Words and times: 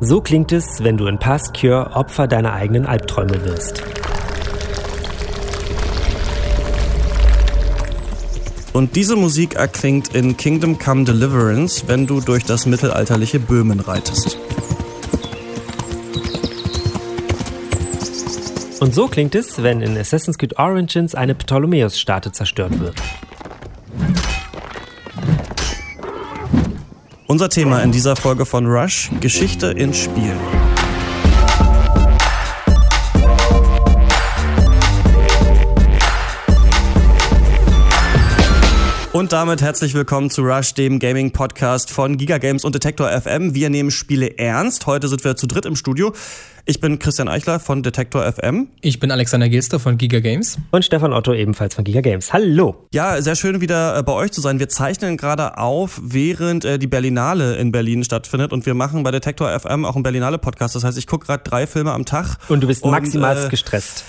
So 0.00 0.20
klingt 0.20 0.52
es, 0.52 0.84
wenn 0.84 0.98
du 0.98 1.06
in 1.06 1.18
Past 1.18 1.58
Cure 1.58 1.92
Opfer 1.94 2.28
deiner 2.28 2.52
eigenen 2.52 2.84
Albträume 2.84 3.42
wirst. 3.46 3.82
Und 8.74 8.94
diese 8.94 9.16
Musik 9.16 9.54
erklingt 9.54 10.14
in 10.14 10.36
Kingdom 10.36 10.78
Come 10.78 11.04
Deliverance, 11.04 11.84
wenn 11.86 12.06
du 12.06 12.20
durch 12.20 12.44
das 12.44 12.66
mittelalterliche 12.66 13.40
Böhmen 13.40 13.80
reitest. 13.80 14.38
Und 18.80 18.94
so 18.94 19.08
klingt 19.08 19.34
es, 19.34 19.62
wenn 19.62 19.80
in 19.80 19.96
Assassin's 19.96 20.36
Creed 20.36 20.58
Origins 20.58 21.14
eine 21.14 21.34
Ptolemäus-Statue 21.34 22.32
zerstört 22.32 22.78
wird. 22.80 22.96
Unser 27.36 27.50
Thema 27.50 27.82
in 27.82 27.92
dieser 27.92 28.16
Folge 28.16 28.46
von 28.46 28.64
Rush, 28.66 29.10
Geschichte 29.20 29.66
in 29.66 29.92
Spielen. 29.92 30.40
Und 39.12 39.34
damit 39.34 39.60
herzlich 39.60 39.92
willkommen 39.92 40.30
zu 40.30 40.40
Rush, 40.40 40.72
dem 40.72 40.98
Gaming-Podcast 40.98 41.90
von 41.90 42.16
Giga 42.16 42.38
Games 42.38 42.64
und 42.64 42.74
Detektor 42.74 43.10
FM. 43.10 43.54
Wir 43.54 43.68
nehmen 43.68 43.90
Spiele 43.90 44.38
ernst. 44.38 44.86
Heute 44.86 45.08
sind 45.08 45.22
wir 45.22 45.36
zu 45.36 45.46
dritt 45.46 45.66
im 45.66 45.76
Studio. 45.76 46.14
Ich 46.68 46.80
bin 46.80 46.98
Christian 46.98 47.28
Eichler 47.28 47.60
von 47.60 47.84
Detektor 47.84 48.24
FM. 48.24 48.66
Ich 48.80 48.98
bin 48.98 49.12
Alexander 49.12 49.48
Gilster 49.48 49.78
von 49.78 49.98
Giga 49.98 50.18
Games. 50.18 50.58
Und 50.72 50.84
Stefan 50.84 51.12
Otto 51.12 51.32
ebenfalls 51.32 51.76
von 51.76 51.84
Giga 51.84 52.00
Games. 52.00 52.32
Hallo. 52.32 52.88
Ja, 52.92 53.22
sehr 53.22 53.36
schön 53.36 53.60
wieder 53.60 53.96
äh, 53.96 54.02
bei 54.02 54.12
euch 54.12 54.32
zu 54.32 54.40
sein. 54.40 54.58
Wir 54.58 54.68
zeichnen 54.68 55.16
gerade 55.16 55.58
auf, 55.58 56.00
während 56.02 56.64
äh, 56.64 56.80
die 56.80 56.88
Berlinale 56.88 57.54
in 57.54 57.70
Berlin 57.70 58.02
stattfindet. 58.02 58.52
Und 58.52 58.66
wir 58.66 58.74
machen 58.74 59.04
bei 59.04 59.12
Detektor 59.12 59.48
FM 59.56 59.84
auch 59.84 59.94
einen 59.94 60.02
Berlinale-Podcast. 60.02 60.74
Das 60.74 60.82
heißt, 60.82 60.98
ich 60.98 61.06
gucke 61.06 61.26
gerade 61.26 61.44
drei 61.44 61.68
Filme 61.68 61.92
am 61.92 62.04
Tag. 62.04 62.36
Und 62.48 62.64
du 62.64 62.66
bist 62.66 62.84
maximal 62.84 63.46
äh, 63.46 63.48
gestresst. 63.48 64.02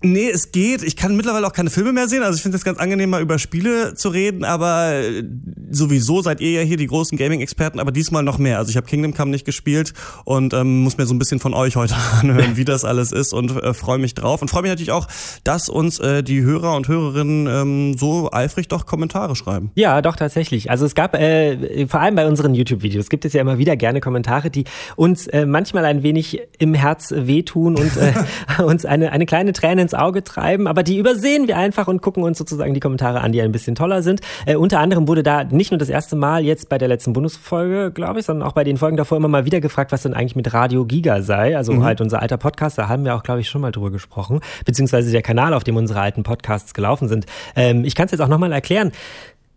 Nee, 0.00 0.30
es 0.30 0.52
geht. 0.52 0.84
Ich 0.84 0.94
kann 0.94 1.16
mittlerweile 1.16 1.44
auch 1.44 1.52
keine 1.52 1.70
Filme 1.70 1.92
mehr 1.92 2.06
sehen. 2.06 2.22
Also 2.22 2.36
ich 2.36 2.42
finde 2.42 2.56
es 2.56 2.62
ganz 2.62 2.78
angenehm, 2.78 3.10
mal 3.10 3.20
über 3.20 3.40
Spiele 3.40 3.96
zu 3.96 4.10
reden. 4.10 4.44
Aber 4.44 4.92
äh, 4.92 5.24
sowieso 5.72 6.22
seid 6.22 6.40
ihr 6.40 6.52
ja 6.52 6.60
hier 6.60 6.76
die 6.76 6.86
großen 6.86 7.18
Gaming-Experten. 7.18 7.80
Aber 7.80 7.90
diesmal 7.90 8.22
noch 8.22 8.38
mehr. 8.38 8.58
Also 8.58 8.70
ich 8.70 8.76
habe 8.76 8.86
Kingdom 8.86 9.12
Come 9.12 9.32
nicht 9.32 9.44
gespielt 9.44 9.92
und 10.24 10.54
ähm, 10.54 10.84
muss 10.84 10.96
mir 10.96 11.06
so 11.06 11.14
ein 11.14 11.18
bisschen 11.18 11.40
von 11.40 11.52
euch 11.52 11.79
heute 11.80 11.94
anhören, 12.20 12.56
wie 12.56 12.64
das 12.64 12.84
alles 12.84 13.12
ist 13.12 13.32
und 13.32 13.50
äh, 13.56 13.74
freue 13.74 13.98
mich 13.98 14.14
drauf. 14.14 14.42
Und 14.42 14.48
freue 14.48 14.62
mich 14.62 14.70
natürlich 14.70 14.92
auch, 14.92 15.06
dass 15.44 15.68
uns 15.68 15.98
äh, 15.98 16.22
die 16.22 16.42
Hörer 16.42 16.76
und 16.76 16.88
Hörerinnen 16.88 17.46
ähm, 17.46 17.98
so 17.98 18.30
eifrig 18.32 18.68
doch 18.68 18.86
Kommentare 18.86 19.36
schreiben. 19.36 19.70
Ja, 19.74 20.02
doch 20.02 20.16
tatsächlich. 20.16 20.70
Also 20.70 20.86
es 20.86 20.94
gab 20.94 21.14
äh, 21.14 21.86
vor 21.86 22.00
allem 22.00 22.14
bei 22.14 22.26
unseren 22.26 22.54
YouTube-Videos 22.54 23.08
gibt 23.08 23.24
es 23.24 23.32
ja 23.32 23.40
immer 23.40 23.58
wieder 23.58 23.76
gerne 23.76 24.00
Kommentare, 24.00 24.50
die 24.50 24.64
uns 24.96 25.26
äh, 25.26 25.46
manchmal 25.46 25.84
ein 25.84 26.02
wenig 26.02 26.40
im 26.58 26.74
Herz 26.74 27.12
wehtun 27.14 27.76
und 27.76 27.92
äh, 27.96 28.62
uns 28.62 28.84
eine, 28.84 29.12
eine 29.12 29.26
kleine 29.26 29.52
Träne 29.52 29.82
ins 29.82 29.94
Auge 29.94 30.22
treiben, 30.22 30.66
aber 30.66 30.82
die 30.82 30.98
übersehen 30.98 31.48
wir 31.48 31.56
einfach 31.56 31.88
und 31.88 32.02
gucken 32.02 32.22
uns 32.22 32.38
sozusagen 32.38 32.74
die 32.74 32.80
Kommentare 32.80 33.20
an, 33.20 33.32
die 33.32 33.40
ein 33.40 33.52
bisschen 33.52 33.74
toller 33.74 34.02
sind. 34.02 34.20
Äh, 34.46 34.56
unter 34.56 34.80
anderem 34.80 35.08
wurde 35.08 35.22
da 35.22 35.44
nicht 35.44 35.70
nur 35.70 35.78
das 35.78 35.88
erste 35.88 36.16
Mal 36.16 36.44
jetzt 36.44 36.68
bei 36.68 36.78
der 36.78 36.88
letzten 36.88 37.12
Bundesfolge, 37.12 37.90
glaube 37.92 38.20
ich, 38.20 38.26
sondern 38.26 38.46
auch 38.46 38.52
bei 38.52 38.64
den 38.64 38.76
Folgen 38.76 38.96
davor 38.96 39.18
immer 39.18 39.28
mal 39.28 39.44
wieder 39.44 39.60
gefragt, 39.60 39.92
was 39.92 40.02
denn 40.02 40.14
eigentlich 40.14 40.36
mit 40.36 40.52
Radio 40.52 40.84
Giga 40.84 41.22
sei. 41.22 41.56
Also 41.56 41.69
mhm. 41.78 41.84
halt 41.84 42.00
unser 42.00 42.20
alter 42.20 42.36
Podcast, 42.36 42.78
da 42.78 42.88
haben 42.88 43.04
wir 43.04 43.14
auch, 43.14 43.22
glaube 43.22 43.40
ich, 43.40 43.48
schon 43.48 43.60
mal 43.60 43.72
drüber 43.72 43.90
gesprochen, 43.90 44.40
beziehungsweise 44.64 45.10
der 45.10 45.22
Kanal, 45.22 45.54
auf 45.54 45.64
dem 45.64 45.76
unsere 45.76 46.00
alten 46.00 46.22
Podcasts 46.22 46.74
gelaufen 46.74 47.08
sind. 47.08 47.26
Ähm, 47.56 47.84
ich 47.84 47.94
kann 47.94 48.06
es 48.06 48.12
jetzt 48.12 48.20
auch 48.20 48.28
nochmal 48.28 48.52
erklären. 48.52 48.92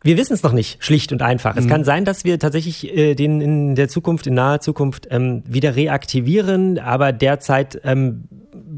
Wir 0.04 0.18
wissen 0.18 0.34
es 0.34 0.44
noch 0.44 0.52
nicht, 0.52 0.84
schlicht 0.84 1.14
und 1.14 1.22
einfach. 1.22 1.56
Mhm. 1.56 1.62
Es 1.62 1.68
kann 1.68 1.84
sein, 1.86 2.04
dass 2.04 2.26
wir 2.26 2.38
tatsächlich 2.38 2.96
äh, 2.96 3.16
den 3.16 3.40
in 3.40 3.76
der 3.76 3.88
Zukunft, 3.88 4.28
in 4.28 4.34
naher 4.34 4.60
Zukunft 4.60 5.08
ähm, 5.10 5.44
wieder 5.48 5.76
reaktivieren, 5.76 6.78
aber 6.78 7.14
derzeit 7.14 7.80
ähm, 7.86 8.26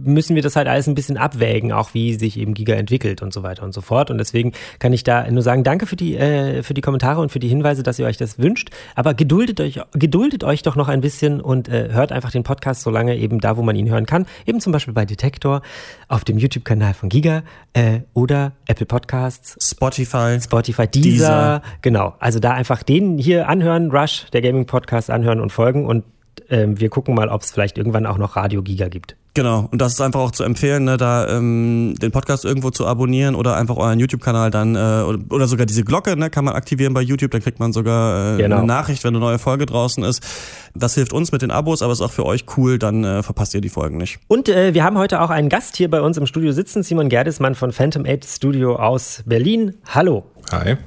müssen 0.05 0.35
wir 0.35 0.41
das 0.41 0.55
halt 0.55 0.67
alles 0.67 0.87
ein 0.87 0.95
bisschen 0.95 1.17
abwägen, 1.17 1.71
auch 1.71 1.93
wie 1.93 2.13
sich 2.13 2.39
eben 2.39 2.53
Giga 2.53 2.73
entwickelt 2.75 3.21
und 3.21 3.33
so 3.33 3.43
weiter 3.43 3.63
und 3.63 3.73
so 3.73 3.81
fort. 3.81 4.11
Und 4.11 4.17
deswegen 4.17 4.53
kann 4.79 4.93
ich 4.93 5.03
da 5.03 5.29
nur 5.29 5.41
sagen, 5.41 5.63
danke 5.63 5.85
für 5.85 5.95
die, 5.95 6.15
äh, 6.15 6.63
für 6.63 6.73
die 6.73 6.81
Kommentare 6.81 7.21
und 7.21 7.31
für 7.31 7.39
die 7.39 7.47
Hinweise, 7.47 7.83
dass 7.83 7.99
ihr 7.99 8.05
euch 8.05 8.17
das 8.17 8.39
wünscht. 8.39 8.69
Aber 8.95 9.13
geduldet 9.13 9.59
euch, 9.59 9.79
geduldet 9.93 10.43
euch 10.43 10.61
doch 10.61 10.75
noch 10.75 10.87
ein 10.87 11.01
bisschen 11.01 11.41
und 11.41 11.67
äh, 11.67 11.89
hört 11.91 12.11
einfach 12.11 12.31
den 12.31 12.43
Podcast 12.43 12.81
so 12.81 12.89
lange 12.89 13.15
eben 13.17 13.39
da, 13.39 13.57
wo 13.57 13.63
man 13.63 13.75
ihn 13.75 13.89
hören 13.89 14.05
kann. 14.05 14.25
Eben 14.45 14.59
zum 14.59 14.71
Beispiel 14.71 14.93
bei 14.93 15.05
Detektor, 15.05 15.61
auf 16.07 16.23
dem 16.23 16.37
YouTube-Kanal 16.37 16.93
von 16.93 17.09
Giga 17.09 17.43
äh, 17.73 18.01
oder 18.13 18.53
Apple 18.67 18.85
Podcasts. 18.85 19.57
Spotify. 19.71 20.39
Spotify, 20.41 20.87
Deezer, 20.87 21.09
Deezer. 21.09 21.61
Genau. 21.81 22.13
Also 22.19 22.39
da 22.39 22.51
einfach 22.51 22.83
den 22.83 23.17
hier 23.17 23.49
anhören, 23.49 23.91
Rush, 23.91 24.25
der 24.31 24.41
Gaming-Podcast 24.41 25.09
anhören 25.09 25.39
und 25.39 25.51
folgen 25.51 25.85
und 25.85 26.03
ähm, 26.49 26.79
wir 26.79 26.89
gucken 26.89 27.15
mal, 27.15 27.29
ob 27.29 27.41
es 27.41 27.51
vielleicht 27.51 27.77
irgendwann 27.77 28.05
auch 28.05 28.17
noch 28.17 28.35
Radio 28.35 28.61
Giga 28.61 28.87
gibt. 28.87 29.15
Genau, 29.35 29.67
und 29.69 29.81
das 29.81 29.91
ist 29.91 30.01
einfach 30.01 30.21
auch 30.21 30.31
zu 30.31 30.45
empfehlen, 30.45 30.85
ne, 30.85 30.95
da 30.95 31.27
ähm, 31.27 31.95
den 32.01 32.11
Podcast 32.11 32.45
irgendwo 32.45 32.69
zu 32.69 32.87
abonnieren 32.87 33.35
oder 33.35 33.57
einfach 33.57 33.75
euren 33.75 33.99
YouTube-Kanal 33.99 34.49
dann 34.49 34.75
äh, 34.75 35.03
oder 35.29 35.47
sogar 35.47 35.65
diese 35.65 35.83
Glocke, 35.83 36.15
ne, 36.15 36.29
kann 36.29 36.45
man 36.45 36.55
aktivieren 36.55 36.93
bei 36.93 37.01
YouTube, 37.01 37.31
da 37.31 37.41
kriegt 37.41 37.59
man 37.59 37.73
sogar 37.73 38.35
äh, 38.35 38.37
genau. 38.37 38.59
eine 38.59 38.65
Nachricht, 38.65 39.03
wenn 39.03 39.09
eine 39.09 39.19
neue 39.19 39.37
Folge 39.37 39.65
draußen 39.65 40.05
ist. 40.05 40.25
Das 40.73 40.95
hilft 40.95 41.11
uns 41.11 41.33
mit 41.33 41.41
den 41.41 41.51
Abos, 41.51 41.81
aber 41.81 41.91
ist 41.91 41.99
auch 41.99 42.13
für 42.13 42.25
euch 42.25 42.45
cool, 42.55 42.79
dann 42.79 43.03
äh, 43.03 43.23
verpasst 43.23 43.53
ihr 43.53 43.59
die 43.59 43.67
Folgen 43.67 43.97
nicht. 43.97 44.19
Und 44.29 44.47
äh, 44.47 44.73
wir 44.73 44.85
haben 44.85 44.97
heute 44.97 45.19
auch 45.19 45.31
einen 45.31 45.49
Gast 45.49 45.75
hier 45.75 45.91
bei 45.91 45.99
uns 45.99 46.15
im 46.15 46.27
Studio 46.27 46.53
sitzen, 46.53 46.81
Simon 46.81 47.09
Gerdesmann 47.09 47.55
von 47.55 47.73
Phantom 47.73 48.05
8 48.07 48.23
Studio 48.23 48.77
aus 48.77 49.21
Berlin. 49.25 49.73
Hallo. 49.93 50.23
Hi. 50.51 50.77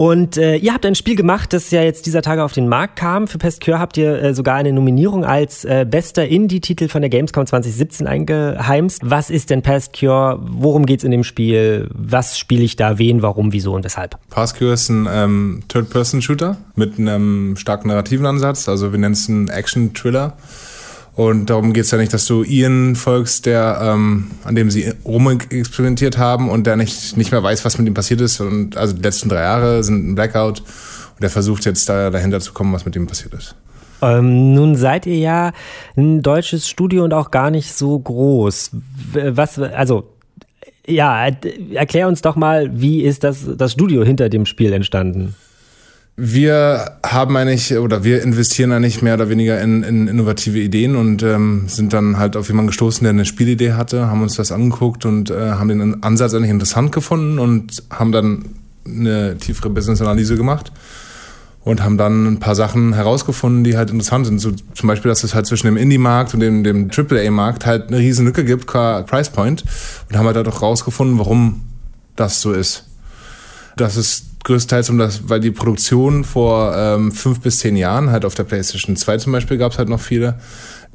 Und 0.00 0.38
äh, 0.38 0.56
ihr 0.56 0.72
habt 0.72 0.86
ein 0.86 0.94
Spiel 0.94 1.14
gemacht, 1.14 1.52
das 1.52 1.70
ja 1.70 1.82
jetzt 1.82 2.06
dieser 2.06 2.22
Tage 2.22 2.42
auf 2.42 2.54
den 2.54 2.68
Markt 2.68 2.96
kam. 2.96 3.28
Für 3.28 3.36
Pestcure 3.36 3.78
habt 3.78 3.98
ihr 3.98 4.22
äh, 4.22 4.34
sogar 4.34 4.54
eine 4.56 4.72
Nominierung 4.72 5.26
als 5.26 5.66
äh, 5.66 5.84
bester 5.86 6.26
Indie-Titel 6.26 6.88
von 6.88 7.02
der 7.02 7.10
Gamescom 7.10 7.44
2017 7.44 8.06
eingeheimst. 8.06 9.02
Was 9.04 9.28
ist 9.28 9.50
denn 9.50 9.60
Pestcure? 9.60 10.38
Worum 10.40 10.86
geht's 10.86 11.04
in 11.04 11.10
dem 11.10 11.22
Spiel? 11.22 11.86
Was 11.92 12.38
spiele 12.38 12.62
ich 12.62 12.76
da? 12.76 12.98
Wen? 12.98 13.20
Warum? 13.20 13.52
Wieso 13.52 13.74
und 13.74 13.84
weshalb? 13.84 14.16
Pestcure 14.30 14.72
ist 14.72 14.88
ein 14.88 15.06
ähm, 15.12 15.64
Third-Person-Shooter 15.68 16.56
mit 16.76 16.98
einem 16.98 17.56
starken 17.56 17.88
narrativen 17.88 18.24
Ansatz. 18.24 18.70
Also 18.70 18.92
wir 18.92 18.98
nennen 18.98 19.12
es 19.12 19.28
einen 19.28 19.48
Action-Thriller. 19.48 20.38
Und 21.16 21.50
darum 21.50 21.72
geht 21.72 21.84
es 21.84 21.90
ja 21.90 21.98
nicht, 21.98 22.12
dass 22.14 22.24
du 22.26 22.44
Ian 22.44 22.96
folgst, 22.96 23.46
der, 23.46 23.80
ähm, 23.82 24.30
an 24.44 24.54
dem 24.54 24.70
sie 24.70 24.92
rumexperimentiert 25.04 26.18
haben 26.18 26.48
und 26.48 26.66
der 26.66 26.76
nicht, 26.76 27.16
nicht 27.16 27.32
mehr 27.32 27.42
weiß, 27.42 27.64
was 27.64 27.78
mit 27.78 27.86
ihm 27.86 27.94
passiert 27.94 28.20
ist. 28.20 28.40
Und 28.40 28.76
also 28.76 28.94
die 28.94 29.02
letzten 29.02 29.28
drei 29.28 29.42
Jahre 29.42 29.82
sind 29.82 30.10
ein 30.10 30.14
Blackout 30.14 30.60
und 30.60 31.22
er 31.22 31.30
versucht 31.30 31.66
jetzt 31.66 31.88
da 31.88 32.10
dahinter 32.10 32.40
zu 32.40 32.52
kommen, 32.52 32.72
was 32.72 32.84
mit 32.84 32.96
ihm 32.96 33.06
passiert 33.06 33.34
ist. 33.34 33.54
Ähm, 34.02 34.54
nun 34.54 34.76
seid 34.76 35.06
ihr 35.06 35.18
ja 35.18 35.52
ein 35.96 36.22
deutsches 36.22 36.68
Studio 36.68 37.04
und 37.04 37.12
auch 37.12 37.30
gar 37.30 37.50
nicht 37.50 37.74
so 37.74 37.98
groß. 37.98 38.70
Was, 39.12 39.58
also, 39.58 40.04
ja, 40.86 41.28
erklär 41.74 42.08
uns 42.08 42.22
doch 42.22 42.36
mal, 42.36 42.70
wie 42.80 43.02
ist 43.02 43.24
das, 43.24 43.46
das 43.56 43.72
Studio 43.72 44.04
hinter 44.04 44.28
dem 44.28 44.46
Spiel 44.46 44.72
entstanden? 44.72 45.34
Wir 46.22 46.98
haben 47.02 47.34
eigentlich 47.38 47.78
oder 47.78 48.04
wir 48.04 48.22
investieren 48.22 48.72
eigentlich 48.72 49.00
mehr 49.00 49.14
oder 49.14 49.30
weniger 49.30 49.58
in, 49.60 49.82
in 49.82 50.06
innovative 50.06 50.58
Ideen 50.58 50.94
und 50.94 51.22
ähm, 51.22 51.64
sind 51.66 51.94
dann 51.94 52.18
halt 52.18 52.36
auf 52.36 52.48
jemanden 52.48 52.66
gestoßen, 52.68 53.04
der 53.04 53.10
eine 53.10 53.24
Spielidee 53.24 53.72
hatte, 53.72 54.08
haben 54.08 54.20
uns 54.20 54.34
das 54.34 54.52
angeguckt 54.52 55.06
und 55.06 55.30
äh, 55.30 55.52
haben 55.52 55.68
den 55.68 56.02
Ansatz 56.02 56.34
eigentlich 56.34 56.50
interessant 56.50 56.92
gefunden 56.92 57.38
und 57.38 57.82
haben 57.88 58.12
dann 58.12 58.44
eine 58.86 59.38
tiefere 59.38 59.70
Business-Analyse 59.70 60.36
gemacht 60.36 60.72
und 61.64 61.82
haben 61.82 61.96
dann 61.96 62.26
ein 62.26 62.38
paar 62.38 62.54
Sachen 62.54 62.92
herausgefunden, 62.92 63.64
die 63.64 63.78
halt 63.78 63.90
interessant 63.90 64.26
sind. 64.26 64.40
So 64.40 64.52
zum 64.74 64.88
Beispiel, 64.88 65.08
dass 65.08 65.24
es 65.24 65.34
halt 65.34 65.46
zwischen 65.46 65.68
dem 65.68 65.78
Indie-Markt 65.78 66.34
und 66.34 66.40
dem, 66.40 66.64
dem 66.64 66.90
AAA-Markt 66.90 67.64
halt 67.64 67.88
eine 67.88 67.96
riesen 67.96 68.26
Lücke 68.26 68.44
gibt, 68.44 68.66
qua 68.66 69.02
Price 69.02 69.30
Point 69.30 69.64
und 70.10 70.18
haben 70.18 70.26
halt 70.26 70.36
auch 70.36 70.60
herausgefunden, 70.60 71.18
warum 71.18 71.62
das 72.14 72.42
so 72.42 72.52
ist. 72.52 72.88
Das 73.76 73.96
ist 73.96 74.29
größtenteils 74.50 74.90
um 74.90 74.98
das, 74.98 75.28
weil 75.28 75.38
die 75.38 75.52
Produktion 75.52 76.24
vor 76.24 76.74
ähm, 76.76 77.12
fünf 77.12 77.40
bis 77.40 77.60
zehn 77.60 77.76
Jahren, 77.76 78.10
halt 78.10 78.24
auf 78.24 78.34
der 78.34 78.42
PlayStation 78.42 78.96
2 78.96 79.18
zum 79.18 79.32
Beispiel 79.32 79.58
gab 79.58 79.70
es 79.72 79.78
halt 79.78 79.88
noch 79.88 80.00
viele, 80.00 80.40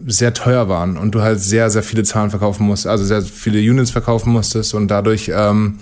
sehr 0.06 0.34
teuer 0.34 0.68
waren 0.68 0.98
und 0.98 1.16
du 1.16 1.22
halt 1.22 1.40
sehr, 1.40 1.70
sehr 1.70 1.82
viele 1.82 2.04
Zahlen 2.04 2.30
verkaufen 2.30 2.68
musst, 2.68 2.86
also 2.86 3.06
sehr 3.06 3.22
viele 3.22 3.60
Units 3.60 3.92
verkaufen 3.92 4.34
musstest 4.34 4.74
und 4.74 4.90
dadurch 4.90 5.32
ähm, 5.34 5.80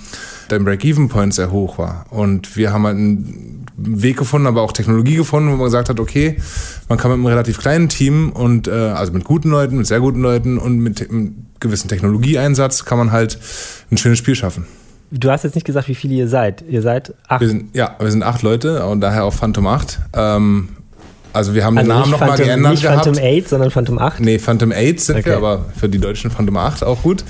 dein 0.50 0.64
Break-Even-Point 0.64 1.34
sehr 1.34 1.52
hoch 1.52 1.80
war. 1.80 2.06
Und 2.12 2.56
wir 2.56 2.72
haben 2.72 2.86
halt 2.86 2.98
einen 2.98 3.66
Weg 3.76 4.18
gefunden, 4.18 4.46
aber 4.46 4.62
auch 4.62 4.72
Technologie 4.72 5.16
gefunden, 5.16 5.52
wo 5.52 5.56
man 5.56 5.66
gesagt 5.66 5.90
hat, 5.90 6.00
okay, 6.00 6.38
man 6.90 7.00
kann 7.00 7.10
mit 7.10 7.16
einem 7.16 7.26
relativ 7.26 7.58
kleinen 7.58 7.90
Team 7.90 8.32
und 8.32 8.68
äh, 8.68 8.72
also 8.72 9.14
mit 9.14 9.24
guten 9.24 9.50
Leuten, 9.50 9.78
mit 9.78 9.88
sehr 9.88 10.00
guten 10.00 10.22
Leuten 10.22 10.60
und 10.60 10.78
mit 10.78 11.10
einem 11.10 11.48
gewissen 11.60 11.88
Technologieeinsatz 11.88 12.86
kann 12.86 13.00
man 13.00 13.12
halt 13.12 13.40
ein 13.90 13.98
schönes 13.98 14.20
Spiel 14.20 14.36
schaffen. 14.36 14.68
Du 15.16 15.30
hast 15.30 15.44
jetzt 15.44 15.54
nicht 15.54 15.66
gesagt, 15.66 15.88
wie 15.88 15.96
viele 15.96 16.16
ihr 16.16 16.28
seid. 16.28 16.64
Ihr 16.68 16.82
seid 16.82 17.14
acht. 17.28 17.42
Wir 17.42 17.48
sind, 17.48 17.76
ja, 17.76 17.96
wir 18.00 18.10
sind 18.10 18.24
acht 18.24 18.42
Leute 18.42 18.84
und 18.86 19.00
daher 19.00 19.26
auch 19.26 19.34
Phantom 19.34 19.68
8. 19.68 20.00
Ähm, 20.16 20.70
Also 21.34 21.54
wir 21.56 21.66
haben 21.66 21.78
also 21.78 21.90
den 21.90 21.98
Namen 21.98 22.12
nochmal 22.12 22.38
geändert 22.38 22.72
nicht 22.74 22.84
gehabt. 22.84 23.06
Phantom 23.06 23.24
8, 23.24 23.50
sondern 23.50 23.72
Phantom 23.72 24.00
8? 24.00 24.20
Nee, 24.20 24.38
Phantom 24.40 24.72
8 24.72 25.00
sind 25.00 25.18
okay. 25.18 25.30
wir, 25.30 25.38
aber 25.38 25.66
für 25.76 25.90
die 25.90 25.98
Deutschen 26.00 26.30
Phantom 26.30 26.58
8 26.58 26.84
auch 26.84 27.02
gut. 27.02 27.24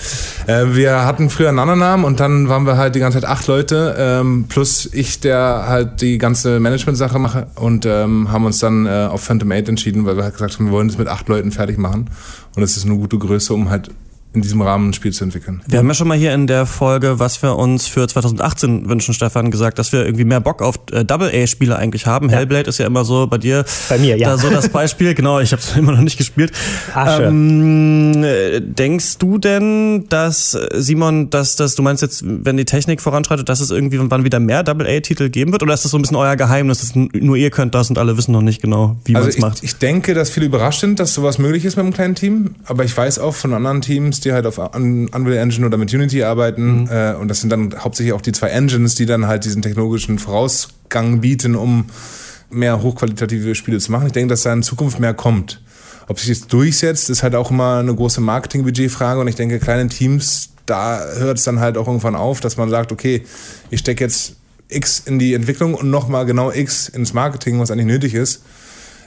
Äh, 0.47 0.75
wir 0.75 1.05
hatten 1.05 1.29
früher 1.29 1.49
einen 1.49 1.59
anderen 1.59 1.79
Namen 1.79 2.03
und 2.03 2.19
dann 2.19 2.49
waren 2.49 2.65
wir 2.65 2.77
halt 2.77 2.95
die 2.95 2.99
ganze 2.99 3.21
Zeit 3.21 3.29
acht 3.29 3.47
Leute, 3.47 3.95
ähm, 3.97 4.45
plus 4.49 4.89
ich, 4.93 5.21
der 5.21 5.65
halt 5.67 6.01
die 6.01 6.17
ganze 6.17 6.59
Management-Sache 6.59 7.17
mache 7.17 7.47
und 7.55 7.85
ähm, 7.85 8.29
haben 8.31 8.45
uns 8.45 8.59
dann 8.59 8.85
äh, 8.85 9.07
auf 9.09 9.23
Phantom 9.23 9.51
8 9.51 9.69
entschieden, 9.69 10.05
weil 10.05 10.17
wir 10.17 10.23
halt 10.23 10.33
gesagt 10.33 10.55
haben, 10.59 10.65
wir 10.65 10.73
wollen 10.73 10.89
das 10.89 10.97
mit 10.97 11.07
acht 11.07 11.29
Leuten 11.29 11.51
fertig 11.51 11.77
machen. 11.77 12.09
Und 12.55 12.61
das 12.61 12.75
ist 12.75 12.85
eine 12.85 12.95
gute 12.95 13.17
Größe, 13.17 13.53
um 13.53 13.69
halt 13.69 13.89
in 14.33 14.41
diesem 14.41 14.61
Rahmen 14.61 14.89
ein 14.89 14.93
Spiel 14.93 15.13
zu 15.13 15.23
entwickeln. 15.23 15.61
Wir 15.67 15.79
haben 15.79 15.87
ja 15.87 15.93
schon 15.93 16.07
mal 16.07 16.17
hier 16.17 16.33
in 16.33 16.47
der 16.47 16.65
Folge, 16.65 17.19
was 17.19 17.41
wir 17.43 17.55
uns 17.55 17.87
für 17.87 18.07
2018 18.07 18.89
wünschen, 18.89 19.13
Stefan, 19.13 19.51
gesagt, 19.51 19.77
dass 19.77 19.91
wir 19.91 20.03
irgendwie 20.03 20.25
mehr 20.25 20.41
Bock 20.41 20.61
auf 20.63 20.79
äh, 20.91 21.05
Double-A-Spiele 21.05 21.75
eigentlich 21.75 22.07
haben. 22.07 22.29
Ja. 22.29 22.37
Hellblade 22.37 22.67
ist 22.67 22.79
ja 22.79 22.87
immer 22.87 23.05
so 23.05 23.27
bei 23.27 23.37
dir. 23.37 23.63
Bei 23.89 23.99
mir, 23.99 24.17
ja. 24.17 24.29
Da 24.29 24.37
so 24.37 24.49
das 24.49 24.69
Beispiel. 24.69 25.13
genau, 25.15 25.39
ich 25.39 25.51
habe 25.51 25.61
es 25.61 25.75
immer 25.77 25.91
noch 25.91 26.01
nicht 26.01 26.17
gespielt. 26.17 26.51
Ach, 26.95 27.19
ähm, 27.19 28.25
denkst 28.75 29.19
du 29.19 29.37
denn, 29.37 30.05
dass, 30.09 30.57
Simon, 30.73 31.29
dass, 31.29 31.55
dass 31.55 31.75
du 31.75 31.83
meinst 31.83 32.01
jetzt, 32.01 32.23
wenn 32.25 32.57
die 32.57 32.65
Technik 32.65 33.01
voranschreitet, 33.01 33.47
dass 33.49 33.59
es 33.59 33.69
irgendwie 33.69 33.99
wann 34.01 34.23
wieder 34.23 34.39
mehr 34.39 34.63
Double-A-Titel 34.63 35.29
geben 35.29 35.51
wird? 35.51 35.61
Oder 35.61 35.75
ist 35.75 35.85
das 35.85 35.91
so 35.91 35.97
ein 35.97 36.01
bisschen 36.01 36.17
euer 36.17 36.35
Geheimnis, 36.35 36.79
dass 36.79 36.95
nur 36.95 37.35
ihr 37.35 37.51
könnt 37.51 37.75
das 37.75 37.91
und 37.91 37.99
alle 37.99 38.17
wissen 38.17 38.31
noch 38.31 38.41
nicht 38.41 38.63
genau, 38.63 38.95
wie 39.05 39.15
also 39.15 39.27
man 39.27 39.29
es 39.29 39.37
macht? 39.37 39.63
Ich 39.63 39.75
denke, 39.75 40.15
dass 40.15 40.31
viele 40.31 40.47
überrascht 40.47 40.81
sind, 40.81 40.99
dass 40.99 41.13
sowas 41.13 41.37
möglich 41.37 41.65
ist 41.65 41.75
mit 41.75 41.85
einem 41.85 41.93
kleinen 41.93 42.15
Team. 42.15 42.55
Aber 42.65 42.83
ich 42.83 42.97
weiß 42.97 43.19
auch 43.19 43.35
von 43.35 43.53
anderen 43.53 43.81
Teams, 43.81 44.22
die 44.25 44.33
halt 44.33 44.45
auf 44.45 44.57
Unreal 44.57 45.37
Engine 45.37 45.65
oder 45.65 45.77
mit 45.77 45.93
Unity 45.93 46.23
arbeiten. 46.23 46.81
Mhm. 46.81 46.87
Äh, 46.89 47.13
und 47.13 47.27
das 47.27 47.41
sind 47.41 47.49
dann 47.49 47.75
hauptsächlich 47.77 48.13
auch 48.13 48.21
die 48.21 48.31
zwei 48.31 48.49
Engines, 48.49 48.95
die 48.95 49.05
dann 49.05 49.27
halt 49.27 49.45
diesen 49.45 49.61
technologischen 49.61 50.19
Vorausgang 50.19 51.21
bieten, 51.21 51.55
um 51.55 51.85
mehr 52.49 52.81
hochqualitative 52.81 53.55
Spiele 53.55 53.79
zu 53.79 53.91
machen. 53.91 54.07
Ich 54.07 54.13
denke, 54.13 54.29
dass 54.29 54.43
da 54.43 54.53
in 54.53 54.63
Zukunft 54.63 54.99
mehr 54.99 55.13
kommt. 55.13 55.61
Ob 56.07 56.19
sich 56.19 56.37
das 56.37 56.47
durchsetzt, 56.47 57.09
ist 57.09 57.23
halt 57.23 57.35
auch 57.35 57.51
immer 57.51 57.77
eine 57.77 57.95
große 57.95 58.21
Marketingbudgetfrage. 58.21 59.19
Und 59.19 59.27
ich 59.27 59.35
denke, 59.35 59.59
kleine 59.59 59.87
Teams, 59.89 60.49
da 60.65 61.01
hört 61.17 61.37
es 61.37 61.43
dann 61.43 61.59
halt 61.59 61.77
auch 61.77 61.87
irgendwann 61.87 62.15
auf, 62.15 62.41
dass 62.41 62.57
man 62.57 62.69
sagt, 62.69 62.91
okay, 62.91 63.23
ich 63.69 63.79
stecke 63.79 64.03
jetzt 64.03 64.35
X 64.69 65.03
in 65.05 65.19
die 65.19 65.33
Entwicklung 65.33 65.75
und 65.75 65.89
nochmal 65.89 66.25
genau 66.25 66.51
X 66.51 66.89
ins 66.89 67.13
Marketing, 67.13 67.59
was 67.59 67.71
eigentlich 67.71 67.87
nötig 67.87 68.13
ist 68.13 68.41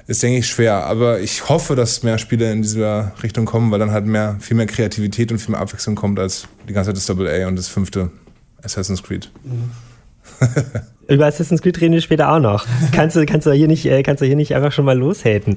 ist, 0.06 0.22
denke 0.22 0.38
ich, 0.38 0.46
schwer. 0.46 0.84
Aber 0.84 1.20
ich 1.20 1.48
hoffe, 1.48 1.74
dass 1.74 2.02
mehr 2.02 2.18
Spiele 2.18 2.50
in 2.52 2.62
dieser 2.62 3.12
Richtung 3.22 3.44
kommen, 3.44 3.70
weil 3.70 3.78
dann 3.78 3.90
halt 3.90 4.06
mehr, 4.06 4.36
viel 4.40 4.56
mehr 4.56 4.66
Kreativität 4.66 5.32
und 5.32 5.38
viel 5.38 5.52
mehr 5.52 5.60
Abwechslung 5.60 5.94
kommt 5.94 6.18
als 6.18 6.46
die 6.68 6.72
ganze 6.72 6.88
Zeit 6.88 6.96
das 6.96 7.06
Double 7.06 7.28
A 7.28 7.48
und 7.48 7.56
das 7.56 7.68
fünfte 7.68 8.10
Assassin's 8.62 9.02
Creed. 9.02 9.30
Mhm. 9.44 9.70
Über 11.08 11.26
Assassin's 11.26 11.62
Creed 11.62 11.80
reden 11.80 11.94
wir 11.94 12.00
später 12.00 12.32
auch 12.32 12.40
noch. 12.40 12.66
Kannst 12.92 13.16
du, 13.16 13.24
kannst 13.26 13.46
du 13.46 13.52
hier 13.52 13.68
nicht, 13.68 13.86
äh, 13.86 14.02
kannst 14.02 14.22
du 14.22 14.26
hier 14.26 14.36
nicht 14.36 14.54
einfach 14.54 14.72
schon 14.72 14.84
mal 14.84 14.96
loshaten? 14.98 15.56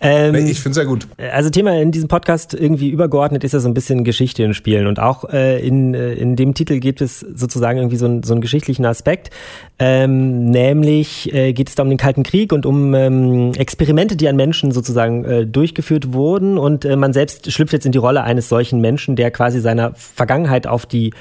Ähm, 0.00 0.34
ich 0.34 0.60
finde 0.60 0.70
es 0.70 0.74
sehr 0.74 0.86
gut. 0.86 1.06
Also 1.32 1.50
Thema 1.50 1.80
in 1.80 1.92
diesem 1.92 2.08
Podcast 2.08 2.54
irgendwie 2.54 2.88
übergeordnet 2.88 3.44
ist 3.44 3.52
ja 3.52 3.60
so 3.60 3.68
ein 3.68 3.74
bisschen 3.74 4.04
Geschichte 4.04 4.42
in 4.42 4.54
Spielen 4.54 4.86
und 4.86 4.98
auch 4.98 5.24
äh, 5.30 5.64
in, 5.66 5.94
äh, 5.94 6.14
in 6.14 6.36
dem 6.36 6.54
Titel 6.54 6.78
gibt 6.80 7.00
es 7.00 7.20
sozusagen 7.20 7.78
irgendwie 7.78 7.96
so, 7.96 8.06
ein, 8.06 8.22
so 8.22 8.32
einen 8.32 8.40
geschichtlichen 8.40 8.86
Aspekt. 8.86 9.30
Ähm, 9.78 10.46
nämlich 10.46 11.32
äh, 11.32 11.52
geht 11.52 11.68
es 11.68 11.74
da 11.74 11.82
um 11.82 11.88
den 11.88 11.98
Kalten 11.98 12.22
Krieg 12.22 12.52
und 12.52 12.66
um 12.66 12.94
ähm, 12.94 13.52
Experimente, 13.54 14.16
die 14.16 14.28
an 14.28 14.36
Menschen 14.36 14.72
sozusagen 14.72 15.24
äh, 15.24 15.46
durchgeführt 15.46 16.12
wurden 16.12 16.58
und 16.58 16.84
äh, 16.84 16.96
man 16.96 17.12
selbst 17.12 17.50
schlüpft 17.52 17.72
jetzt 17.72 17.86
in 17.86 17.92
die 17.92 17.98
Rolle 17.98 18.24
eines 18.24 18.48
solchen 18.48 18.80
Menschen, 18.80 19.16
der 19.16 19.30
quasi 19.30 19.60
seiner 19.60 19.92
Vergangenheit 19.94 20.66
auf 20.66 20.86
die 20.86 21.12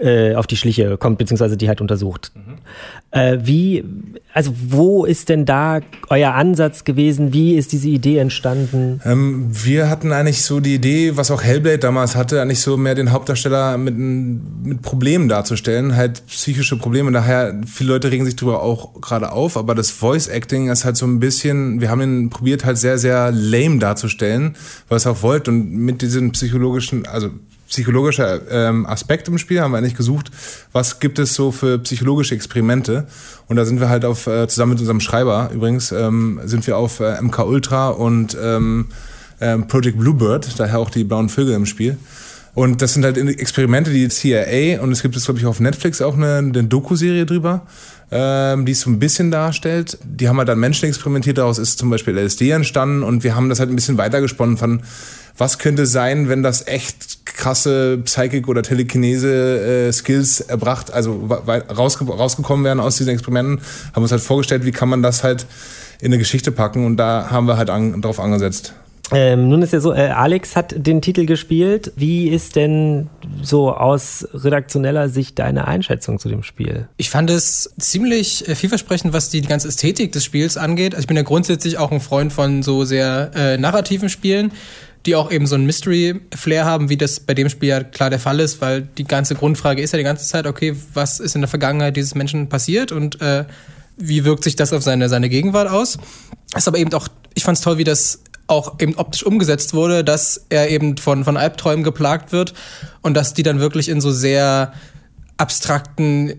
äh, 0.00 0.34
auf 0.34 0.46
die 0.46 0.56
Schliche 0.56 0.96
kommt, 0.96 1.18
beziehungsweise 1.18 1.56
die 1.56 1.68
halt 1.68 1.80
untersucht. 1.80 2.32
Mhm. 2.34 2.58
Äh, 3.20 3.38
wie, 3.42 3.84
also 4.32 4.54
wo 4.68 5.04
ist 5.04 5.28
denn 5.28 5.44
da 5.44 5.80
euer 6.08 6.32
Ansatz 6.32 6.84
gewesen? 6.84 7.32
Wie 7.32 7.54
ist 7.54 7.72
diese 7.72 7.88
Idee 7.88 8.16
entstanden? 8.18 9.00
Ähm, 9.04 9.48
wir 9.50 9.90
hatten 9.90 10.12
eigentlich 10.12 10.42
so 10.42 10.60
die 10.60 10.74
Idee, 10.74 11.16
was 11.16 11.30
auch 11.30 11.42
Hellblade 11.42 11.78
damals 11.78 12.16
hatte, 12.16 12.40
eigentlich 12.40 12.60
so 12.60 12.76
mehr 12.76 12.94
den 12.94 13.12
Hauptdarsteller 13.12 13.76
mit, 13.76 13.96
mit 13.96 14.82
Problemen 14.82 15.28
darzustellen, 15.28 15.96
halt 15.96 16.26
psychische 16.28 16.78
Probleme. 16.78 17.12
Daher, 17.12 17.60
viele 17.66 17.90
Leute 17.90 18.10
regen 18.10 18.24
sich 18.24 18.36
darüber 18.36 18.62
auch 18.62 19.00
gerade 19.00 19.32
auf, 19.32 19.56
aber 19.58 19.74
das 19.74 19.90
Voice 19.90 20.28
Acting 20.28 20.70
ist 20.70 20.84
halt 20.86 20.96
so 20.96 21.06
ein 21.06 21.20
bisschen, 21.20 21.80
wir 21.80 21.90
haben 21.90 22.00
ihn 22.00 22.30
probiert 22.30 22.64
halt 22.64 22.78
sehr, 22.78 22.96
sehr 22.96 23.30
lame 23.32 23.78
darzustellen, 23.78 24.56
weil 24.88 24.96
es 24.96 25.06
auch 25.06 25.22
wollt 25.22 25.48
und 25.48 25.70
mit 25.72 26.00
diesen 26.00 26.32
psychologischen, 26.32 27.06
also 27.06 27.30
psychologischer 27.70 28.40
ähm, 28.50 28.84
Aspekt 28.84 29.28
im 29.28 29.38
Spiel, 29.38 29.60
haben 29.60 29.70
wir 29.70 29.78
eigentlich 29.78 29.96
gesucht, 29.96 30.30
was 30.72 31.00
gibt 31.00 31.18
es 31.18 31.34
so 31.34 31.52
für 31.52 31.78
psychologische 31.78 32.34
Experimente. 32.34 33.06
Und 33.46 33.56
da 33.56 33.64
sind 33.64 33.80
wir 33.80 33.88
halt 33.88 34.04
auf, 34.04 34.26
äh, 34.26 34.46
zusammen 34.48 34.72
mit 34.72 34.80
unserem 34.80 35.00
Schreiber 35.00 35.50
übrigens, 35.54 35.92
ähm, 35.92 36.40
sind 36.44 36.66
wir 36.66 36.76
auf 36.76 37.00
äh, 37.00 37.20
MK 37.20 37.38
Ultra 37.46 37.88
und 37.88 38.36
ähm, 38.40 38.86
ähm, 39.40 39.66
Project 39.68 39.98
Bluebird, 39.98 40.58
daher 40.58 40.78
auch 40.80 40.90
die 40.90 41.04
blauen 41.04 41.28
Vögel 41.28 41.54
im 41.54 41.64
Spiel. 41.64 41.96
Und 42.54 42.82
das 42.82 42.94
sind 42.94 43.04
halt 43.04 43.16
Experimente, 43.16 43.92
die 43.92 44.08
CIA, 44.08 44.80
und 44.82 44.90
es 44.90 45.02
gibt 45.02 45.16
es, 45.16 45.24
glaube 45.24 45.38
ich, 45.38 45.46
auf 45.46 45.60
Netflix 45.60 46.02
auch 46.02 46.16
eine, 46.16 46.38
eine 46.38 46.64
Doku-Serie 46.64 47.24
drüber, 47.24 47.62
ähm, 48.10 48.66
die 48.66 48.72
es 48.72 48.80
so 48.80 48.90
ein 48.90 48.98
bisschen 48.98 49.30
darstellt. 49.30 49.98
Die 50.04 50.28
haben 50.28 50.36
halt 50.38 50.48
dann 50.48 50.58
Menschen 50.58 50.88
experimentiert, 50.88 51.38
daraus 51.38 51.58
ist 51.58 51.78
zum 51.78 51.90
Beispiel 51.90 52.18
LSD 52.18 52.50
entstanden 52.50 53.04
und 53.04 53.22
wir 53.22 53.36
haben 53.36 53.48
das 53.48 53.60
halt 53.60 53.70
ein 53.70 53.76
bisschen 53.76 53.98
weitergesponnen 53.98 54.56
von, 54.56 54.82
was 55.38 55.58
könnte 55.58 55.86
sein, 55.86 56.28
wenn 56.28 56.42
das 56.42 56.66
echt 56.66 57.19
krasse 57.40 57.98
Psychic- 58.04 58.48
oder 58.48 58.62
Telekinese-Skills 58.62 60.40
äh, 60.40 60.48
erbracht, 60.48 60.92
also 60.92 61.28
rausge 61.76 62.04
rausgekommen 62.04 62.64
wären 62.64 62.80
aus 62.80 62.96
diesen 62.96 63.10
Experimenten, 63.10 63.60
haben 63.94 64.02
uns 64.02 64.12
halt 64.12 64.22
vorgestellt, 64.22 64.64
wie 64.64 64.72
kann 64.72 64.88
man 64.88 65.02
das 65.02 65.24
halt 65.24 65.46
in 66.00 66.06
eine 66.06 66.18
Geschichte 66.18 66.52
packen 66.52 66.86
und 66.86 66.96
da 66.96 67.30
haben 67.30 67.46
wir 67.46 67.56
halt 67.56 67.70
an, 67.70 68.00
drauf 68.00 68.20
angesetzt. 68.20 68.74
Ähm, 69.12 69.48
nun 69.48 69.62
ist 69.62 69.72
ja 69.72 69.80
so, 69.80 69.92
äh, 69.92 70.08
Alex 70.08 70.54
hat 70.54 70.74
den 70.76 71.02
Titel 71.02 71.26
gespielt. 71.26 71.92
Wie 71.96 72.28
ist 72.28 72.54
denn 72.54 73.08
so 73.42 73.72
aus 73.74 74.28
redaktioneller 74.32 75.08
Sicht 75.08 75.38
deine 75.38 75.66
Einschätzung 75.66 76.20
zu 76.20 76.28
dem 76.28 76.42
Spiel? 76.42 76.88
Ich 76.96 77.10
fand 77.10 77.28
es 77.28 77.74
ziemlich 77.78 78.48
äh, 78.48 78.54
vielversprechend, 78.54 79.12
was 79.12 79.30
die, 79.30 79.40
die 79.40 79.48
ganze 79.48 79.68
Ästhetik 79.68 80.12
des 80.12 80.24
Spiels 80.24 80.56
angeht. 80.56 80.94
Also 80.94 81.02
ich 81.02 81.08
bin 81.08 81.16
ja 81.16 81.24
grundsätzlich 81.24 81.78
auch 81.78 81.90
ein 81.90 82.00
Freund 82.00 82.32
von 82.32 82.62
so 82.62 82.84
sehr 82.84 83.32
äh, 83.34 83.58
narrativen 83.58 84.08
Spielen 84.08 84.52
die 85.06 85.16
auch 85.16 85.30
eben 85.30 85.46
so 85.46 85.54
ein 85.54 85.64
Mystery-Flair 85.64 86.64
haben, 86.64 86.88
wie 86.88 86.96
das 86.96 87.20
bei 87.20 87.34
dem 87.34 87.48
Spiel 87.48 87.70
ja 87.70 87.82
klar 87.82 88.10
der 88.10 88.18
Fall 88.18 88.40
ist, 88.40 88.60
weil 88.60 88.82
die 88.82 89.04
ganze 89.04 89.34
Grundfrage 89.34 89.82
ist 89.82 89.92
ja 89.92 89.98
die 89.98 90.04
ganze 90.04 90.26
Zeit, 90.26 90.46
okay, 90.46 90.76
was 90.92 91.20
ist 91.20 91.34
in 91.34 91.40
der 91.40 91.48
Vergangenheit 91.48 91.96
dieses 91.96 92.14
Menschen 92.14 92.48
passiert 92.48 92.92
und 92.92 93.20
äh, 93.22 93.44
wie 93.96 94.24
wirkt 94.24 94.44
sich 94.44 94.56
das 94.56 94.72
auf 94.72 94.82
seine, 94.82 95.08
seine 95.08 95.28
Gegenwart 95.28 95.68
aus? 95.68 95.98
Ist 96.56 96.68
aber 96.68 96.78
eben 96.78 96.92
auch, 96.92 97.08
ich 97.34 97.44
fand 97.44 97.58
es 97.58 97.64
toll, 97.64 97.78
wie 97.78 97.84
das 97.84 98.20
auch 98.46 98.80
eben 98.80 98.96
optisch 98.96 99.22
umgesetzt 99.22 99.74
wurde, 99.74 100.02
dass 100.02 100.46
er 100.48 100.70
eben 100.70 100.96
von, 100.96 101.24
von 101.24 101.36
Albträumen 101.36 101.84
geplagt 101.84 102.32
wird 102.32 102.52
und 103.00 103.14
dass 103.14 103.32
die 103.32 103.42
dann 103.42 103.60
wirklich 103.60 103.88
in 103.88 104.00
so 104.00 104.10
sehr 104.10 104.72
abstrakten, 105.36 106.34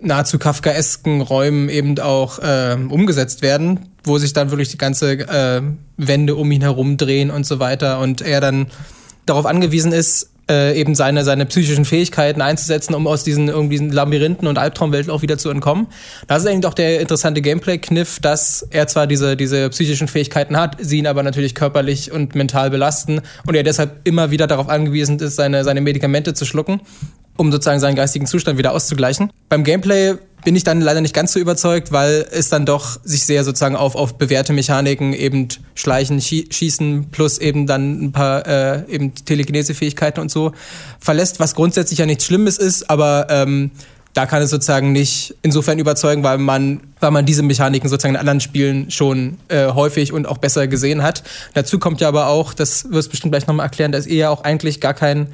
nahezu 0.00 0.38
kafkaesken 0.38 1.20
Räumen 1.20 1.68
eben 1.68 1.98
auch 1.98 2.38
äh, 2.38 2.76
umgesetzt 2.88 3.42
werden, 3.42 3.80
wo 4.06 4.18
sich 4.18 4.32
dann 4.32 4.50
wirklich 4.50 4.70
die 4.70 4.78
ganze 4.78 5.12
äh, 5.12 5.62
Wände 5.96 6.36
um 6.36 6.50
ihn 6.50 6.62
herum 6.62 6.96
drehen 6.96 7.30
und 7.30 7.44
so 7.44 7.58
weiter 7.58 8.00
und 8.00 8.22
er 8.22 8.40
dann 8.40 8.68
darauf 9.26 9.44
angewiesen 9.44 9.92
ist, 9.92 10.30
äh, 10.48 10.78
eben 10.78 10.94
seine, 10.94 11.24
seine 11.24 11.44
psychischen 11.46 11.84
Fähigkeiten 11.84 12.40
einzusetzen, 12.40 12.94
um 12.94 13.08
aus 13.08 13.24
diesen 13.24 13.48
irgendwie 13.48 13.78
Labyrinthen 13.78 14.46
und 14.46 14.58
Albtraumwelten 14.58 15.10
auch 15.10 15.22
wieder 15.22 15.38
zu 15.38 15.50
entkommen. 15.50 15.88
Das 16.28 16.42
ist 16.42 16.48
eigentlich 16.48 16.60
doch 16.60 16.74
der 16.74 17.00
interessante 17.00 17.42
Gameplay-Kniff, 17.42 18.20
dass 18.20 18.66
er 18.70 18.86
zwar 18.86 19.08
diese, 19.08 19.36
diese 19.36 19.68
psychischen 19.70 20.06
Fähigkeiten 20.06 20.56
hat, 20.56 20.76
sie 20.80 20.98
ihn 20.98 21.08
aber 21.08 21.24
natürlich 21.24 21.56
körperlich 21.56 22.12
und 22.12 22.36
mental 22.36 22.70
belasten 22.70 23.22
und 23.46 23.56
er 23.56 23.64
deshalb 23.64 24.00
immer 24.04 24.30
wieder 24.30 24.46
darauf 24.46 24.68
angewiesen 24.68 25.18
ist, 25.18 25.34
seine, 25.34 25.64
seine 25.64 25.80
Medikamente 25.80 26.32
zu 26.34 26.44
schlucken 26.44 26.80
um 27.36 27.52
sozusagen 27.52 27.80
seinen 27.80 27.96
geistigen 27.96 28.26
Zustand 28.26 28.58
wieder 28.58 28.72
auszugleichen. 28.72 29.30
Beim 29.48 29.64
Gameplay 29.64 30.16
bin 30.44 30.54
ich 30.54 30.62
dann 30.62 30.80
leider 30.80 31.00
nicht 31.00 31.14
ganz 31.14 31.32
so 31.32 31.40
überzeugt, 31.40 31.90
weil 31.90 32.24
es 32.30 32.48
dann 32.48 32.66
doch 32.66 33.00
sich 33.02 33.26
sehr 33.26 33.42
sozusagen 33.42 33.74
auf, 33.74 33.96
auf 33.96 34.14
bewährte 34.14 34.52
Mechaniken 34.52 35.12
eben 35.12 35.48
Schleichen, 35.74 36.20
Schießen 36.20 37.08
plus 37.10 37.38
eben 37.38 37.66
dann 37.66 38.04
ein 38.04 38.12
paar 38.12 38.46
äh, 38.46 38.82
eben 38.88 39.12
Telekinese-Fähigkeiten 39.14 40.20
und 40.20 40.30
so 40.30 40.52
verlässt, 41.00 41.40
was 41.40 41.56
grundsätzlich 41.56 41.98
ja 41.98 42.06
nichts 42.06 42.26
Schlimmes 42.26 42.58
ist, 42.58 42.88
aber 42.88 43.26
ähm, 43.28 43.72
da 44.16 44.24
kann 44.24 44.40
es 44.40 44.50
sozusagen 44.50 44.92
nicht 44.92 45.34
insofern 45.42 45.78
überzeugen, 45.78 46.22
weil 46.22 46.38
man, 46.38 46.80
weil 47.00 47.10
man 47.10 47.26
diese 47.26 47.42
Mechaniken 47.42 47.90
sozusagen 47.90 48.14
in 48.14 48.20
anderen 48.20 48.40
Spielen 48.40 48.90
schon 48.90 49.38
äh, 49.48 49.66
häufig 49.72 50.12
und 50.12 50.26
auch 50.26 50.38
besser 50.38 50.68
gesehen 50.68 51.02
hat. 51.02 51.22
Dazu 51.54 51.78
kommt 51.78 52.00
ja 52.00 52.08
aber 52.08 52.28
auch, 52.28 52.54
das 52.54 52.90
wirst 52.90 53.08
du 53.08 53.10
bestimmt 53.10 53.32
gleich 53.32 53.46
nochmal 53.46 53.66
erklären, 53.66 53.92
dass 53.92 54.06
ihr 54.06 54.16
ja 54.16 54.30
auch 54.30 54.42
eigentlich 54.42 54.80
gar 54.80 54.94
kein 54.94 55.26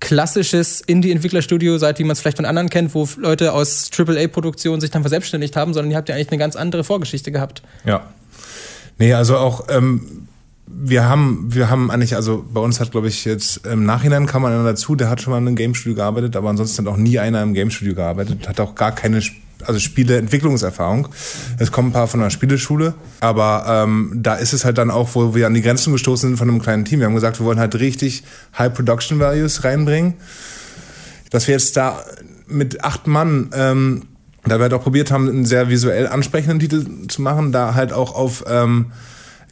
klassisches 0.00 0.80
Indie-Entwicklerstudio 0.80 1.78
seid, 1.78 1.98
wie 1.98 2.04
man 2.04 2.12
es 2.12 2.20
vielleicht 2.20 2.36
von 2.36 2.46
anderen 2.46 2.68
kennt, 2.68 2.94
wo 2.94 3.08
Leute 3.16 3.52
aus 3.52 3.90
AAA-Produktionen 3.96 4.80
sich 4.80 4.90
dann 4.90 5.02
verselbstständigt 5.02 5.56
haben, 5.56 5.74
sondern 5.74 5.90
ihr 5.90 5.96
habt 5.96 6.08
ja 6.08 6.14
eigentlich 6.14 6.28
eine 6.28 6.38
ganz 6.38 6.56
andere 6.56 6.84
Vorgeschichte 6.84 7.32
gehabt. 7.32 7.62
Ja. 7.84 8.06
Nee, 8.98 9.14
also 9.14 9.36
auch, 9.36 9.66
ähm, 9.68 10.26
wir 10.66 11.08
haben, 11.08 11.46
wir 11.48 11.70
haben 11.70 11.90
eigentlich, 11.90 12.16
also 12.16 12.44
bei 12.52 12.60
uns 12.60 12.80
hat, 12.80 12.90
glaube 12.90 13.08
ich, 13.08 13.24
jetzt 13.24 13.66
im 13.66 13.84
Nachhinein 13.84 14.26
kam 14.26 14.42
man 14.42 14.52
einer 14.52 14.64
dazu, 14.64 14.96
der 14.96 15.08
hat 15.08 15.20
schon 15.20 15.32
mal 15.32 15.38
in 15.38 15.46
einem 15.46 15.56
Game 15.56 15.74
Studio 15.74 15.96
gearbeitet, 15.96 16.36
aber 16.36 16.50
ansonsten 16.50 16.84
hat 16.84 16.92
auch 16.92 16.96
nie 16.96 17.18
einer 17.18 17.42
im 17.42 17.54
Game 17.54 17.70
Studio 17.70 17.94
gearbeitet, 17.94 18.48
hat 18.48 18.60
auch 18.60 18.74
gar 18.74 18.92
keine 18.92 19.22
also 19.66 19.80
Spieleentwicklungserfahrung. 19.80 21.08
Es 21.58 21.72
kommen 21.72 21.88
ein 21.88 21.92
paar 21.92 22.08
von 22.08 22.20
der 22.20 22.30
Spieleschule, 22.30 22.94
aber 23.20 23.84
ähm, 23.84 24.12
da 24.14 24.34
ist 24.34 24.52
es 24.52 24.64
halt 24.64 24.78
dann 24.78 24.90
auch, 24.90 25.14
wo 25.14 25.34
wir 25.34 25.46
an 25.46 25.54
die 25.54 25.62
Grenzen 25.62 25.92
gestoßen 25.92 26.30
sind 26.30 26.36
von 26.36 26.48
einem 26.48 26.62
kleinen 26.62 26.84
Team. 26.84 27.00
Wir 27.00 27.06
haben 27.06 27.14
gesagt, 27.14 27.40
wir 27.40 27.46
wollen 27.46 27.58
halt 27.58 27.74
richtig 27.76 28.24
High 28.58 28.72
Production 28.72 29.18
Values 29.18 29.64
reinbringen. 29.64 30.14
Dass 31.30 31.48
wir 31.48 31.52
jetzt 31.54 31.76
da 31.76 32.02
mit 32.46 32.84
acht 32.84 33.06
Mann 33.06 33.50
ähm, 33.52 34.02
da 34.46 34.58
wir 34.58 34.62
halt 34.62 34.74
auch 34.74 34.82
probiert 34.82 35.10
haben, 35.10 35.28
einen 35.28 35.44
sehr 35.44 35.68
visuell 35.68 36.06
ansprechenden 36.06 36.60
Titel 36.60 36.86
zu 37.08 37.22
machen, 37.22 37.52
da 37.52 37.74
halt 37.74 37.92
auch 37.92 38.14
auf 38.14 38.44
ähm, 38.48 38.86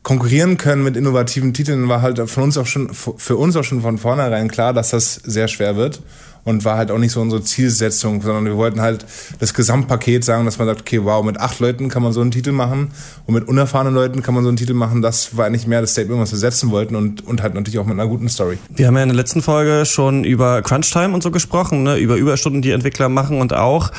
konkurrieren 0.05 0.59
können 0.59 0.85
mit 0.85 0.97
innovativen 0.97 1.53
Titeln, 1.53 1.89
war 1.89 2.03
halt 2.03 2.21
von 2.31 2.45
uns 2.45 2.57
auch 2.57 2.67
schon, 2.67 2.91
für 2.95 3.37
uns 3.37 3.57
auch 3.57 3.65
schon 3.65 3.81
von 3.81 3.99
vornherein 3.99 4.49
klar, 4.49 4.73
dass 4.73 4.91
das 4.91 5.15
sehr 5.15 5.49
schwer 5.49 5.77
wird 5.77 6.01
und 6.45 6.65
war 6.65 6.77
halt 6.77 6.91
auch 6.91 6.99
nicht 6.99 7.13
so 7.13 7.23
unsere 7.23 7.43
Zielsetzung, 7.43 8.21
sondern 8.21 8.45
wir 8.45 8.57
wollten 8.57 8.83
halt 8.83 9.07
das 9.39 9.55
Gesamtpaket 9.55 10.23
sagen, 10.23 10.45
dass 10.45 10.59
man 10.59 10.69
sagt, 10.69 10.83
okay, 10.83 11.03
wow, 11.03 11.25
mit 11.25 11.41
acht 11.41 11.59
Leuten 11.59 11.89
kann 11.89 12.03
man 12.03 12.13
so 12.13 12.21
einen 12.21 12.31
Titel 12.31 12.53
machen 12.53 12.91
und 13.27 13.33
mit 13.35 13.49
unerfahrenen 13.49 13.95
Leuten 13.95 14.23
kann 14.23 14.35
man 14.35 14.45
so 14.45 14.49
einen 14.49 14.59
Titel 14.59 14.75
machen. 14.75 15.01
Das 15.01 15.39
war 15.39 15.47
eigentlich 15.47 15.67
mehr 15.67 15.81
das 15.81 15.93
Statement, 15.93 16.21
was 16.21 16.33
wir 16.33 16.39
setzen 16.39 16.71
wollten 16.71 16.97
und, 16.97 17.27
und 17.27 17.43
halt 17.43 17.55
natürlich 17.55 17.79
auch 17.79 17.87
mit 17.87 17.99
einer 17.99 18.07
guten 18.07 18.29
Story. 18.29 18.59
Wir 18.69 18.87
haben 18.87 18.97
ja 18.97 19.03
in 19.03 19.09
der 19.09 19.17
letzten 19.17 19.41
Folge 19.41 19.87
schon 19.87 20.25
über 20.25 20.61
Crunch-Time 20.61 21.15
und 21.15 21.23
so 21.23 21.31
gesprochen, 21.31 21.83
ne? 21.83 21.97
über 21.97 22.17
Überstunden, 22.17 22.61
die 22.61 22.73
Entwickler 22.73 23.09
machen 23.09 23.41
und 23.41 23.55
auch 23.55 23.91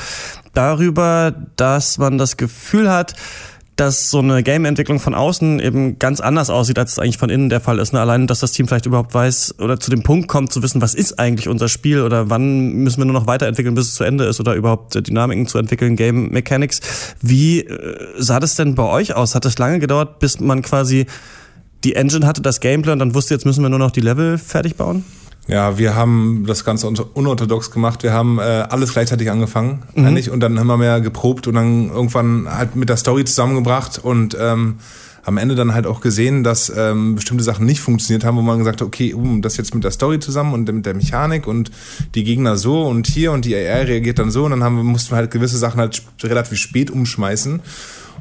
darüber, 0.54 1.34
dass 1.56 1.98
man 1.98 2.16
das 2.16 2.36
Gefühl 2.36 2.90
hat, 2.90 3.14
dass 3.76 4.08
so 4.10 4.20
eine 4.20 4.42
Game-Entwicklung 4.42 4.98
von 5.00 5.14
außen 5.14 5.60
eben 5.60 5.98
ganz 5.98 6.20
anders 6.20 6.48
aussieht, 6.48 6.78
als 6.78 6.92
es 6.92 6.98
eigentlich 6.98 7.18
von 7.18 7.28
innen 7.28 7.50
der 7.50 7.60
Fall 7.60 7.78
ist. 7.78 7.92
Ne? 7.92 8.00
Allein, 8.00 8.26
dass 8.26 8.40
das 8.40 8.52
Team 8.52 8.66
vielleicht 8.66 8.86
überhaupt 8.86 9.12
weiß 9.12 9.56
oder 9.58 9.78
zu 9.78 9.90
dem 9.90 10.02
Punkt 10.02 10.28
kommt, 10.28 10.50
zu 10.50 10.62
wissen, 10.62 10.80
was 10.80 10.94
ist 10.94 11.18
eigentlich 11.18 11.46
unser 11.46 11.68
Spiel 11.68 12.00
oder 12.00 12.30
wann 12.30 12.72
müssen 12.72 12.98
wir 12.98 13.04
nur 13.04 13.12
noch 13.12 13.26
weiterentwickeln, 13.26 13.74
bis 13.74 13.88
es 13.88 13.94
zu 13.94 14.04
Ende 14.04 14.24
ist 14.24 14.40
oder 14.40 14.54
überhaupt 14.54 14.94
Dynamiken 14.94 15.46
zu 15.46 15.58
entwickeln, 15.58 15.94
Game 15.94 16.30
Mechanics. 16.30 16.80
Wie 17.20 17.60
äh, 17.60 17.98
sah 18.16 18.40
das 18.40 18.54
denn 18.54 18.74
bei 18.74 18.84
euch 18.84 19.14
aus? 19.14 19.34
Hat 19.34 19.44
es 19.44 19.58
lange 19.58 19.78
gedauert, 19.78 20.20
bis 20.20 20.40
man 20.40 20.62
quasi 20.62 21.04
die 21.84 21.94
Engine 21.94 22.26
hatte, 22.26 22.40
das 22.40 22.60
Gameplay 22.60 22.92
und 22.92 22.98
dann 22.98 23.14
wusste, 23.14 23.34
jetzt 23.34 23.44
müssen 23.44 23.62
wir 23.62 23.68
nur 23.68 23.78
noch 23.78 23.90
die 23.90 24.00
Level 24.00 24.38
fertig 24.38 24.76
bauen? 24.76 25.04
Ja, 25.48 25.78
wir 25.78 25.94
haben 25.94 26.44
das 26.46 26.64
Ganze 26.64 26.88
unorthodox 26.88 27.70
gemacht. 27.70 28.02
Wir 28.02 28.12
haben 28.12 28.38
äh, 28.38 28.42
alles 28.42 28.92
gleichzeitig 28.92 29.30
angefangen 29.30 29.82
mhm. 29.94 30.06
eigentlich 30.06 30.30
und 30.30 30.40
dann 30.40 30.58
haben 30.58 30.66
wir 30.66 30.76
mehr 30.76 31.00
geprobt 31.00 31.46
und 31.46 31.54
dann 31.54 31.88
irgendwann 31.88 32.48
halt 32.48 32.74
mit 32.74 32.88
der 32.88 32.96
Story 32.96 33.24
zusammengebracht 33.24 33.98
und 34.02 34.36
ähm, 34.40 34.76
am 35.26 35.38
Ende 35.38 35.56
dann 35.56 35.74
halt 35.74 35.88
auch 35.88 36.00
gesehen, 36.00 36.44
dass 36.44 36.72
ähm, 36.74 37.16
bestimmte 37.16 37.42
Sachen 37.42 37.66
nicht 37.66 37.80
funktioniert 37.80 38.24
haben, 38.24 38.36
wo 38.36 38.42
man 38.42 38.58
gesagt 38.58 38.80
hat, 38.80 38.86
okay, 38.86 39.12
um, 39.12 39.42
das 39.42 39.56
jetzt 39.56 39.74
mit 39.74 39.82
der 39.82 39.90
Story 39.90 40.20
zusammen 40.20 40.54
und 40.54 40.72
mit 40.72 40.86
der 40.86 40.94
Mechanik 40.94 41.48
und 41.48 41.72
die 42.14 42.22
Gegner 42.22 42.56
so 42.56 42.86
und 42.86 43.08
hier 43.08 43.32
und 43.32 43.44
die 43.44 43.56
AI 43.56 43.82
reagiert 43.82 44.20
dann 44.20 44.30
so 44.30 44.44
und 44.44 44.52
dann 44.52 44.62
haben 44.62 44.76
wir, 44.76 44.84
mussten 44.84 45.10
wir 45.10 45.16
halt 45.16 45.32
gewisse 45.32 45.58
Sachen 45.58 45.80
halt 45.80 46.00
relativ 46.22 46.58
spät 46.58 46.92
umschmeißen 46.92 47.60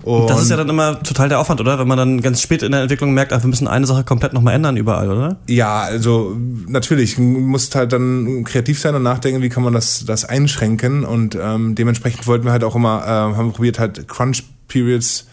und 0.04 0.30
das 0.30 0.42
ist 0.42 0.52
ja 0.52 0.58
dann 0.58 0.70
immer 0.70 1.02
total 1.02 1.30
der 1.30 1.40
Aufwand, 1.40 1.62
oder? 1.62 1.80
Wenn 1.80 1.88
man 1.88 1.98
dann 1.98 2.22
ganz 2.22 2.42
spät 2.42 2.64
in 2.64 2.72
der 2.72 2.82
Entwicklung 2.82 3.14
merkt, 3.14 3.34
ach, 3.34 3.44
wir 3.44 3.48
müssen 3.48 3.68
eine 3.68 3.88
Sache 3.88 4.04
komplett 4.04 4.34
nochmal 4.34 4.54
ändern 4.54 4.78
überall, 4.78 5.10
oder? 5.10 5.38
Ja, 5.48 5.82
also 5.82 6.36
natürlich, 6.68 7.16
du 7.16 7.22
musst 7.22 7.76
halt 7.76 7.94
dann 7.94 8.44
kreativ 8.44 8.80
sein 8.80 8.96
und 8.96 9.04
nachdenken, 9.04 9.42
wie 9.42 9.50
kann 9.50 9.64
man 9.64 9.74
das, 9.74 10.06
das 10.06 10.26
einschränken. 10.26 11.06
Und 11.06 11.38
ähm, 11.40 11.76
dementsprechend 11.76 12.28
wollten 12.28 12.46
wir 12.46 12.52
halt 12.52 12.64
auch 12.64 12.76
immer, 12.76 13.04
äh, 13.04 13.08
haben 13.10 13.48
wir 13.48 13.54
probiert, 13.54 13.80
halt 13.80 14.08
Crunch-Periods 14.08 15.26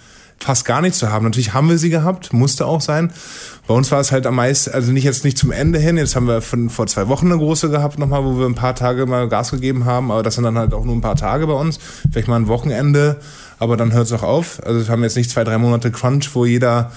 fast 0.43 0.65
gar 0.65 0.83
nicht 0.83 0.95
zu 0.95 1.11
haben. 1.11 1.25
Natürlich 1.25 1.55
haben 1.55 1.69
wir 1.69 1.79
sie 1.79 1.91
gehabt, 1.91 2.33
musste 2.33 2.67
auch 2.67 2.81
sein. 2.81 3.13
Bei 3.67 3.75
uns 3.75 3.91
war 3.91 4.01
es 4.01 4.13
halt 4.13 4.27
am 4.27 4.37
meisten, 4.37 4.73
also 4.73 4.93
nicht 4.93 5.05
jetzt 5.05 5.25
nicht 5.25 5.39
zum 5.39 5.53
Ende 5.53 5.79
hin, 5.79 5.97
jetzt 5.97 6.17
haben 6.17 6.27
wir 6.27 6.43
von, 6.43 6.69
vor 6.69 6.87
zwei 6.87 7.09
Wochen 7.09 7.27
eine 7.27 7.39
große 7.39 7.71
gehabt 7.71 7.99
nochmal, 7.99 8.25
wo 8.25 8.39
wir 8.39 8.47
ein 8.47 8.55
paar 8.55 8.75
Tage 8.75 9.07
mal 9.07 9.29
Gas 9.29 9.53
gegeben 9.53 9.85
haben, 9.85 10.11
aber 10.11 10.23
das 10.23 10.35
sind 10.35 10.45
dann 10.45 10.59
halt 10.59 10.75
auch 10.75 10.85
nur 10.85 10.95
ein 10.95 11.01
paar 11.01 11.17
Tage 11.17 11.47
bei 11.47 11.53
uns, 11.53 11.79
vielleicht 12.11 12.29
mal 12.29 12.37
ein 12.37 12.49
Wochenende, 12.49 13.21
aber 13.63 13.77
dann 13.77 13.93
hört 13.93 14.07
es 14.07 14.13
auch 14.13 14.25
auf. 14.25 14.61
Also 14.67 14.81
wir 14.81 14.89
haben 14.89 15.05
jetzt 15.05 15.17
nicht 15.17 15.31
zwei, 15.31 15.45
drei 15.45 15.57
Monate 15.57 15.93
Crunch, 15.93 16.35
wo 16.35 16.45
jeder 16.45 16.91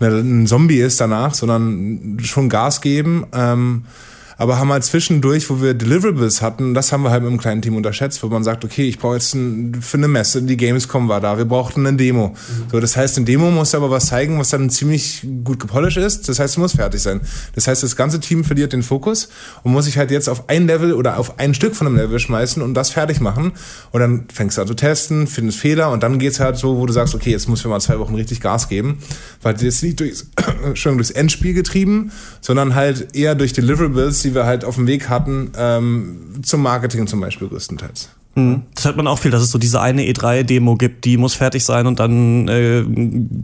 ein 0.00 0.46
Zombie 0.46 0.80
ist 0.80 1.00
danach, 1.00 1.32
sondern 1.32 2.18
schon 2.22 2.48
Gas 2.48 2.80
geben. 2.80 3.26
Ähm, 3.32 3.84
aber 4.42 4.58
haben 4.58 4.72
halt 4.72 4.82
zwischendurch, 4.82 5.48
wo 5.50 5.62
wir 5.62 5.72
Deliverables 5.72 6.42
hatten, 6.42 6.74
das 6.74 6.90
haben 6.90 7.04
wir 7.04 7.12
halt 7.12 7.22
mit 7.22 7.30
einem 7.30 7.38
kleinen 7.38 7.62
Team 7.62 7.76
unterschätzt, 7.76 8.24
wo 8.24 8.26
man 8.26 8.42
sagt, 8.42 8.64
okay, 8.64 8.88
ich 8.88 8.98
brauche 8.98 9.14
jetzt 9.14 9.36
ein, 9.36 9.80
für 9.80 9.98
eine 9.98 10.08
Messe, 10.08 10.42
die 10.42 10.56
Gamescom 10.56 11.08
war 11.08 11.20
da, 11.20 11.38
wir 11.38 11.44
brauchten 11.44 11.86
eine 11.86 11.96
Demo. 11.96 12.30
Mhm. 12.30 12.34
So, 12.72 12.80
das 12.80 12.96
heißt, 12.96 13.18
eine 13.18 13.24
Demo 13.24 13.52
muss 13.52 13.72
aber 13.72 13.88
was 13.92 14.06
zeigen, 14.06 14.40
was 14.40 14.48
dann 14.48 14.68
ziemlich 14.68 15.24
gut 15.44 15.60
gepolished 15.60 15.96
ist. 15.96 16.28
Das 16.28 16.40
heißt, 16.40 16.54
es 16.54 16.58
muss 16.58 16.72
fertig 16.72 17.00
sein. 17.00 17.20
Das 17.54 17.68
heißt, 17.68 17.84
das 17.84 17.94
ganze 17.94 18.18
Team 18.18 18.42
verliert 18.42 18.72
den 18.72 18.82
Fokus 18.82 19.28
und 19.62 19.70
muss 19.70 19.84
sich 19.84 19.96
halt 19.96 20.10
jetzt 20.10 20.28
auf 20.28 20.48
ein 20.48 20.66
Level 20.66 20.94
oder 20.94 21.18
auf 21.18 21.38
ein 21.38 21.54
Stück 21.54 21.76
von 21.76 21.86
einem 21.86 21.94
Level 21.94 22.18
schmeißen 22.18 22.62
und 22.62 22.74
das 22.74 22.90
fertig 22.90 23.20
machen. 23.20 23.52
Und 23.92 24.00
dann 24.00 24.24
fängst 24.32 24.58
du 24.58 24.62
an 24.62 24.66
zu 24.66 24.74
testen, 24.74 25.28
findest 25.28 25.60
Fehler 25.60 25.92
und 25.92 26.02
dann 26.02 26.18
geht's 26.18 26.40
halt 26.40 26.56
so, 26.56 26.78
wo 26.78 26.86
du 26.86 26.92
sagst, 26.92 27.14
okay, 27.14 27.30
jetzt 27.30 27.48
muss 27.48 27.62
wir 27.62 27.70
mal 27.70 27.80
zwei 27.80 28.00
Wochen 28.00 28.16
richtig 28.16 28.40
Gas 28.40 28.68
geben, 28.68 28.98
weil 29.40 29.52
das 29.52 29.62
jetzt 29.62 29.84
nicht 29.84 30.00
durchs, 30.00 30.26
schon 30.74 30.96
durchs 30.96 31.12
Endspiel 31.12 31.54
getrieben, 31.54 32.10
sondern 32.40 32.74
halt 32.74 33.14
eher 33.14 33.36
durch 33.36 33.52
Deliverables, 33.52 34.22
die 34.22 34.31
die 34.32 34.34
wir 34.34 34.46
halt 34.46 34.64
auf 34.64 34.76
dem 34.76 34.86
Weg 34.86 35.08
hatten, 35.08 35.52
ähm, 35.56 36.40
zum 36.42 36.62
Marketing 36.62 37.06
zum 37.06 37.20
Beispiel 37.20 37.48
größtenteils. 37.48 38.10
Mhm. 38.34 38.62
Das 38.74 38.86
hört 38.86 38.96
man 38.96 39.06
auch 39.06 39.18
viel, 39.18 39.30
dass 39.30 39.42
es 39.42 39.50
so 39.50 39.58
diese 39.58 39.80
eine 39.80 40.02
E3-Demo 40.04 40.76
gibt, 40.76 41.04
die 41.04 41.18
muss 41.18 41.34
fertig 41.34 41.64
sein 41.64 41.86
und 41.86 42.00
dann 42.00 42.48
äh, 42.48 42.82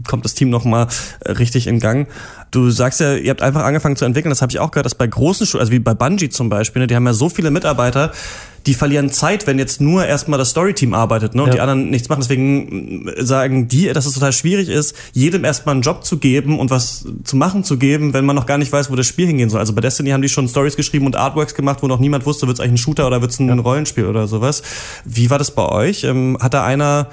kommt 0.07 0.25
das 0.25 0.33
Team 0.33 0.49
nochmal 0.49 0.87
richtig 1.25 1.67
in 1.67 1.79
Gang. 1.79 2.07
Du 2.51 2.69
sagst 2.71 2.99
ja, 2.99 3.15
ihr 3.15 3.29
habt 3.29 3.41
einfach 3.41 3.63
angefangen 3.63 3.95
zu 3.95 4.05
entwickeln, 4.05 4.29
das 4.29 4.41
habe 4.41 4.51
ich 4.51 4.59
auch 4.59 4.71
gehört, 4.71 4.85
dass 4.85 4.95
bei 4.95 5.07
großen 5.07 5.45
Schulen, 5.45 5.61
also 5.61 5.71
wie 5.71 5.79
bei 5.79 5.93
Bungie 5.93 6.29
zum 6.29 6.49
Beispiel, 6.49 6.81
ne, 6.81 6.87
die 6.87 6.95
haben 6.95 7.05
ja 7.05 7.13
so 7.13 7.29
viele 7.29 7.51
Mitarbeiter, 7.51 8.11
die 8.65 8.73
verlieren 8.73 9.09
Zeit, 9.09 9.47
wenn 9.47 9.57
jetzt 9.57 9.81
nur 9.81 10.05
erstmal 10.05 10.37
das 10.39 10.49
Storyteam 10.49 10.93
arbeitet 10.93 11.35
ne, 11.35 11.43
und 11.43 11.49
ja. 11.49 11.55
die 11.55 11.61
anderen 11.61 11.89
nichts 11.89 12.09
machen. 12.09 12.21
Deswegen 12.21 13.07
äh, 13.07 13.23
sagen 13.23 13.67
die, 13.67 13.87
dass 13.93 14.05
es 14.05 14.13
total 14.13 14.33
schwierig 14.33 14.69
ist, 14.69 14.95
jedem 15.13 15.45
erstmal 15.45 15.73
einen 15.73 15.81
Job 15.81 16.03
zu 16.03 16.17
geben 16.17 16.59
und 16.59 16.69
was 16.69 17.05
zu 17.23 17.35
machen 17.35 17.63
zu 17.63 17.77
geben, 17.77 18.13
wenn 18.13 18.25
man 18.25 18.35
noch 18.35 18.45
gar 18.45 18.57
nicht 18.57 18.71
weiß, 18.71 18.91
wo 18.91 18.95
das 18.95 19.07
Spiel 19.07 19.27
hingehen 19.27 19.49
soll. 19.49 19.59
Also 19.59 19.73
bei 19.73 19.81
Destiny 19.81 20.09
haben 20.09 20.21
die 20.21 20.29
schon 20.29 20.47
Stories 20.47 20.75
geschrieben 20.75 21.05
und 21.05 21.15
Artworks 21.15 21.53
gemacht, 21.53 21.79
wo 21.81 21.87
noch 21.87 21.99
niemand 21.99 22.25
wusste, 22.25 22.47
wird 22.47 22.57
es 22.57 22.59
eigentlich 22.59 22.73
ein 22.73 22.83
Shooter 22.83 23.07
oder 23.07 23.21
wird 23.21 23.31
es 23.31 23.39
ein 23.39 23.47
ja. 23.47 23.55
Rollenspiel 23.55 24.05
oder 24.05 24.27
sowas. 24.27 24.63
Wie 25.05 25.29
war 25.29 25.37
das 25.37 25.51
bei 25.51 25.67
euch? 25.67 26.03
Ähm, 26.03 26.37
hat 26.41 26.53
da 26.53 26.63
einer 26.63 27.07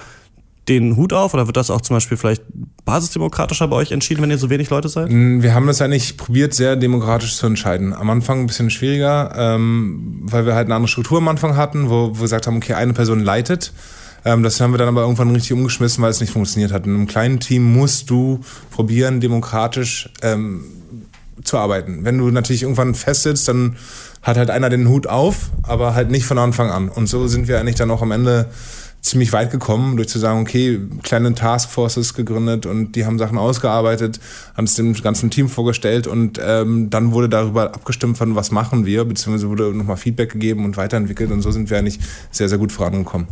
den 0.68 0.96
Hut 0.96 1.12
auf 1.12 1.32
oder 1.34 1.46
wird 1.46 1.56
das 1.56 1.70
auch 1.70 1.80
zum 1.80 1.96
Beispiel 1.96 2.16
vielleicht 2.16 2.42
basisdemokratischer 2.84 3.68
bei 3.68 3.76
euch 3.76 3.92
entschieden, 3.92 4.22
wenn 4.22 4.30
ihr 4.30 4.38
so 4.38 4.50
wenig 4.50 4.70
Leute 4.70 4.88
seid? 4.88 5.10
Mm, 5.10 5.42
wir 5.42 5.54
haben 5.54 5.66
das 5.66 5.80
eigentlich 5.80 6.16
probiert, 6.16 6.54
sehr 6.54 6.76
demokratisch 6.76 7.36
zu 7.36 7.46
entscheiden. 7.46 7.92
Am 7.92 8.10
Anfang 8.10 8.40
ein 8.40 8.46
bisschen 8.46 8.70
schwieriger, 8.70 9.32
ähm, 9.36 10.20
weil 10.22 10.46
wir 10.46 10.54
halt 10.54 10.66
eine 10.66 10.74
andere 10.74 10.88
Struktur 10.88 11.18
am 11.18 11.28
Anfang 11.28 11.56
hatten, 11.56 11.88
wo, 11.88 12.10
wo 12.10 12.14
wir 12.16 12.22
gesagt 12.22 12.46
haben, 12.46 12.56
okay, 12.56 12.74
eine 12.74 12.92
Person 12.94 13.20
leitet. 13.20 13.72
Ähm, 14.24 14.42
das 14.42 14.60
haben 14.60 14.72
wir 14.72 14.78
dann 14.78 14.88
aber 14.88 15.02
irgendwann 15.02 15.30
richtig 15.30 15.52
umgeschmissen, 15.52 16.02
weil 16.02 16.10
es 16.10 16.20
nicht 16.20 16.32
funktioniert 16.32 16.72
hat. 16.72 16.84
In 16.84 16.94
einem 16.94 17.06
kleinen 17.06 17.38
Team 17.38 17.72
musst 17.72 18.10
du 18.10 18.40
probieren, 18.70 19.20
demokratisch 19.20 20.10
ähm, 20.22 20.64
zu 21.44 21.58
arbeiten. 21.58 22.04
Wenn 22.04 22.18
du 22.18 22.30
natürlich 22.30 22.62
irgendwann 22.62 22.94
festsitzt, 22.94 23.46
dann 23.46 23.76
hat 24.22 24.36
halt 24.36 24.50
einer 24.50 24.68
den 24.68 24.88
Hut 24.88 25.06
auf, 25.06 25.50
aber 25.62 25.94
halt 25.94 26.10
nicht 26.10 26.26
von 26.26 26.38
Anfang 26.38 26.70
an. 26.70 26.88
Und 26.88 27.06
so 27.06 27.28
sind 27.28 27.46
wir 27.46 27.60
eigentlich 27.60 27.76
dann 27.76 27.90
auch 27.92 28.02
am 28.02 28.10
Ende 28.10 28.46
ziemlich 29.06 29.32
weit 29.32 29.50
gekommen, 29.50 29.96
durch 29.96 30.08
zu 30.08 30.18
sagen, 30.18 30.40
okay, 30.40 30.80
kleine 31.02 31.34
Taskforces 31.34 32.14
gegründet 32.14 32.66
und 32.66 32.92
die 32.92 33.06
haben 33.06 33.18
Sachen 33.18 33.38
ausgearbeitet, 33.38 34.20
haben 34.56 34.64
es 34.64 34.74
dem 34.74 34.94
ganzen 34.94 35.30
Team 35.30 35.48
vorgestellt 35.48 36.06
und 36.06 36.40
ähm, 36.42 36.90
dann 36.90 37.12
wurde 37.12 37.28
darüber 37.28 37.74
abgestimmt, 37.74 38.18
von 38.18 38.34
was 38.34 38.50
machen 38.50 38.84
wir, 38.84 39.04
beziehungsweise 39.04 39.48
wurde 39.48 39.72
nochmal 39.74 39.96
Feedback 39.96 40.32
gegeben 40.32 40.64
und 40.64 40.76
weiterentwickelt 40.76 41.30
und 41.30 41.40
so 41.40 41.50
sind 41.50 41.70
wir 41.70 41.78
eigentlich 41.78 42.00
sehr, 42.30 42.48
sehr 42.48 42.58
gut 42.58 42.72
vorangekommen. 42.72 43.28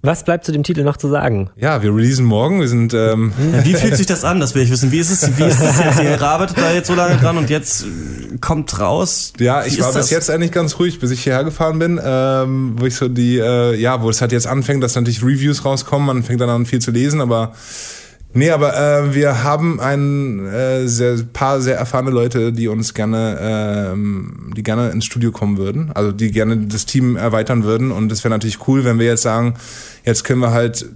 Was 0.00 0.24
bleibt 0.24 0.44
zu 0.44 0.52
dem 0.52 0.62
Titel 0.62 0.84
noch 0.84 0.96
zu 0.96 1.08
sagen? 1.08 1.50
Ja, 1.56 1.82
wir 1.82 1.92
releasen 1.92 2.24
morgen. 2.24 2.60
Wir 2.60 2.68
sind. 2.68 2.94
Ähm 2.94 3.32
ja, 3.52 3.64
wie 3.64 3.74
fühlt 3.74 3.96
sich 3.96 4.06
das 4.06 4.22
an? 4.22 4.38
Das 4.38 4.54
will 4.54 4.62
ich 4.62 4.70
wissen. 4.70 4.92
Wie 4.92 4.98
ist 4.98 5.10
es? 5.10 5.36
Wie 5.36 5.42
ist 5.42 5.60
es 5.60 5.78
jetzt? 5.78 6.00
Ihr 6.00 6.22
arbeitet 6.22 6.56
da 6.56 6.72
jetzt 6.72 6.86
so 6.86 6.94
lange 6.94 7.16
dran 7.16 7.36
und 7.36 7.50
jetzt 7.50 7.82
äh, 7.82 8.38
kommt 8.40 8.78
raus. 8.78 9.32
Ja, 9.40 9.64
ich 9.64 9.80
war 9.80 9.92
bis 9.92 10.10
jetzt 10.10 10.30
eigentlich 10.30 10.52
ganz 10.52 10.78
ruhig, 10.78 11.00
bis 11.00 11.10
ich 11.10 11.24
hierher 11.24 11.42
gefahren 11.42 11.80
bin, 11.80 12.00
ähm, 12.02 12.76
wo 12.78 12.86
ich 12.86 12.94
so 12.94 13.08
die, 13.08 13.38
äh, 13.38 13.74
ja, 13.74 14.00
wo 14.00 14.08
es 14.08 14.20
halt 14.20 14.30
jetzt 14.30 14.46
anfängt, 14.46 14.84
dass 14.84 14.94
natürlich 14.94 15.22
Reviews 15.22 15.64
rauskommen. 15.64 16.06
Man 16.06 16.22
fängt 16.22 16.40
dann 16.40 16.50
an 16.50 16.64
viel 16.64 16.80
zu 16.80 16.92
lesen, 16.92 17.20
aber 17.20 17.54
Nee, 18.34 18.50
aber 18.50 18.76
äh, 18.76 19.14
wir 19.14 19.42
haben 19.42 19.80
ein 19.80 20.46
äh, 20.46 20.86
sehr, 20.86 21.16
paar 21.32 21.60
sehr 21.60 21.76
erfahrene 21.76 22.10
Leute, 22.10 22.52
die 22.52 22.68
uns 22.68 22.92
gerne, 22.92 23.38
ähm, 23.40 24.52
die 24.54 24.62
gerne 24.62 24.90
ins 24.90 25.06
Studio 25.06 25.32
kommen 25.32 25.56
würden, 25.56 25.90
also 25.94 26.12
die 26.12 26.30
gerne 26.30 26.58
das 26.58 26.84
Team 26.84 27.16
erweitern 27.16 27.64
würden. 27.64 27.90
Und 27.90 28.12
es 28.12 28.22
wäre 28.24 28.30
natürlich 28.30 28.68
cool, 28.68 28.84
wenn 28.84 28.98
wir 28.98 29.06
jetzt 29.06 29.22
sagen, 29.22 29.54
jetzt 30.04 30.24
können 30.24 30.40
wir 30.40 30.50
halt 30.50 30.86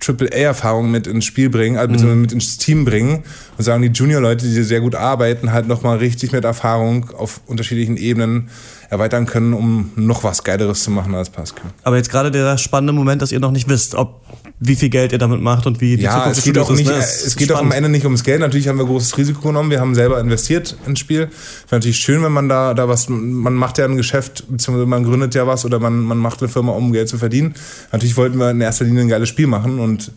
Triple-A-Erfahrung 0.00 0.90
mit 0.90 1.06
ins 1.06 1.24
Spiel 1.24 1.50
bringen, 1.50 1.76
also 1.76 2.06
mhm. 2.06 2.20
mit 2.20 2.32
ins 2.32 2.58
Team 2.58 2.84
bringen 2.84 3.24
und 3.56 3.64
sagen, 3.64 3.82
die 3.82 3.88
Junior-Leute, 3.88 4.46
die 4.46 4.62
sehr 4.62 4.80
gut 4.80 4.94
arbeiten, 4.94 5.52
halt 5.52 5.66
nochmal 5.66 5.98
richtig 5.98 6.32
mit 6.32 6.44
Erfahrung 6.44 7.10
auf 7.10 7.40
unterschiedlichen 7.46 7.96
Ebenen 7.96 8.50
erweitern 8.90 9.26
können, 9.26 9.52
um 9.52 9.90
noch 9.96 10.24
was 10.24 10.44
Geileres 10.44 10.82
zu 10.82 10.90
machen 10.90 11.14
als 11.14 11.30
Pascal. 11.30 11.70
Aber 11.82 11.96
jetzt 11.96 12.10
gerade 12.10 12.30
der 12.30 12.56
spannende 12.56 12.92
Moment, 12.92 13.20
dass 13.20 13.32
ihr 13.32 13.40
noch 13.40 13.50
nicht 13.50 13.68
wisst, 13.68 13.94
ob 13.94 14.22
wie 14.60 14.74
viel 14.74 14.88
Geld 14.88 15.12
ihr 15.12 15.18
damit 15.18 15.40
macht 15.40 15.66
und 15.66 15.80
wie 15.80 15.96
die 15.96 16.02
ja, 16.02 16.14
Zukunft 16.14 16.38
es 16.38 16.44
geht 16.44 16.58
auch 16.58 16.70
ist, 16.70 16.78
nicht, 16.78 16.90
ne? 16.90 16.96
es 16.96 17.36
geht 17.36 17.52
auch 17.52 17.60
am 17.60 17.70
Ende 17.70 17.88
nicht 17.88 18.04
ums 18.04 18.24
Geld. 18.24 18.40
Natürlich 18.40 18.66
haben 18.66 18.78
wir 18.78 18.86
großes 18.86 19.16
Risiko 19.16 19.48
genommen. 19.48 19.70
Wir 19.70 19.80
haben 19.80 19.94
selber 19.94 20.18
investiert 20.18 20.76
ins 20.86 20.98
Spiel. 20.98 21.20
Wäre 21.20 21.30
natürlich 21.70 21.98
schön, 21.98 22.22
wenn 22.22 22.32
man 22.32 22.48
da, 22.48 22.74
da 22.74 22.88
was, 22.88 23.08
man 23.08 23.54
macht 23.54 23.78
ja 23.78 23.84
ein 23.84 23.96
Geschäft, 23.96 24.44
beziehungsweise 24.48 24.86
man 24.86 25.04
gründet 25.04 25.34
ja 25.34 25.46
was 25.46 25.64
oder 25.64 25.78
man, 25.78 26.00
man 26.00 26.18
macht 26.18 26.40
eine 26.40 26.48
Firma, 26.48 26.72
um 26.72 26.92
Geld 26.92 27.08
zu 27.08 27.18
verdienen. 27.18 27.54
Natürlich 27.92 28.16
wollten 28.16 28.38
wir 28.38 28.50
in 28.50 28.60
erster 28.60 28.84
Linie 28.84 29.02
ein 29.02 29.08
geiles 29.08 29.28
Spiel 29.28 29.46
machen 29.46 29.78
und 29.78 30.10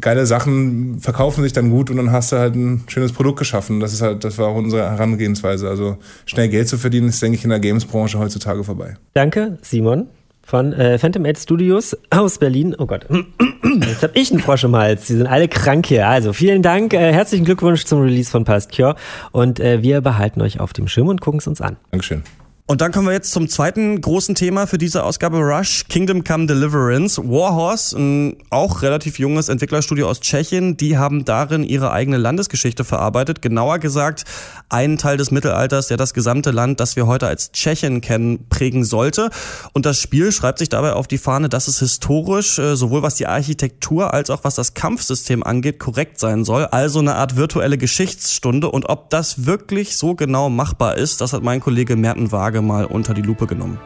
geile 0.00 0.26
Sachen 0.26 0.98
verkaufen 1.00 1.42
sich 1.42 1.52
dann 1.52 1.70
gut 1.70 1.90
und 1.90 1.96
dann 1.96 2.12
hast 2.12 2.32
du 2.32 2.36
halt 2.36 2.54
ein 2.54 2.84
schönes 2.88 3.12
Produkt 3.12 3.38
geschaffen. 3.38 3.80
Das 3.80 3.92
ist 3.92 4.02
halt, 4.02 4.24
das 4.24 4.38
war 4.38 4.48
auch 4.48 4.56
unsere 4.56 4.90
Herangehensweise. 4.90 5.68
Also 5.68 5.98
schnell 6.26 6.48
Geld 6.48 6.68
zu 6.68 6.78
verdienen, 6.78 7.08
ist, 7.08 7.22
denke 7.22 7.38
ich, 7.38 7.44
in 7.44 7.50
der 7.50 7.60
Games-Branche 7.60 8.18
heutzutage 8.18 8.64
vorbei. 8.64 8.96
Danke, 9.14 9.58
Simon 9.62 10.08
von 10.44 10.72
äh, 10.74 10.98
Phantom 10.98 11.24
8 11.24 11.38
Studios 11.38 11.96
aus 12.10 12.38
Berlin. 12.38 12.76
Oh 12.78 12.86
Gott, 12.86 13.06
jetzt 13.80 14.02
habe 14.02 14.12
ich 14.14 14.30
einen 14.30 14.40
Frosch 14.40 14.64
im 14.64 14.76
Hals. 14.76 15.06
Sie 15.06 15.16
sind 15.16 15.26
alle 15.26 15.48
krank 15.48 15.86
hier. 15.86 16.06
Also 16.06 16.32
vielen 16.32 16.62
Dank, 16.62 16.92
äh, 16.92 17.12
herzlichen 17.12 17.44
Glückwunsch 17.44 17.84
zum 17.84 18.02
Release 18.02 18.30
von 18.30 18.44
Past 18.44 18.74
Cure 18.74 18.94
und 19.32 19.58
äh, 19.60 19.82
wir 19.82 20.00
behalten 20.00 20.42
euch 20.42 20.60
auf 20.60 20.72
dem 20.72 20.86
Schirm 20.86 21.08
und 21.08 21.20
gucken 21.20 21.38
es 21.38 21.46
uns 21.46 21.60
an. 21.60 21.76
Dankeschön. 21.90 22.22
Und 22.66 22.80
dann 22.80 22.92
kommen 22.92 23.06
wir 23.06 23.12
jetzt 23.12 23.32
zum 23.32 23.46
zweiten 23.46 24.00
großen 24.00 24.34
Thema 24.34 24.66
für 24.66 24.78
diese 24.78 25.04
Ausgabe 25.04 25.36
Rush, 25.36 25.84
Kingdom 25.90 26.24
Come 26.24 26.46
Deliverance. 26.46 27.20
Warhorse, 27.22 27.94
ein 27.98 28.36
auch 28.48 28.80
relativ 28.80 29.18
junges 29.18 29.50
Entwicklerstudio 29.50 30.08
aus 30.08 30.20
Tschechien, 30.20 30.78
die 30.78 30.96
haben 30.96 31.26
darin 31.26 31.62
ihre 31.62 31.92
eigene 31.92 32.16
Landesgeschichte 32.16 32.82
verarbeitet. 32.82 33.42
Genauer 33.42 33.80
gesagt, 33.80 34.24
einen 34.70 34.96
Teil 34.96 35.18
des 35.18 35.30
Mittelalters, 35.30 35.88
der 35.88 35.98
das 35.98 36.14
gesamte 36.14 36.52
Land, 36.52 36.80
das 36.80 36.96
wir 36.96 37.06
heute 37.06 37.26
als 37.26 37.52
Tschechien 37.52 38.00
kennen, 38.00 38.48
prägen 38.48 38.82
sollte. 38.86 39.28
Und 39.74 39.84
das 39.84 40.00
Spiel 40.00 40.32
schreibt 40.32 40.58
sich 40.58 40.70
dabei 40.70 40.94
auf 40.94 41.06
die 41.06 41.18
Fahne, 41.18 41.50
dass 41.50 41.68
es 41.68 41.80
historisch, 41.80 42.58
äh, 42.58 42.76
sowohl 42.76 43.02
was 43.02 43.16
die 43.16 43.26
Architektur 43.26 44.14
als 44.14 44.30
auch 44.30 44.42
was 44.42 44.54
das 44.54 44.72
Kampfsystem 44.72 45.42
angeht, 45.42 45.78
korrekt 45.78 46.18
sein 46.18 46.46
soll. 46.46 46.64
Also 46.64 47.00
eine 47.00 47.16
Art 47.16 47.36
virtuelle 47.36 47.76
Geschichtsstunde. 47.76 48.70
Und 48.70 48.88
ob 48.88 49.10
das 49.10 49.44
wirklich 49.44 49.98
so 49.98 50.14
genau 50.14 50.48
machbar 50.48 50.96
ist, 50.96 51.20
das 51.20 51.34
hat 51.34 51.42
mein 51.42 51.60
Kollege 51.60 51.94
Merten 51.94 52.32
Waage 52.54 52.62
mal 52.62 52.84
unter 52.84 53.14
die 53.14 53.22
Lupe 53.22 53.46
genommen. 53.46 53.78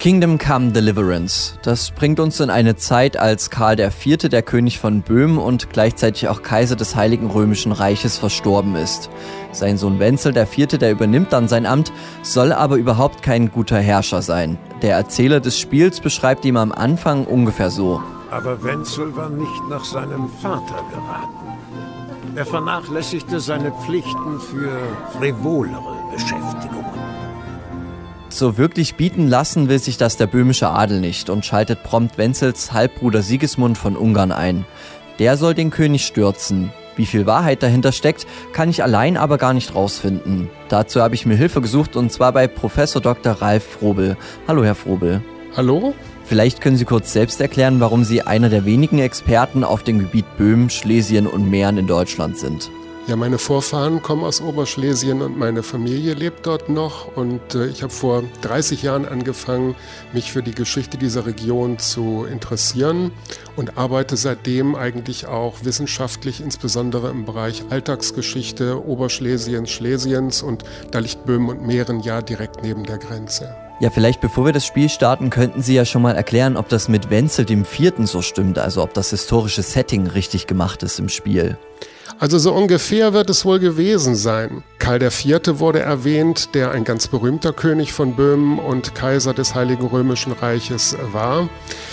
Kingdom 0.00 0.38
Come 0.38 0.70
Deliverance. 0.70 1.58
Das 1.62 1.90
bringt 1.90 2.20
uns 2.20 2.38
in 2.38 2.50
eine 2.50 2.76
Zeit, 2.76 3.16
als 3.16 3.50
Karl 3.50 3.80
IV., 3.80 4.28
der 4.28 4.42
König 4.42 4.78
von 4.78 5.02
Böhmen 5.02 5.38
und 5.38 5.70
gleichzeitig 5.70 6.28
auch 6.28 6.42
Kaiser 6.42 6.76
des 6.76 6.94
Heiligen 6.94 7.28
Römischen 7.30 7.72
Reiches, 7.72 8.16
verstorben 8.16 8.76
ist. 8.76 9.10
Sein 9.50 9.76
Sohn 9.76 9.98
Wenzel 9.98 10.36
IV., 10.36 10.78
der 10.78 10.92
übernimmt 10.92 11.32
dann 11.32 11.48
sein 11.48 11.66
Amt, 11.66 11.92
soll 12.22 12.52
aber 12.52 12.76
überhaupt 12.76 13.22
kein 13.22 13.50
guter 13.50 13.78
Herrscher 13.78 14.22
sein. 14.22 14.56
Der 14.82 14.96
Erzähler 14.96 15.40
des 15.40 15.58
Spiels 15.58 15.98
beschreibt 16.00 16.44
ihm 16.44 16.56
am 16.56 16.70
Anfang 16.70 17.24
ungefähr 17.24 17.70
so. 17.70 18.00
Aber 18.30 18.62
Wenzel 18.62 19.16
war 19.16 19.30
nicht 19.30 19.68
nach 19.68 19.84
seinem 19.84 20.28
Vater 20.40 20.84
geraten. 20.92 21.37
Er 22.38 22.46
vernachlässigte 22.46 23.40
seine 23.40 23.72
Pflichten 23.72 24.38
für 24.38 24.78
frivolere 25.18 25.96
Beschäftigungen. 26.12 26.84
So 28.28 28.56
wirklich 28.56 28.94
bieten 28.94 29.26
lassen 29.26 29.68
will 29.68 29.80
sich 29.80 29.96
das 29.96 30.16
der 30.18 30.28
böhmische 30.28 30.68
Adel 30.68 31.00
nicht 31.00 31.30
und 31.30 31.44
schaltet 31.44 31.82
prompt 31.82 32.16
Wenzels 32.16 32.72
Halbbruder 32.72 33.22
Sigismund 33.22 33.76
von 33.76 33.96
Ungarn 33.96 34.30
ein. 34.30 34.64
Der 35.18 35.36
soll 35.36 35.54
den 35.54 35.70
König 35.70 36.06
stürzen. 36.06 36.72
Wie 36.94 37.06
viel 37.06 37.26
Wahrheit 37.26 37.64
dahinter 37.64 37.90
steckt, 37.90 38.24
kann 38.52 38.70
ich 38.70 38.84
allein 38.84 39.16
aber 39.16 39.36
gar 39.36 39.52
nicht 39.52 39.74
rausfinden. 39.74 40.48
Dazu 40.68 41.02
habe 41.02 41.16
ich 41.16 41.26
mir 41.26 41.34
Hilfe 41.34 41.60
gesucht 41.60 41.96
und 41.96 42.12
zwar 42.12 42.30
bei 42.30 42.46
Professor 42.46 43.02
Dr. 43.02 43.32
Ralf 43.32 43.64
Frobel. 43.64 44.16
Hallo, 44.46 44.62
Herr 44.62 44.76
Frobel. 44.76 45.22
Hallo? 45.56 45.92
Vielleicht 46.28 46.60
können 46.60 46.76
Sie 46.76 46.84
kurz 46.84 47.14
selbst 47.14 47.40
erklären, 47.40 47.80
warum 47.80 48.04
Sie 48.04 48.20
einer 48.20 48.50
der 48.50 48.66
wenigen 48.66 48.98
Experten 48.98 49.64
auf 49.64 49.82
dem 49.82 49.98
Gebiet 49.98 50.26
Böhmen, 50.36 50.68
Schlesien 50.68 51.26
und 51.26 51.48
Mähren 51.48 51.78
in 51.78 51.86
Deutschland 51.86 52.36
sind. 52.36 52.70
Ja, 53.06 53.16
meine 53.16 53.38
Vorfahren 53.38 54.02
kommen 54.02 54.22
aus 54.22 54.42
Oberschlesien 54.42 55.22
und 55.22 55.38
meine 55.38 55.62
Familie 55.62 56.12
lebt 56.12 56.46
dort 56.46 56.68
noch. 56.68 57.16
Und 57.16 57.54
äh, 57.54 57.64
ich 57.68 57.82
habe 57.82 57.90
vor 57.90 58.24
30 58.42 58.82
Jahren 58.82 59.08
angefangen, 59.08 59.74
mich 60.12 60.30
für 60.30 60.42
die 60.42 60.54
Geschichte 60.54 60.98
dieser 60.98 61.24
Region 61.24 61.78
zu 61.78 62.26
interessieren 62.30 63.10
und 63.56 63.78
arbeite 63.78 64.18
seitdem 64.18 64.74
eigentlich 64.74 65.26
auch 65.26 65.64
wissenschaftlich, 65.64 66.42
insbesondere 66.42 67.08
im 67.08 67.24
Bereich 67.24 67.64
Alltagsgeschichte 67.70 68.86
Oberschlesiens, 68.86 69.70
Schlesiens. 69.70 70.42
Und 70.42 70.64
da 70.90 70.98
liegt 70.98 71.24
Böhmen 71.24 71.48
und 71.48 71.66
Mähren 71.66 72.00
ja 72.00 72.20
direkt 72.20 72.62
neben 72.62 72.84
der 72.84 72.98
Grenze. 72.98 73.67
Ja, 73.80 73.90
vielleicht 73.90 74.20
bevor 74.20 74.44
wir 74.44 74.52
das 74.52 74.66
Spiel 74.66 74.88
starten, 74.88 75.30
könnten 75.30 75.62
Sie 75.62 75.74
ja 75.74 75.84
schon 75.84 76.02
mal 76.02 76.16
erklären, 76.16 76.56
ob 76.56 76.68
das 76.68 76.88
mit 76.88 77.10
Wenzel 77.10 77.44
dem 77.44 77.64
Vierten 77.64 78.06
so 78.06 78.22
stimmt, 78.22 78.58
also 78.58 78.82
ob 78.82 78.92
das 78.92 79.10
historische 79.10 79.62
Setting 79.62 80.08
richtig 80.08 80.48
gemacht 80.48 80.82
ist 80.82 80.98
im 80.98 81.08
Spiel. 81.08 81.56
Also 82.20 82.38
so 82.38 82.52
ungefähr 82.52 83.12
wird 83.12 83.30
es 83.30 83.44
wohl 83.44 83.60
gewesen 83.60 84.16
sein. 84.16 84.64
Karl 84.80 85.00
IV. 85.00 85.60
wurde 85.60 85.78
erwähnt, 85.78 86.52
der 86.54 86.72
ein 86.72 86.82
ganz 86.82 87.06
berühmter 87.06 87.52
König 87.52 87.92
von 87.92 88.16
Böhmen 88.16 88.58
und 88.58 88.96
Kaiser 88.96 89.34
des 89.34 89.54
Heiligen 89.54 89.86
Römischen 89.86 90.32
Reiches 90.32 90.96
war. 91.12 91.48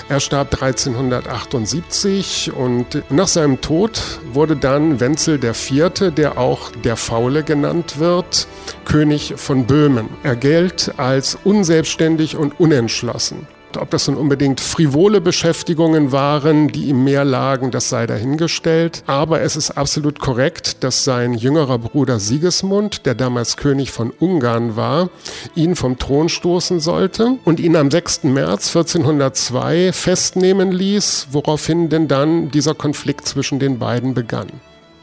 Er 0.10 0.20
starb 0.20 0.54
1378 0.54 2.54
und 2.56 3.04
nach 3.12 3.28
seinem 3.28 3.62
Tod 3.62 4.02
wurde 4.34 4.56
dann 4.56 5.00
Wenzel 5.00 5.40
IV., 5.44 6.12
der 6.16 6.40
auch 6.40 6.72
der 6.72 6.96
Faule 6.96 7.44
genannt 7.44 8.00
wird, 8.00 8.48
König 8.86 9.36
von 9.38 9.68
Böhmen. 9.68 10.10
Er 10.24 10.36
gilt 10.36 10.94
als 10.98 11.38
unselbstständig 11.44 12.36
und 12.36 12.60
unentschlossen. 12.60 13.48
Ob 13.78 13.90
das 13.90 14.08
nun 14.08 14.18
unbedingt 14.18 14.60
frivole 14.60 15.22
Beschäftigungen 15.22 16.12
waren, 16.12 16.68
die 16.70 16.86
ihm 16.86 17.04
mehr 17.04 17.26
lagen, 17.26 17.72
das 17.72 17.90
sei 17.90 18.08
dahingestellt. 18.08 19.04
Aber 19.08 19.42
es 19.42 19.56
ist 19.56 19.72
absolut 19.72 20.20
korrekt, 20.20 20.84
dass 20.84 21.04
sein 21.04 21.34
jüngerer 21.34 21.80
Bruder 21.80 22.20
Sigismund, 22.20 23.06
der 23.06 23.16
damals 23.16 23.58
König 23.58 23.92
von 23.92 24.12
Ungarn 24.12 24.76
war, 24.76 25.10
ihn 25.56 25.76
vom 25.76 25.98
Thron 25.98 26.30
stoßen 26.30 26.80
sollte 26.80 27.38
und 27.44 27.60
ihn 27.60 27.76
am 27.76 27.92
6. 27.92 28.26
März 28.26 28.76
1402 28.76 29.92
festnehmen 29.94 30.72
ließ, 30.72 31.28
woraufhin 31.32 31.90
denn 31.90 32.08
dann 32.08 32.52
dieser 32.52 32.76
Konflikt 32.76 33.28
zwischen 33.28 33.60
den 33.60 33.80
beiden 33.80 34.14
begann. 34.14 34.48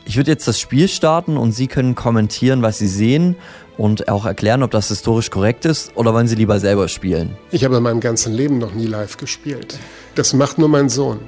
Ich 0.04 0.16
würde 0.16 0.30
jetzt 0.30 0.48
das 0.48 0.58
Spiel 0.58 0.88
starten 0.88 1.36
und 1.36 1.52
Sie 1.52 1.68
können 1.68 1.94
kommentieren, 1.94 2.62
was 2.62 2.78
Sie 2.78 2.88
sehen 2.88 3.36
und 3.78 4.08
auch 4.08 4.26
erklären, 4.26 4.62
ob 4.62 4.70
das 4.70 4.88
historisch 4.88 5.30
korrekt 5.30 5.64
ist 5.64 5.96
oder 5.96 6.12
wollen 6.12 6.26
Sie 6.26 6.34
lieber 6.34 6.58
selber 6.58 6.88
spielen? 6.88 7.36
Ich 7.50 7.64
habe 7.64 7.76
in 7.76 7.82
meinem 7.82 8.00
ganzen 8.00 8.32
Leben 8.32 8.58
noch 8.58 8.74
nie 8.74 8.86
live 8.86 9.16
gespielt. 9.16 9.78
Das 10.14 10.34
macht 10.34 10.58
nur 10.58 10.68
mein 10.68 10.88
Sohn. 10.88 11.20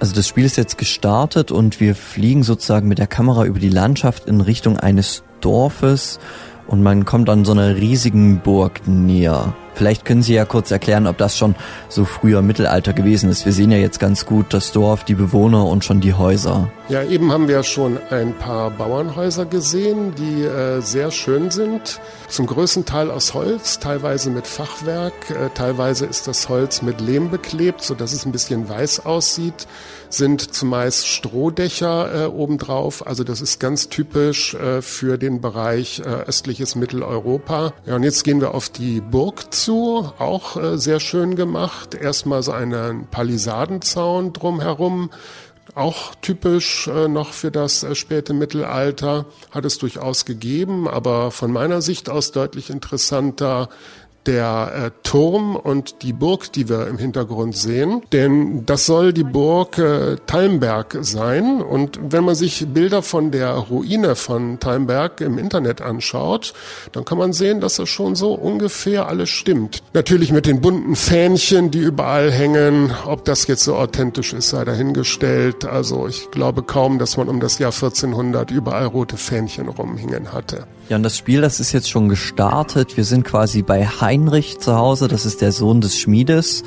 Also 0.00 0.16
das 0.16 0.26
Spiel 0.26 0.44
ist 0.44 0.56
jetzt 0.56 0.78
gestartet 0.78 1.52
und 1.52 1.78
wir 1.78 1.94
fliegen 1.94 2.42
sozusagen 2.42 2.88
mit 2.88 2.98
der 2.98 3.06
Kamera 3.06 3.44
über 3.44 3.60
die 3.60 3.68
Landschaft 3.68 4.26
in 4.26 4.40
Richtung 4.40 4.76
eines 4.76 5.22
Dorfes 5.40 6.18
und 6.66 6.82
man 6.82 7.04
kommt 7.04 7.30
an 7.30 7.44
so 7.44 7.52
einer 7.52 7.76
riesigen 7.76 8.40
Burg 8.40 8.88
näher. 8.88 9.54
Vielleicht 9.74 10.04
können 10.04 10.22
Sie 10.22 10.34
ja 10.34 10.44
kurz 10.44 10.70
erklären, 10.70 11.06
ob 11.06 11.18
das 11.18 11.36
schon 11.36 11.54
so 11.88 12.04
früher 12.04 12.42
Mittelalter 12.42 12.92
gewesen 12.92 13.30
ist. 13.30 13.44
Wir 13.44 13.52
sehen 13.52 13.70
ja 13.70 13.78
jetzt 13.78 14.00
ganz 14.00 14.26
gut 14.26 14.46
das 14.50 14.72
Dorf, 14.72 15.04
die 15.04 15.14
Bewohner 15.14 15.66
und 15.66 15.84
schon 15.84 16.00
die 16.00 16.14
Häuser. 16.14 16.68
Ja, 16.88 17.02
eben 17.02 17.32
haben 17.32 17.48
wir 17.48 17.62
schon 17.62 17.98
ein 18.10 18.36
paar 18.36 18.70
Bauernhäuser 18.70 19.46
gesehen, 19.46 20.14
die 20.16 20.42
äh, 20.42 20.80
sehr 20.80 21.10
schön 21.10 21.50
sind. 21.50 22.00
Zum 22.28 22.46
größten 22.46 22.84
Teil 22.84 23.10
aus 23.10 23.34
Holz, 23.34 23.78
teilweise 23.78 24.30
mit 24.30 24.46
Fachwerk, 24.46 25.12
äh, 25.30 25.48
teilweise 25.54 26.06
ist 26.06 26.28
das 26.28 26.48
Holz 26.48 26.82
mit 26.82 27.00
Lehm 27.00 27.30
beklebt, 27.30 27.82
so 27.82 27.94
dass 27.94 28.12
es 28.12 28.26
ein 28.26 28.32
bisschen 28.32 28.68
weiß 28.68 29.06
aussieht. 29.06 29.66
Sind 30.08 30.54
zumeist 30.54 31.06
Strohdächer 31.06 32.24
äh, 32.24 32.26
obendrauf, 32.26 33.06
also 33.06 33.24
das 33.24 33.40
ist 33.40 33.60
ganz 33.60 33.88
typisch 33.88 34.52
äh, 34.52 34.82
für 34.82 35.16
den 35.16 35.40
Bereich 35.40 36.00
äh, 36.00 36.28
östliches 36.28 36.74
Mitteleuropa. 36.74 37.72
Ja, 37.86 37.96
und 37.96 38.02
jetzt 38.02 38.22
gehen 38.22 38.40
wir 38.42 38.54
auf 38.54 38.68
die 38.68 39.00
Burg 39.00 39.54
zu, 39.54 39.61
auch 39.68 40.56
äh, 40.56 40.78
sehr 40.78 41.00
schön 41.00 41.36
gemacht. 41.36 41.94
Erstmal 41.94 42.42
so 42.42 42.52
einen 42.52 43.06
Palisadenzaun 43.06 44.32
drumherum. 44.32 45.10
Auch 45.74 46.14
typisch 46.20 46.88
äh, 46.88 47.08
noch 47.08 47.32
für 47.32 47.50
das 47.50 47.82
äh, 47.82 47.94
späte 47.94 48.34
Mittelalter 48.34 49.24
hat 49.50 49.64
es 49.64 49.78
durchaus 49.78 50.24
gegeben, 50.24 50.86
aber 50.88 51.30
von 51.30 51.50
meiner 51.52 51.80
Sicht 51.80 52.10
aus 52.10 52.32
deutlich 52.32 52.68
interessanter 52.68 53.68
der 54.26 54.72
äh, 54.74 54.90
Turm 55.02 55.56
und 55.56 56.02
die 56.02 56.12
Burg, 56.12 56.52
die 56.52 56.68
wir 56.68 56.86
im 56.86 56.98
Hintergrund 56.98 57.56
sehen. 57.56 58.02
Denn 58.12 58.64
das 58.66 58.86
soll 58.86 59.12
die 59.12 59.24
Burg 59.24 59.78
äh, 59.78 60.16
Talmberg 60.26 60.98
sein. 61.00 61.60
Und 61.60 61.98
wenn 62.02 62.24
man 62.24 62.34
sich 62.34 62.66
Bilder 62.68 63.02
von 63.02 63.30
der 63.30 63.52
Ruine 63.52 64.14
von 64.16 64.60
Talmberg 64.60 65.20
im 65.20 65.38
Internet 65.38 65.82
anschaut, 65.82 66.54
dann 66.92 67.04
kann 67.04 67.18
man 67.18 67.32
sehen, 67.32 67.60
dass 67.60 67.76
das 67.76 67.88
schon 67.88 68.14
so 68.14 68.32
ungefähr 68.32 69.08
alles 69.08 69.30
stimmt. 69.30 69.82
Natürlich 69.92 70.32
mit 70.32 70.46
den 70.46 70.60
bunten 70.60 70.96
Fähnchen, 70.96 71.70
die 71.70 71.80
überall 71.80 72.30
hängen. 72.30 72.92
Ob 73.06 73.24
das 73.24 73.46
jetzt 73.46 73.64
so 73.64 73.76
authentisch 73.76 74.32
ist, 74.32 74.50
sei 74.50 74.64
dahingestellt. 74.64 75.64
Also 75.64 76.06
ich 76.06 76.30
glaube 76.30 76.62
kaum, 76.62 76.98
dass 76.98 77.16
man 77.16 77.28
um 77.28 77.40
das 77.40 77.58
Jahr 77.58 77.72
1400 77.72 78.50
überall 78.50 78.86
rote 78.86 79.16
Fähnchen 79.16 79.68
rumhängen 79.68 80.32
hatte. 80.32 80.66
Ja, 80.88 80.96
und 80.96 81.04
das 81.04 81.16
Spiel, 81.16 81.40
das 81.40 81.60
ist 81.60 81.72
jetzt 81.72 81.88
schon 81.88 82.08
gestartet. 82.08 82.96
Wir 82.96 83.04
sind 83.04 83.24
quasi 83.24 83.62
bei 83.62 83.86
Heinrich 84.12 84.58
zu 84.58 84.76
Hause. 84.76 85.08
Das 85.08 85.24
ist 85.24 85.40
der 85.40 85.52
Sohn 85.52 85.80
des 85.80 85.96
Schmiedes. 85.96 86.64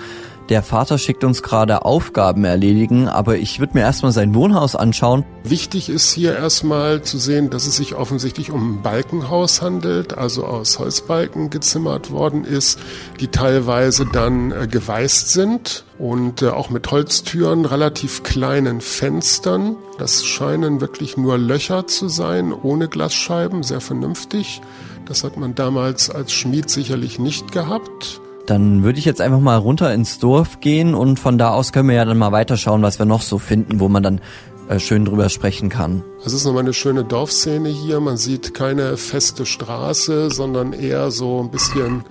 Der 0.50 0.64
Vater 0.64 0.98
schickt 0.98 1.24
uns 1.24 1.44
gerade 1.44 1.86
Aufgaben 1.86 2.44
erledigen, 2.44 3.08
aber 3.08 3.38
ich 3.38 3.60
würde 3.60 3.76
mir 3.76 3.82
erstmal 3.82 4.12
sein 4.12 4.34
Wohnhaus 4.34 4.76
anschauen. 4.76 5.24
Wichtig 5.44 5.90
ist 5.90 6.12
hier 6.12 6.36
erstmal 6.36 7.04
zu 7.04 7.20
sehen, 7.20 7.52
dass 7.52 7.68
es 7.68 7.76
sich 7.76 7.94
offensichtlich 7.94 8.50
um 8.50 8.74
ein 8.78 8.82
Balkenhaus 8.82 9.62
handelt, 9.62 10.18
also 10.18 10.46
aus 10.46 10.80
Holzbalken 10.80 11.52
gezimmert 11.52 12.10
worden 12.10 12.46
ist, 12.46 12.80
die 13.20 13.28
teilweise 13.28 14.08
dann 14.12 14.52
äh, 14.52 14.68
geweißt 14.68 15.32
sind 15.32 15.86
und 16.00 16.42
äh, 16.42 16.50
auch 16.50 16.72
mit 16.72 16.90
Holztüren, 16.90 17.66
relativ 17.66 18.24
kleinen 18.24 18.82
Fenstern. 18.82 19.76
Das 20.00 20.26
scheinen 20.26 20.82
wirklich 20.82 21.16
nur 21.16 21.38
Löcher 21.38 21.86
zu 21.86 22.08
sein, 22.08 22.54
ohne 22.54 22.88
Glasscheiben, 22.88 23.62
sehr 23.62 23.82
vernünftig. 23.82 24.62
Das 25.08 25.24
hat 25.24 25.38
man 25.38 25.56
damals 25.56 26.10
als 26.10 26.32
Schmied 26.32 26.70
sicherlich 26.70 27.20
nicht 27.20 27.52
gehabt. 27.52 28.22
Dann 28.46 28.84
würde 28.84 29.00
ich 29.00 29.06
jetzt 29.06 29.22
einfach 29.22 29.40
mal 29.40 29.58
runter 29.58 29.94
ins 29.94 30.20
Dorf 30.20 30.60
gehen 30.60 30.94
und 30.94 31.20
von 31.20 31.38
da 31.38 31.52
aus 31.52 31.72
können 31.72 31.90
wir 31.90 31.96
ja 31.96 32.06
dann 32.06 32.18
mal 32.18 32.32
weiterschauen, 32.32 32.82
was 32.82 33.00
wir 33.00 33.06
noch 33.06 33.22
so 33.22 33.40
finden, 33.40 33.80
wo 33.80 33.90
man 33.90 34.04
dann 34.04 34.22
äh, 34.68 34.80
schön 34.80 35.06
drüber 35.06 35.30
sprechen 35.30 35.70
kann. 35.70 36.04
Es 36.24 36.34
ist 36.34 36.46
nochmal 36.46 36.64
eine 36.64 36.74
schöne 36.74 37.04
Dorfszene 37.04 37.70
hier. 37.70 38.00
Man 38.00 38.18
sieht 38.18 38.54
keine 38.54 38.98
feste 38.98 39.46
Straße, 39.46 40.32
sondern 40.32 40.74
eher 40.74 41.12
so 41.12 41.42
ein 41.42 41.52
bisschen 41.52 42.04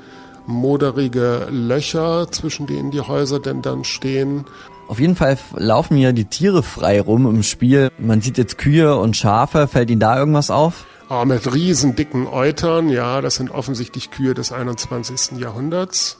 moderige 0.46 1.48
Löcher, 1.50 2.30
zwischen 2.30 2.66
denen 2.66 2.90
die 2.90 3.00
Häuser 3.00 3.40
denn 3.40 3.62
dann 3.62 3.84
stehen. 3.84 4.44
Auf 4.88 5.00
jeden 5.00 5.16
Fall 5.16 5.38
laufen 5.56 5.96
hier 5.96 6.12
die 6.12 6.26
Tiere 6.26 6.62
frei 6.62 7.00
rum 7.00 7.26
im 7.26 7.42
Spiel. 7.42 7.90
Man 7.98 8.20
sieht 8.20 8.38
jetzt 8.38 8.58
Kühe 8.58 8.96
und 8.96 9.16
Schafe. 9.16 9.66
Fällt 9.66 9.90
Ihnen 9.90 10.00
da 10.00 10.18
irgendwas 10.18 10.50
auf? 10.50 10.84
Oh, 11.16 11.24
mit 11.24 11.54
riesen 11.54 11.94
dicken 11.94 12.26
Eutern. 12.26 12.88
Ja, 12.88 13.20
das 13.20 13.36
sind 13.36 13.52
offensichtlich 13.52 14.10
Kühe 14.10 14.34
des 14.34 14.50
21. 14.50 15.38
Jahrhunderts. 15.38 16.18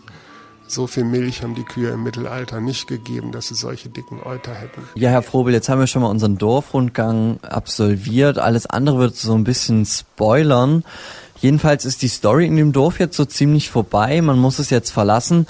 So 0.69 0.87
viel 0.87 1.03
Milch 1.03 1.43
haben 1.43 1.57
die 1.57 1.65
Kühe 1.65 1.91
im 1.91 2.05
Mittelalter 2.05 2.61
nicht 2.61 2.87
gegeben, 2.87 3.33
dass 3.33 3.49
sie 3.49 3.57
solche 3.57 3.89
dicken 3.89 4.21
Euter 4.23 4.55
hätten. 4.55 4.83
Ja, 4.95 5.11
Herr 5.11 5.23
Frobel, 5.23 5.53
jetzt 5.53 5.69
haben 5.69 5.81
wir 5.81 5.89
schon 5.89 6.03
mal 6.03 6.11
unseren 6.11 6.39
Dorfrundgang 6.39 7.41
absolviert. 7.43 8.39
Alles 8.39 8.67
andere 8.67 9.01
wird 9.01 9.17
so 9.17 9.35
ein 9.35 9.43
bisschen 9.43 9.85
spoilern. 9.85 10.85
Jedenfalls 11.41 11.85
ist 11.85 12.03
die 12.03 12.09
Story 12.09 12.47
in 12.47 12.55
dem 12.55 12.71
Dorf 12.71 13.01
jetzt 13.01 13.17
so 13.17 13.25
ziemlich 13.25 13.71
vorbei. 13.71 14.23
Man 14.23 14.39
muss 14.39 14.61
es 14.61 14.71
jetzt 14.71 14.91
verlassen. 14.93 15.49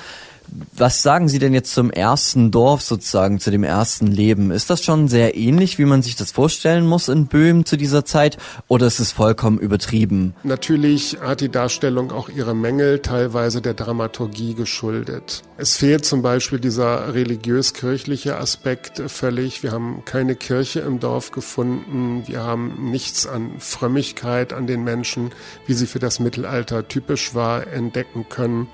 Was 0.76 1.02
sagen 1.02 1.28
Sie 1.28 1.38
denn 1.38 1.54
jetzt 1.54 1.72
zum 1.72 1.90
ersten 1.90 2.50
Dorf 2.50 2.82
sozusagen, 2.82 3.40
zu 3.40 3.50
dem 3.50 3.64
ersten 3.64 4.06
Leben? 4.06 4.50
Ist 4.50 4.70
das 4.70 4.82
schon 4.82 5.08
sehr 5.08 5.36
ähnlich, 5.36 5.78
wie 5.78 5.84
man 5.84 6.02
sich 6.02 6.16
das 6.16 6.32
vorstellen 6.32 6.86
muss 6.86 7.08
in 7.08 7.26
Böhmen 7.26 7.64
zu 7.64 7.76
dieser 7.76 8.04
Zeit 8.04 8.38
oder 8.68 8.86
ist 8.86 8.98
es 8.98 9.12
vollkommen 9.12 9.58
übertrieben? 9.58 10.34
Natürlich 10.42 11.18
hat 11.20 11.40
die 11.40 11.48
Darstellung 11.48 12.12
auch 12.12 12.28
ihre 12.28 12.54
Mängel, 12.54 13.00
teilweise 13.00 13.62
der 13.62 13.74
Dramaturgie 13.74 14.54
geschuldet. 14.54 15.42
Es 15.56 15.76
fehlt 15.76 16.04
zum 16.04 16.22
Beispiel 16.22 16.58
dieser 16.58 17.14
religiös-kirchliche 17.14 18.36
Aspekt 18.36 19.02
völlig. 19.08 19.62
Wir 19.62 19.72
haben 19.72 20.02
keine 20.04 20.34
Kirche 20.34 20.80
im 20.80 21.00
Dorf 21.00 21.30
gefunden. 21.30 22.24
Wir 22.26 22.42
haben 22.42 22.90
nichts 22.90 23.26
an 23.26 23.52
Frömmigkeit 23.58 24.52
an 24.52 24.66
den 24.66 24.84
Menschen, 24.84 25.30
wie 25.66 25.74
sie 25.74 25.86
für 25.86 26.00
das 26.00 26.20
Mittelalter 26.20 26.88
typisch 26.88 27.34
war, 27.34 27.66
entdecken 27.68 28.26
können. 28.28 28.68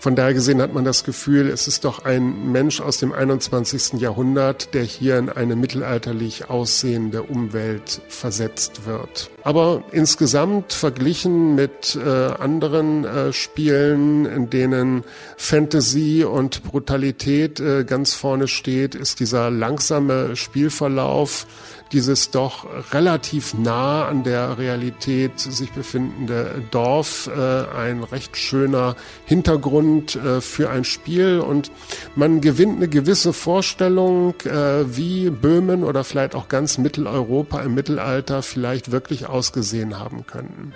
Von 0.00 0.14
daher 0.14 0.32
gesehen 0.32 0.62
hat 0.62 0.72
man 0.72 0.84
das 0.84 1.02
Gefühl, 1.02 1.48
es 1.48 1.66
ist 1.66 1.84
doch 1.84 2.04
ein 2.04 2.52
Mensch 2.52 2.80
aus 2.80 2.98
dem 2.98 3.12
21. 3.12 3.94
Jahrhundert, 3.94 4.72
der 4.72 4.84
hier 4.84 5.18
in 5.18 5.28
eine 5.28 5.56
mittelalterlich 5.56 6.48
aussehende 6.48 7.24
Umwelt 7.24 8.00
versetzt 8.08 8.86
wird. 8.86 9.30
Aber 9.42 9.82
insgesamt 9.90 10.72
verglichen 10.72 11.56
mit 11.56 11.96
äh, 11.96 12.08
anderen 12.08 13.04
äh, 13.04 13.32
Spielen, 13.32 14.24
in 14.24 14.50
denen 14.50 15.02
Fantasy 15.36 16.22
und 16.22 16.62
Brutalität 16.62 17.58
äh, 17.58 17.84
ganz 17.84 18.14
vorne 18.14 18.46
steht, 18.46 18.94
ist 18.94 19.18
dieser 19.18 19.50
langsame 19.50 20.36
Spielverlauf 20.36 21.46
dieses 21.92 22.30
doch 22.30 22.66
relativ 22.92 23.54
nah 23.54 24.06
an 24.06 24.24
der 24.24 24.58
Realität 24.58 25.38
sich 25.38 25.72
befindende 25.72 26.62
Dorf 26.70 27.28
äh, 27.34 27.76
ein 27.76 28.02
recht 28.04 28.36
schöner 28.36 28.96
Hintergrund 29.24 30.16
äh, 30.16 30.40
für 30.40 30.70
ein 30.70 30.84
Spiel 30.84 31.40
und 31.40 31.70
man 32.14 32.40
gewinnt 32.40 32.76
eine 32.76 32.88
gewisse 32.88 33.32
Vorstellung, 33.32 34.34
äh, 34.44 34.84
wie 34.96 35.30
Böhmen 35.30 35.84
oder 35.84 36.04
vielleicht 36.04 36.34
auch 36.34 36.48
ganz 36.48 36.78
Mitteleuropa 36.78 37.60
im 37.60 37.74
Mittelalter 37.74 38.42
vielleicht 38.42 38.90
wirklich 38.90 39.26
ausgesehen 39.26 39.98
haben 39.98 40.26
könnten. 40.26 40.72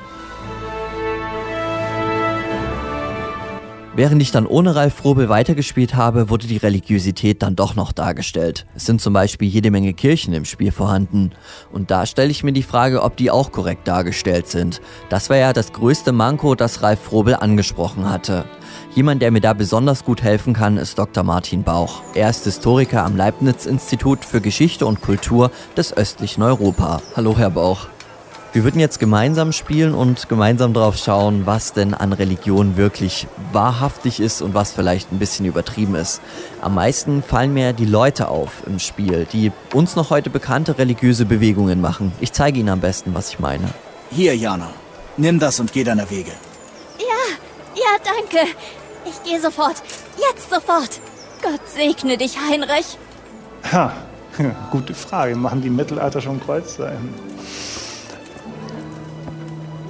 Während 3.95 4.23
ich 4.23 4.31
dann 4.31 4.47
ohne 4.47 4.75
Ralf 4.75 4.95
Frobel 4.95 5.29
weitergespielt 5.29 5.95
habe, 5.95 6.31
wurde 6.31 6.47
die 6.47 6.57
Religiosität 6.57 7.43
dann 7.43 7.57
doch 7.57 7.75
noch 7.75 7.93
dargestellt. 7.93 8.65
Es 8.75 8.87
sind 8.87 9.03
zum 9.03 9.13
Beispiel 9.13 9.49
jede 9.49 9.71
Menge 9.71 9.93
Kirchen 9.93 10.33
im 10.33 10.47
Spiel 10.47 10.73
vorhanden. 10.73 11.33
Und 11.73 11.91
da 11.91 12.07
stelle 12.07 12.31
ich 12.31 12.43
mir 12.43 12.53
die 12.53 12.63
Frage, 12.63 13.03
ob 13.03 13.19
die 13.19 13.31
auch 13.31 13.53
korrekt 13.53 13.87
dargestellt 13.87 14.49
sind. 14.49 14.81
Das 15.11 15.29
war 15.29 15.37
ja 15.37 15.53
das 15.53 15.75
größte 15.75 16.13
Manko, 16.13 16.55
das 16.55 16.83
Ralf 16.83 17.01
Frobel 17.01 17.35
angesprochen 17.35 18.09
hatte. 18.09 18.47
Jemand, 18.95 19.21
der 19.21 19.31
mir 19.31 19.43
da 19.43 19.53
besonders 19.53 20.07
gut 20.07 20.23
helfen 20.23 20.55
kann, 20.55 20.79
ist 20.79 20.99
Dr. 20.99 21.23
Martin 21.23 21.63
Bauch. 21.63 22.01
Er 22.15 22.31
ist 22.31 22.45
Historiker 22.45 23.05
am 23.05 23.15
Leibniz-Institut 23.15 24.25
für 24.25 24.41
Geschichte 24.41 24.87
und 24.87 25.03
Kultur 25.03 25.51
des 25.77 25.95
östlichen 25.95 26.43
Europa. 26.43 27.03
Hallo, 27.15 27.37
Herr 27.37 27.51
Bauch. 27.51 27.89
Wir 28.55 28.65
würden 28.65 28.81
jetzt 28.81 29.01
gemeinsam 29.01 29.51
spielen 29.53 29.95
und 29.95 30.29
gemeinsam 30.29 30.75
drauf 30.75 30.99
schauen, 30.99 31.47
was 31.47 31.73
denn 31.73 31.95
an 31.95 32.13
Religion 32.13 32.77
wirklich 32.77 33.27
wahrhaftig 33.51 34.21
ist 34.21 34.43
und 34.43 34.53
was 34.53 34.73
vielleicht 34.73 35.11
ein 35.11 35.19
bisschen 35.19 35.47
übertrieben 35.47 35.95
ist. 35.95 36.21
Am 36.61 36.75
meisten 36.75 37.23
fallen 37.23 37.55
mir 37.55 37.73
die 37.73 37.87
Leute 37.87 38.29
auf 38.29 38.63
im 38.67 38.79
Spiel, 38.79 39.27
die 39.33 39.53
uns 39.73 39.97
noch 39.97 40.11
heute 40.11 40.29
bekannte 40.29 40.77
religiöse 40.77 41.25
Bewegungen 41.25 41.81
machen. 41.81 42.13
Ich 42.21 42.33
zeige 42.33 42.61
Ihnen 42.61 42.69
am 42.69 42.81
besten, 42.81 43.15
was 43.15 43.31
ich 43.31 43.39
meine. 43.39 43.65
Hier, 44.11 44.37
Jana. 44.37 44.69
Nimm 45.17 45.39
das 45.39 45.59
und 45.59 45.73
geh 45.73 45.83
deiner 45.83 46.11
Wege. 46.11 46.33
Ja, 46.99 47.35
ja, 47.75 47.97
danke. 48.05 48.51
Ich 49.07 49.23
gehe 49.23 49.41
sofort. 49.41 49.77
Jetzt 50.19 50.51
sofort. 50.51 51.01
Gott 51.41 51.61
segne 51.75 52.19
dich, 52.19 52.37
Heinrich. 52.51 52.99
Ha, 53.73 53.95
gute 54.71 54.93
Frage. 54.93 55.37
Machen 55.37 55.63
die 55.63 55.69
im 55.69 55.77
Mittelalter 55.77 56.21
schon 56.21 56.39
Kreuzzeichen? 56.39 57.15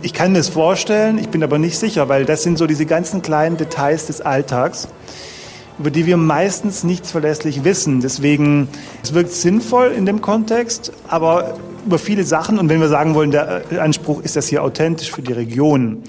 Ich 0.05 0.13
kann 0.13 0.35
das 0.35 0.49
vorstellen, 0.49 1.17
ich 1.17 1.29
bin 1.29 1.45
aber 1.45 1.59
nicht 1.59 1.79
sicher, 1.79 2.09
weil 2.09 2.25
das 2.25 2.43
sind 2.43 2.59
so 2.59 2.67
diese 2.67 2.87
ganzen 2.87 3.23
kleinen 3.23 3.57
Details 3.57 4.07
des 4.07 4.21
Alltags, 4.21 4.89
über 5.79 5.93
die 5.93 6.07
wir 6.07 6.17
meistens 6.17 6.83
nichts 6.83 7.13
verlässlich 7.13 7.63
wissen. 7.63 8.01
Deswegen, 8.01 8.67
es 9.05 9.15
wirkt 9.15 9.31
sinnvoll 9.31 9.93
in 9.97 10.05
dem 10.05 10.21
Kontext, 10.21 10.93
aber 11.07 11.57
über 11.87 12.01
viele 12.01 12.25
Sachen, 12.25 12.59
und 12.59 12.69
wenn 12.69 12.81
wir 12.81 12.89
sagen 12.89 13.15
wollen, 13.15 13.31
der 13.31 13.63
Anspruch 13.79 14.23
ist 14.23 14.35
das 14.35 14.49
hier 14.49 14.65
authentisch 14.65 15.13
für 15.13 15.23
die 15.23 15.33
Region, 15.33 16.03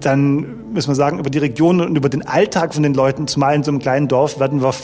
dann 0.00 0.72
müssen 0.72 0.88
wir 0.88 0.96
sagen, 0.96 1.20
über 1.20 1.30
die 1.30 1.38
Region 1.38 1.80
und 1.80 1.96
über 1.96 2.08
den 2.08 2.26
Alltag 2.26 2.74
von 2.74 2.82
den 2.82 2.94
Leuten, 2.94 3.28
zumal 3.28 3.54
in 3.54 3.62
so 3.62 3.70
einem 3.70 3.78
kleinen 3.78 4.08
Dorf, 4.08 4.40
werden 4.40 4.60
wir 4.60 4.74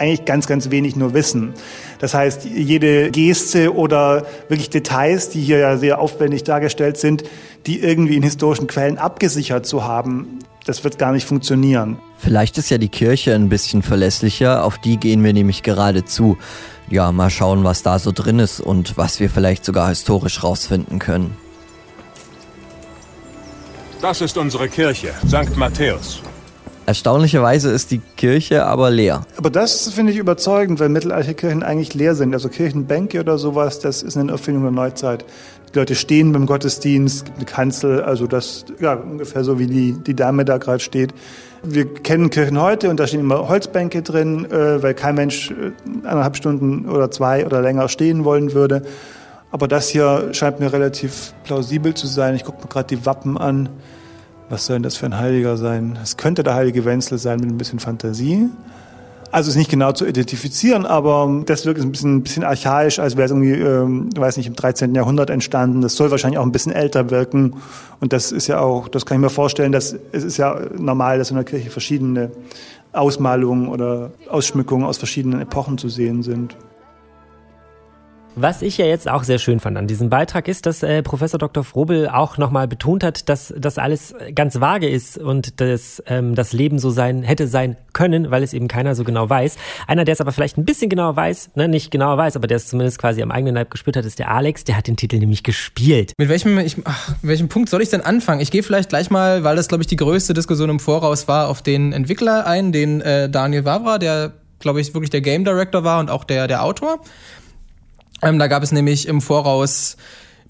eigentlich 0.00 0.24
ganz, 0.24 0.46
ganz 0.46 0.70
wenig 0.70 0.96
nur 0.96 1.14
wissen. 1.14 1.52
Das 1.98 2.14
heißt, 2.14 2.44
jede 2.44 3.10
Geste 3.10 3.74
oder 3.74 4.26
wirklich 4.48 4.70
Details, 4.70 5.28
die 5.28 5.40
hier 5.40 5.58
ja 5.58 5.76
sehr 5.76 6.00
aufwendig 6.00 6.42
dargestellt 6.44 6.96
sind, 6.96 7.22
die 7.66 7.80
irgendwie 7.80 8.16
in 8.16 8.22
historischen 8.22 8.66
Quellen 8.66 8.98
abgesichert 8.98 9.66
zu 9.66 9.84
haben, 9.84 10.38
das 10.64 10.84
wird 10.84 10.98
gar 10.98 11.12
nicht 11.12 11.26
funktionieren. 11.26 11.98
Vielleicht 12.18 12.58
ist 12.58 12.70
ja 12.70 12.78
die 12.78 12.88
Kirche 12.88 13.34
ein 13.34 13.48
bisschen 13.48 13.82
verlässlicher, 13.82 14.64
auf 14.64 14.78
die 14.78 14.96
gehen 14.96 15.22
wir 15.22 15.32
nämlich 15.32 15.62
gerade 15.62 16.04
zu. 16.04 16.38
Ja, 16.88 17.12
mal 17.12 17.30
schauen, 17.30 17.62
was 17.62 17.82
da 17.82 17.98
so 17.98 18.10
drin 18.12 18.38
ist 18.38 18.60
und 18.60 18.96
was 18.96 19.20
wir 19.20 19.30
vielleicht 19.30 19.64
sogar 19.64 19.88
historisch 19.88 20.42
rausfinden 20.42 20.98
können. 20.98 21.36
Das 24.00 24.22
ist 24.22 24.38
unsere 24.38 24.68
Kirche, 24.68 25.12
St. 25.28 25.56
Matthäus. 25.56 26.22
Erstaunlicherweise 26.90 27.70
ist 27.70 27.92
die 27.92 28.00
Kirche 28.16 28.66
aber 28.66 28.90
leer. 28.90 29.24
Aber 29.36 29.48
das 29.48 29.90
finde 29.90 30.10
ich 30.10 30.18
überzeugend, 30.18 30.80
weil 30.80 30.88
mittelalterliche 30.88 31.34
Kirchen 31.34 31.62
eigentlich 31.62 31.94
leer 31.94 32.16
sind. 32.16 32.34
Also 32.34 32.48
Kirchenbänke 32.48 33.20
oder 33.20 33.38
sowas, 33.38 33.78
das 33.78 34.02
ist 34.02 34.16
eine 34.16 34.32
Erfindung 34.32 34.64
der 34.64 34.72
Neuzeit. 34.72 35.24
Die 35.72 35.78
Leute 35.78 35.94
stehen 35.94 36.32
beim 36.32 36.46
Gottesdienst, 36.46 37.30
eine 37.36 37.44
Kanzel, 37.44 38.02
also 38.02 38.26
das, 38.26 38.64
ja, 38.80 38.94
ungefähr 38.94 39.44
so 39.44 39.60
wie 39.60 39.68
die, 39.68 39.92
die 39.92 40.16
Dame 40.16 40.44
da 40.44 40.58
gerade 40.58 40.80
steht. 40.80 41.14
Wir 41.62 41.94
kennen 41.94 42.28
Kirchen 42.28 42.60
heute 42.60 42.90
und 42.90 42.98
da 42.98 43.06
stehen 43.06 43.20
immer 43.20 43.48
Holzbänke 43.48 44.02
drin, 44.02 44.50
äh, 44.50 44.82
weil 44.82 44.94
kein 44.94 45.14
Mensch 45.14 45.52
äh, 45.52 45.70
eineinhalb 46.04 46.36
Stunden 46.36 46.88
oder 46.88 47.12
zwei 47.12 47.46
oder 47.46 47.62
länger 47.62 47.88
stehen 47.88 48.24
wollen 48.24 48.52
würde. 48.52 48.82
Aber 49.52 49.68
das 49.68 49.88
hier 49.88 50.30
scheint 50.32 50.58
mir 50.58 50.72
relativ 50.72 51.34
plausibel 51.44 51.94
zu 51.94 52.08
sein. 52.08 52.34
Ich 52.34 52.42
gucke 52.42 52.62
mir 52.62 52.68
gerade 52.68 52.96
die 52.96 53.06
Wappen 53.06 53.38
an. 53.38 53.68
Was 54.50 54.66
soll 54.66 54.74
denn 54.74 54.82
das 54.82 54.96
für 54.96 55.06
ein 55.06 55.16
Heiliger 55.16 55.56
sein? 55.56 55.96
Es 56.02 56.16
könnte 56.16 56.42
der 56.42 56.54
heilige 56.54 56.84
Wenzel 56.84 57.18
sein 57.18 57.38
mit 57.38 57.48
ein 57.48 57.56
bisschen 57.56 57.78
Fantasie. 57.78 58.48
Also 59.30 59.46
es 59.46 59.54
ist 59.54 59.58
nicht 59.58 59.70
genau 59.70 59.92
zu 59.92 60.04
identifizieren, 60.06 60.86
aber 60.86 61.42
das 61.46 61.64
wirkt 61.64 61.80
ein 61.80 61.92
bisschen, 61.92 62.16
ein 62.16 62.22
bisschen 62.24 62.42
archaisch, 62.42 62.98
als 62.98 63.16
wäre 63.16 63.26
es 63.26 63.30
irgendwie, 63.30 63.52
ähm, 63.52 64.08
weiß 64.16 64.38
nicht, 64.38 64.48
im 64.48 64.56
13. 64.56 64.92
Jahrhundert 64.92 65.30
entstanden. 65.30 65.82
Das 65.82 65.94
soll 65.94 66.10
wahrscheinlich 66.10 66.38
auch 66.38 66.44
ein 66.44 66.50
bisschen 66.50 66.72
älter 66.72 67.10
wirken. 67.10 67.54
Und 68.00 68.12
das 68.12 68.32
ist 68.32 68.48
ja 68.48 68.58
auch, 68.58 68.88
das 68.88 69.06
kann 69.06 69.18
ich 69.18 69.20
mir 69.20 69.30
vorstellen, 69.30 69.70
dass 69.70 69.94
es 70.10 70.24
ist 70.24 70.36
ja 70.36 70.58
normal, 70.76 71.18
dass 71.18 71.30
in 71.30 71.36
der 71.36 71.44
Kirche 71.44 71.70
verschiedene 71.70 72.32
Ausmalungen 72.92 73.68
oder 73.68 74.10
Ausschmückungen 74.28 74.84
aus 74.84 74.98
verschiedenen 74.98 75.40
Epochen 75.40 75.78
zu 75.78 75.88
sehen 75.88 76.24
sind. 76.24 76.56
Was 78.36 78.62
ich 78.62 78.78
ja 78.78 78.86
jetzt 78.86 79.08
auch 79.08 79.24
sehr 79.24 79.38
schön 79.38 79.58
fand 79.58 79.76
an 79.76 79.88
diesem 79.88 80.08
Beitrag 80.08 80.46
ist, 80.46 80.64
dass 80.64 80.84
äh, 80.84 81.02
Professor 81.02 81.38
Dr. 81.38 81.64
Frobel 81.64 82.08
auch 82.08 82.38
nochmal 82.38 82.68
betont 82.68 83.02
hat, 83.02 83.28
dass 83.28 83.52
das 83.58 83.76
alles 83.76 84.14
ganz 84.34 84.60
vage 84.60 84.88
ist 84.88 85.18
und 85.18 85.60
dass 85.60 86.00
ähm, 86.06 86.36
das 86.36 86.52
Leben 86.52 86.78
so 86.78 86.90
sein 86.90 87.24
hätte 87.24 87.48
sein 87.48 87.76
können, 87.92 88.30
weil 88.30 88.44
es 88.44 88.52
eben 88.52 88.68
keiner 88.68 88.94
so 88.94 89.02
genau 89.02 89.28
weiß. 89.28 89.56
Einer, 89.88 90.04
der 90.04 90.12
es 90.12 90.20
aber 90.20 90.30
vielleicht 90.30 90.58
ein 90.58 90.64
bisschen 90.64 90.88
genauer 90.88 91.16
weiß, 91.16 91.50
ne, 91.56 91.66
nicht 91.66 91.90
genauer 91.90 92.18
weiß, 92.18 92.36
aber 92.36 92.46
der 92.46 92.58
es 92.58 92.68
zumindest 92.68 92.98
quasi 92.98 93.20
am 93.20 93.32
eigenen 93.32 93.56
Leib 93.56 93.70
gespürt 93.70 93.96
hat, 93.96 94.04
ist 94.04 94.20
der 94.20 94.30
Alex. 94.30 94.62
Der 94.62 94.76
hat 94.76 94.86
den 94.86 94.96
Titel 94.96 95.18
nämlich 95.18 95.42
gespielt. 95.42 96.12
Mit 96.16 96.28
welchem, 96.28 96.56
ich, 96.60 96.76
ach, 96.84 97.12
welchem 97.22 97.48
Punkt 97.48 97.68
soll 97.68 97.82
ich 97.82 97.90
denn 97.90 98.00
anfangen? 98.00 98.40
Ich 98.40 98.52
gehe 98.52 98.62
vielleicht 98.62 98.90
gleich 98.90 99.10
mal, 99.10 99.42
weil 99.42 99.56
das 99.56 99.66
glaube 99.66 99.82
ich 99.82 99.88
die 99.88 99.96
größte 99.96 100.34
Diskussion 100.34 100.70
im 100.70 100.78
Voraus 100.78 101.26
war, 101.26 101.48
auf 101.48 101.62
den 101.62 101.92
Entwickler 101.92 102.46
ein, 102.46 102.70
den 102.70 103.00
äh, 103.00 103.28
Daniel 103.28 103.64
Wavra, 103.64 103.98
der 103.98 104.34
glaube 104.60 104.80
ich 104.80 104.94
wirklich 104.94 105.10
der 105.10 105.20
Game 105.20 105.44
Director 105.44 105.82
war 105.82 105.98
und 105.98 106.10
auch 106.10 106.22
der 106.22 106.46
der 106.46 106.62
Autor. 106.62 107.00
Ähm, 108.22 108.38
da 108.38 108.46
gab 108.46 108.62
es 108.62 108.72
nämlich 108.72 109.08
im 109.08 109.20
Voraus 109.20 109.96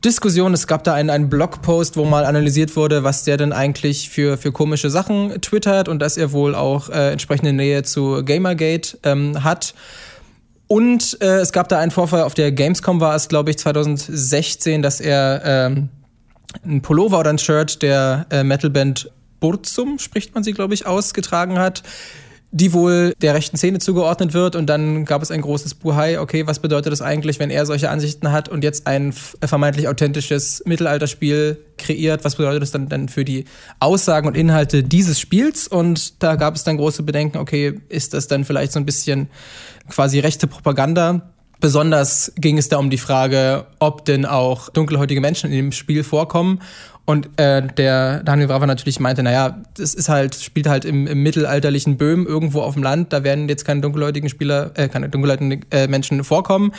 Diskussionen. 0.04 0.54
Es 0.54 0.66
gab 0.66 0.84
da 0.84 0.94
einen, 0.94 1.10
einen 1.10 1.28
Blogpost, 1.28 1.96
wo 1.96 2.04
mal 2.04 2.24
analysiert 2.24 2.74
wurde, 2.76 3.04
was 3.04 3.24
der 3.24 3.36
denn 3.36 3.52
eigentlich 3.52 4.08
für, 4.08 4.38
für 4.38 4.50
komische 4.50 4.90
Sachen 4.90 5.40
twittert 5.40 5.88
und 5.88 5.98
dass 6.00 6.16
er 6.16 6.32
wohl 6.32 6.54
auch 6.54 6.88
äh, 6.88 7.12
entsprechende 7.12 7.52
Nähe 7.52 7.82
zu 7.82 8.24
Gamergate 8.24 8.98
ähm, 9.02 9.44
hat. 9.44 9.74
Und 10.66 11.18
äh, 11.20 11.40
es 11.40 11.52
gab 11.52 11.68
da 11.68 11.78
einen 11.78 11.90
Vorfall 11.90 12.22
auf 12.22 12.34
der 12.34 12.52
Gamescom, 12.52 13.00
war 13.00 13.14
es, 13.14 13.28
glaube 13.28 13.50
ich, 13.50 13.58
2016, 13.58 14.82
dass 14.82 15.00
er 15.00 15.42
ähm, 15.44 15.88
ein 16.64 16.80
Pullover 16.80 17.18
oder 17.18 17.30
ein 17.30 17.38
Shirt 17.38 17.82
der 17.82 18.26
äh, 18.30 18.42
Metalband 18.42 19.10
Burzum, 19.40 19.98
spricht 19.98 20.34
man 20.34 20.44
sie, 20.44 20.52
glaube 20.52 20.74
ich, 20.74 20.86
ausgetragen 20.86 21.58
hat 21.58 21.82
die 22.52 22.72
wohl 22.72 23.14
der 23.22 23.34
rechten 23.34 23.56
Szene 23.56 23.78
zugeordnet 23.78 24.34
wird. 24.34 24.56
Und 24.56 24.66
dann 24.66 25.04
gab 25.04 25.22
es 25.22 25.30
ein 25.30 25.40
großes 25.40 25.74
Buhai, 25.74 26.18
okay, 26.18 26.46
was 26.46 26.58
bedeutet 26.58 26.92
das 26.92 27.00
eigentlich, 27.00 27.38
wenn 27.38 27.50
er 27.50 27.64
solche 27.64 27.90
Ansichten 27.90 28.32
hat 28.32 28.48
und 28.48 28.64
jetzt 28.64 28.86
ein 28.86 29.12
vermeintlich 29.12 29.88
authentisches 29.88 30.62
Mittelalterspiel 30.66 31.64
kreiert? 31.78 32.24
Was 32.24 32.36
bedeutet 32.36 32.62
das 32.62 32.72
dann, 32.72 32.88
dann 32.88 33.08
für 33.08 33.24
die 33.24 33.44
Aussagen 33.78 34.26
und 34.26 34.36
Inhalte 34.36 34.82
dieses 34.82 35.20
Spiels? 35.20 35.68
Und 35.68 36.22
da 36.22 36.34
gab 36.36 36.56
es 36.56 36.64
dann 36.64 36.76
große 36.76 37.04
Bedenken, 37.04 37.38
okay, 37.38 37.80
ist 37.88 38.14
das 38.14 38.26
dann 38.26 38.44
vielleicht 38.44 38.72
so 38.72 38.80
ein 38.80 38.86
bisschen 38.86 39.28
quasi 39.88 40.18
rechte 40.18 40.46
Propaganda? 40.46 41.30
Besonders 41.60 42.32
ging 42.36 42.56
es 42.56 42.70
da 42.70 42.78
um 42.78 42.88
die 42.88 42.96
Frage, 42.96 43.66
ob 43.80 44.06
denn 44.06 44.24
auch 44.24 44.70
dunkelhäutige 44.70 45.20
Menschen 45.20 45.50
in 45.50 45.56
dem 45.56 45.72
Spiel 45.72 46.04
vorkommen. 46.04 46.60
Und 47.10 47.40
äh, 47.40 47.66
der 47.66 48.22
Daniel 48.22 48.46
Brava 48.46 48.66
natürlich 48.66 49.00
meinte, 49.00 49.24
naja, 49.24 49.58
das 49.76 49.94
ist 49.94 50.08
halt, 50.08 50.36
spielt 50.36 50.68
halt 50.68 50.84
im, 50.84 51.08
im 51.08 51.24
mittelalterlichen 51.24 51.96
Böhmen 51.96 52.24
irgendwo 52.24 52.60
auf 52.60 52.74
dem 52.74 52.84
Land, 52.84 53.12
da 53.12 53.24
werden 53.24 53.48
jetzt 53.48 53.64
keine 53.64 53.80
dunkelhäutigen 53.80 54.28
Spieler, 54.28 54.70
äh, 54.74 54.86
keine 54.88 55.08
dunkelhäutigen 55.08 55.66
äh, 55.72 55.88
Menschen 55.88 56.22
vorkommen. 56.22 56.72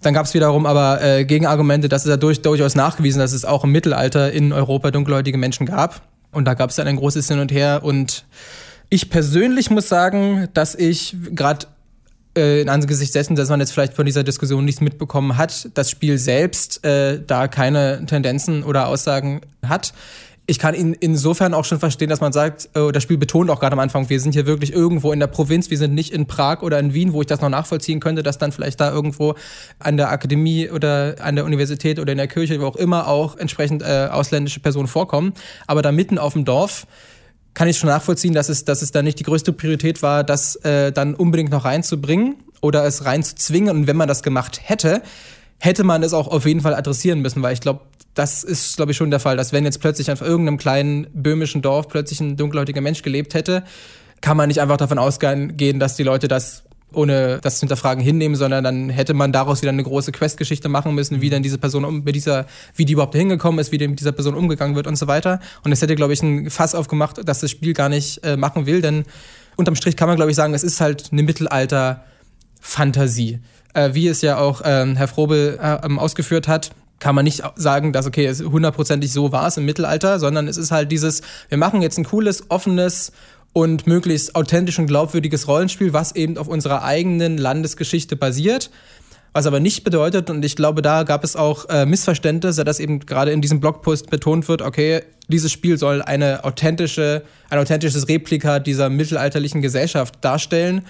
Dann 0.00 0.14
gab 0.14 0.24
es 0.24 0.32
wiederum 0.32 0.64
aber 0.64 1.02
äh, 1.02 1.26
Gegenargumente, 1.26 1.90
dass 1.90 2.06
es 2.06 2.08
ja 2.08 2.16
durch, 2.16 2.40
durchaus 2.40 2.76
nachgewiesen, 2.76 3.18
dass 3.18 3.34
es 3.34 3.44
auch 3.44 3.62
im 3.62 3.70
Mittelalter 3.70 4.32
in 4.32 4.54
Europa 4.54 4.90
dunkelhäutige 4.90 5.36
Menschen 5.36 5.66
gab. 5.66 6.00
Und 6.32 6.46
da 6.46 6.54
gab 6.54 6.70
es 6.70 6.76
dann 6.76 6.86
ein 6.86 6.96
großes 6.96 7.28
Hin 7.28 7.38
und 7.38 7.52
Her. 7.52 7.80
Und 7.82 8.24
ich 8.88 9.10
persönlich 9.10 9.68
muss 9.68 9.86
sagen, 9.90 10.48
dass 10.54 10.74
ich 10.76 11.14
gerade 11.34 11.66
äh, 12.38 12.60
in 12.60 12.68
Angesicht 12.68 13.14
dessen, 13.14 13.36
dass 13.36 13.48
man 13.48 13.60
jetzt 13.60 13.72
vielleicht 13.72 13.94
von 13.94 14.06
dieser 14.06 14.22
Diskussion 14.22 14.64
nichts 14.64 14.80
mitbekommen 14.80 15.36
hat, 15.36 15.68
das 15.74 15.90
Spiel 15.90 16.18
selbst 16.18 16.84
äh, 16.84 17.20
da 17.26 17.48
keine 17.48 18.04
Tendenzen 18.06 18.62
oder 18.62 18.86
Aussagen 18.86 19.40
hat. 19.66 19.92
Ich 20.46 20.58
kann 20.58 20.74
ihn 20.74 20.94
insofern 20.98 21.52
auch 21.52 21.66
schon 21.66 21.78
verstehen, 21.78 22.08
dass 22.08 22.22
man 22.22 22.32
sagt, 22.32 22.70
äh, 22.74 22.90
das 22.92 23.02
Spiel 23.02 23.18
betont 23.18 23.50
auch 23.50 23.60
gerade 23.60 23.74
am 23.74 23.80
Anfang, 23.80 24.08
wir 24.08 24.20
sind 24.20 24.32
hier 24.32 24.46
wirklich 24.46 24.72
irgendwo 24.72 25.12
in 25.12 25.20
der 25.20 25.26
Provinz, 25.26 25.68
wir 25.68 25.76
sind 25.76 25.92
nicht 25.92 26.12
in 26.12 26.26
Prag 26.26 26.62
oder 26.62 26.78
in 26.78 26.94
Wien, 26.94 27.12
wo 27.12 27.20
ich 27.20 27.26
das 27.26 27.40
noch 27.40 27.50
nachvollziehen 27.50 28.00
könnte, 28.00 28.22
dass 28.22 28.38
dann 28.38 28.52
vielleicht 28.52 28.80
da 28.80 28.90
irgendwo 28.90 29.34
an 29.78 29.96
der 29.96 30.10
Akademie 30.10 30.70
oder 30.70 31.16
an 31.20 31.34
der 31.34 31.44
Universität 31.44 31.98
oder 31.98 32.12
in 32.12 32.18
der 32.18 32.28
Kirche, 32.28 32.60
wo 32.60 32.66
auch 32.66 32.76
immer 32.76 33.08
auch 33.08 33.36
entsprechend 33.36 33.82
äh, 33.82 34.08
ausländische 34.10 34.60
Personen 34.60 34.88
vorkommen. 34.88 35.34
Aber 35.66 35.82
da 35.82 35.92
mitten 35.92 36.18
auf 36.18 36.32
dem 36.32 36.44
Dorf 36.44 36.86
kann 37.54 37.68
ich 37.68 37.78
schon 37.78 37.88
nachvollziehen, 37.88 38.34
dass 38.34 38.48
es, 38.48 38.64
dass 38.64 38.82
es 38.82 38.92
da 38.92 39.02
nicht 39.02 39.18
die 39.18 39.24
größte 39.24 39.52
Priorität 39.52 40.02
war, 40.02 40.24
das 40.24 40.56
äh, 40.56 40.92
dann 40.92 41.14
unbedingt 41.14 41.50
noch 41.50 41.64
reinzubringen 41.64 42.36
oder 42.60 42.84
es 42.84 43.04
reinzuzwingen. 43.04 43.74
Und 43.74 43.86
wenn 43.86 43.96
man 43.96 44.08
das 44.08 44.22
gemacht 44.22 44.60
hätte, 44.62 45.02
hätte 45.58 45.84
man 45.84 46.02
es 46.02 46.12
auch 46.12 46.28
auf 46.28 46.46
jeden 46.46 46.60
Fall 46.60 46.74
adressieren 46.74 47.20
müssen, 47.20 47.42
weil 47.42 47.52
ich 47.52 47.60
glaube, 47.60 47.80
das 48.14 48.42
ist, 48.42 48.76
glaube 48.76 48.92
ich, 48.92 48.96
schon 48.96 49.10
der 49.10 49.20
Fall, 49.20 49.36
dass 49.36 49.52
wenn 49.52 49.64
jetzt 49.64 49.80
plötzlich 49.80 50.10
auf 50.10 50.20
irgendeinem 50.20 50.58
kleinen 50.58 51.06
böhmischen 51.12 51.62
Dorf 51.62 51.88
plötzlich 51.88 52.20
ein 52.20 52.36
dunkelhäutiger 52.36 52.80
Mensch 52.80 53.02
gelebt 53.02 53.34
hätte, 53.34 53.64
kann 54.20 54.36
man 54.36 54.48
nicht 54.48 54.60
einfach 54.60 54.76
davon 54.76 54.98
ausgehen, 54.98 55.78
dass 55.78 55.94
die 55.94 56.02
Leute 56.02 56.26
das 56.26 56.64
ohne 56.92 57.38
das 57.42 57.56
zu 57.56 57.60
hinterfragen 57.60 58.02
hinnehmen, 58.02 58.34
sondern 58.36 58.64
dann 58.64 58.88
hätte 58.88 59.12
man 59.14 59.32
daraus 59.32 59.62
wieder 59.62 59.72
eine 59.72 59.82
große 59.82 60.12
Questgeschichte 60.12 60.68
machen 60.68 60.94
müssen, 60.94 61.20
wie 61.20 61.30
dann 61.30 61.42
diese 61.42 61.58
Person 61.58 61.84
um, 61.84 62.04
mit 62.04 62.14
dieser, 62.14 62.46
wie 62.76 62.84
die 62.84 62.92
überhaupt 62.94 63.14
hingekommen 63.14 63.58
ist, 63.58 63.72
wie 63.72 63.78
mit 63.86 64.00
dieser 64.00 64.12
Person 64.12 64.34
umgegangen 64.34 64.76
wird 64.76 64.86
und 64.86 64.96
so 64.96 65.06
weiter. 65.06 65.40
Und 65.64 65.72
es 65.72 65.82
hätte, 65.82 65.96
glaube 65.96 66.14
ich, 66.14 66.22
ein 66.22 66.48
Fass 66.50 66.74
aufgemacht, 66.74 67.28
dass 67.28 67.40
das 67.40 67.50
Spiel 67.50 67.74
gar 67.74 67.88
nicht 67.88 68.24
äh, 68.24 68.36
machen 68.36 68.66
will, 68.66 68.80
denn 68.80 69.04
unterm 69.56 69.74
Strich 69.74 69.96
kann 69.96 70.06
man, 70.08 70.16
glaube 70.16 70.30
ich, 70.30 70.36
sagen, 70.36 70.54
es 70.54 70.64
ist 70.64 70.80
halt 70.80 71.08
eine 71.12 71.22
Mittelalter-Fantasie. 71.24 73.40
Äh, 73.74 73.90
wie 73.92 74.08
es 74.08 74.22
ja 74.22 74.38
auch 74.38 74.62
ähm, 74.64 74.96
Herr 74.96 75.08
Frobel 75.08 75.58
äh, 75.62 75.84
ähm, 75.84 75.98
ausgeführt 75.98 76.48
hat, 76.48 76.70
kann 77.00 77.14
man 77.14 77.24
nicht 77.24 77.42
sagen, 77.56 77.92
dass, 77.92 78.06
okay, 78.06 78.26
es 78.26 78.42
hundertprozentig 78.42 79.12
so 79.12 79.30
war 79.30 79.46
es 79.46 79.56
im 79.56 79.64
Mittelalter, 79.64 80.18
sondern 80.18 80.48
es 80.48 80.56
ist 80.56 80.70
halt 80.70 80.90
dieses, 80.90 81.22
wir 81.48 81.58
machen 81.58 81.82
jetzt 81.82 81.98
ein 81.98 82.04
cooles, 82.04 82.50
offenes, 82.50 83.12
und 83.58 83.88
möglichst 83.88 84.36
authentisch 84.36 84.78
und 84.78 84.86
glaubwürdiges 84.86 85.48
Rollenspiel, 85.48 85.92
was 85.92 86.14
eben 86.14 86.38
auf 86.38 86.46
unserer 86.46 86.84
eigenen 86.84 87.38
Landesgeschichte 87.38 88.14
basiert. 88.14 88.70
Was 89.32 89.46
aber 89.46 89.58
nicht 89.58 89.82
bedeutet, 89.82 90.30
und 90.30 90.44
ich 90.44 90.54
glaube, 90.54 90.80
da 90.80 91.02
gab 91.02 91.24
es 91.24 91.34
auch 91.34 91.68
äh, 91.68 91.84
Missverständnisse, 91.84 92.62
dass 92.62 92.78
eben 92.78 93.00
gerade 93.00 93.32
in 93.32 93.40
diesem 93.40 93.58
Blogpost 93.58 94.10
betont 94.10 94.46
wird, 94.46 94.62
okay, 94.62 95.02
dieses 95.26 95.50
Spiel 95.50 95.76
soll 95.76 96.02
eine 96.02 96.44
authentische, 96.44 97.24
ein 97.50 97.58
authentisches 97.58 98.06
Replika 98.06 98.60
dieser 98.60 98.90
mittelalterlichen 98.90 99.60
Gesellschaft 99.60 100.14
darstellen. 100.20 100.82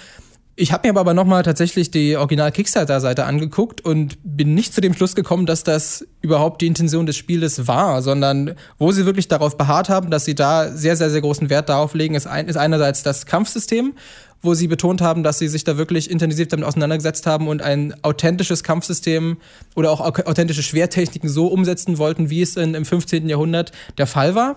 Ich 0.60 0.72
habe 0.72 0.88
mir 0.88 0.98
aber 0.98 1.14
nochmal 1.14 1.44
tatsächlich 1.44 1.92
die 1.92 2.16
Original-Kickstarter-Seite 2.16 3.24
angeguckt 3.24 3.80
und 3.80 4.18
bin 4.24 4.56
nicht 4.56 4.74
zu 4.74 4.80
dem 4.80 4.92
Schluss 4.92 5.14
gekommen, 5.14 5.46
dass 5.46 5.62
das 5.62 6.04
überhaupt 6.20 6.62
die 6.62 6.66
Intention 6.66 7.06
des 7.06 7.16
Spieles 7.16 7.68
war, 7.68 8.02
sondern 8.02 8.56
wo 8.76 8.90
sie 8.90 9.06
wirklich 9.06 9.28
darauf 9.28 9.56
beharrt 9.56 9.88
haben, 9.88 10.10
dass 10.10 10.24
sie 10.24 10.34
da 10.34 10.72
sehr, 10.72 10.96
sehr, 10.96 11.10
sehr 11.10 11.20
großen 11.20 11.48
Wert 11.48 11.68
darauf 11.68 11.94
legen, 11.94 12.16
ist, 12.16 12.26
ein, 12.26 12.48
ist 12.48 12.56
einerseits 12.56 13.04
das 13.04 13.24
Kampfsystem, 13.24 13.94
wo 14.42 14.54
sie 14.54 14.66
betont 14.66 15.00
haben, 15.00 15.22
dass 15.22 15.38
sie 15.38 15.46
sich 15.46 15.62
da 15.62 15.78
wirklich 15.78 16.10
intensiv 16.10 16.48
damit 16.48 16.66
auseinandergesetzt 16.66 17.24
haben 17.28 17.46
und 17.46 17.62
ein 17.62 17.94
authentisches 18.02 18.64
Kampfsystem 18.64 19.36
oder 19.76 19.92
auch 19.92 20.00
authentische 20.00 20.64
Schwertechniken 20.64 21.28
so 21.30 21.46
umsetzen 21.46 21.98
wollten, 21.98 22.30
wie 22.30 22.42
es 22.42 22.56
in, 22.56 22.74
im 22.74 22.84
15. 22.84 23.28
Jahrhundert 23.28 23.70
der 23.96 24.08
Fall 24.08 24.34
war. 24.34 24.56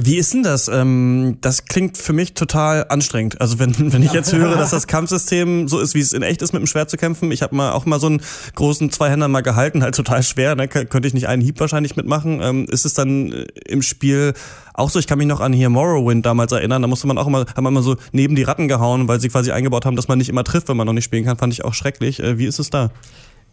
Wie 0.00 0.16
ist 0.16 0.32
denn 0.32 0.44
das? 0.44 0.68
Ähm, 0.68 1.38
das 1.40 1.64
klingt 1.64 1.98
für 1.98 2.12
mich 2.12 2.34
total 2.34 2.86
anstrengend. 2.88 3.40
Also 3.40 3.58
wenn, 3.58 3.74
wenn 3.92 4.02
ich 4.02 4.12
jetzt 4.12 4.32
höre, 4.32 4.56
dass 4.56 4.70
das 4.70 4.86
Kampfsystem 4.86 5.66
so 5.66 5.80
ist, 5.80 5.94
wie 5.94 6.00
es 6.00 6.12
in 6.12 6.22
echt 6.22 6.40
ist, 6.40 6.52
mit 6.52 6.62
dem 6.62 6.66
Schwert 6.66 6.88
zu 6.88 6.96
kämpfen. 6.96 7.32
Ich 7.32 7.42
habe 7.42 7.56
mal 7.56 7.72
auch 7.72 7.84
mal 7.84 7.98
so 7.98 8.06
einen 8.06 8.22
großen 8.54 8.92
Zweihänder 8.92 9.26
mal 9.26 9.40
gehalten, 9.40 9.82
halt 9.82 9.96
total 9.96 10.22
schwer. 10.22 10.54
Ne? 10.54 10.68
Könnte 10.68 11.08
ich 11.08 11.14
nicht 11.14 11.26
einen 11.26 11.42
Hieb 11.42 11.58
wahrscheinlich 11.58 11.96
mitmachen. 11.96 12.40
Ähm, 12.40 12.66
ist 12.70 12.84
es 12.84 12.94
dann 12.94 13.32
äh, 13.32 13.46
im 13.66 13.82
Spiel 13.82 14.34
auch 14.72 14.88
so? 14.90 15.00
Ich 15.00 15.08
kann 15.08 15.18
mich 15.18 15.26
noch 15.26 15.40
an 15.40 15.52
hier 15.52 15.68
Morrowind 15.68 16.24
damals 16.24 16.52
erinnern. 16.52 16.80
Da 16.80 16.86
musste 16.88 17.08
man 17.08 17.18
auch 17.18 17.26
immer, 17.26 17.46
haben 17.56 17.64
wir 17.64 17.68
immer 17.68 17.82
so 17.82 17.96
neben 18.12 18.36
die 18.36 18.44
Ratten 18.44 18.68
gehauen, 18.68 19.08
weil 19.08 19.20
sie 19.20 19.28
quasi 19.28 19.50
eingebaut 19.50 19.84
haben, 19.84 19.96
dass 19.96 20.06
man 20.06 20.18
nicht 20.18 20.28
immer 20.28 20.44
trifft, 20.44 20.68
wenn 20.68 20.76
man 20.76 20.86
noch 20.86 20.92
nicht 20.92 21.04
spielen 21.04 21.24
kann. 21.24 21.38
Fand 21.38 21.52
ich 21.52 21.64
auch 21.64 21.74
schrecklich. 21.74 22.20
Äh, 22.20 22.38
wie 22.38 22.46
ist 22.46 22.60
es 22.60 22.70
da? 22.70 22.92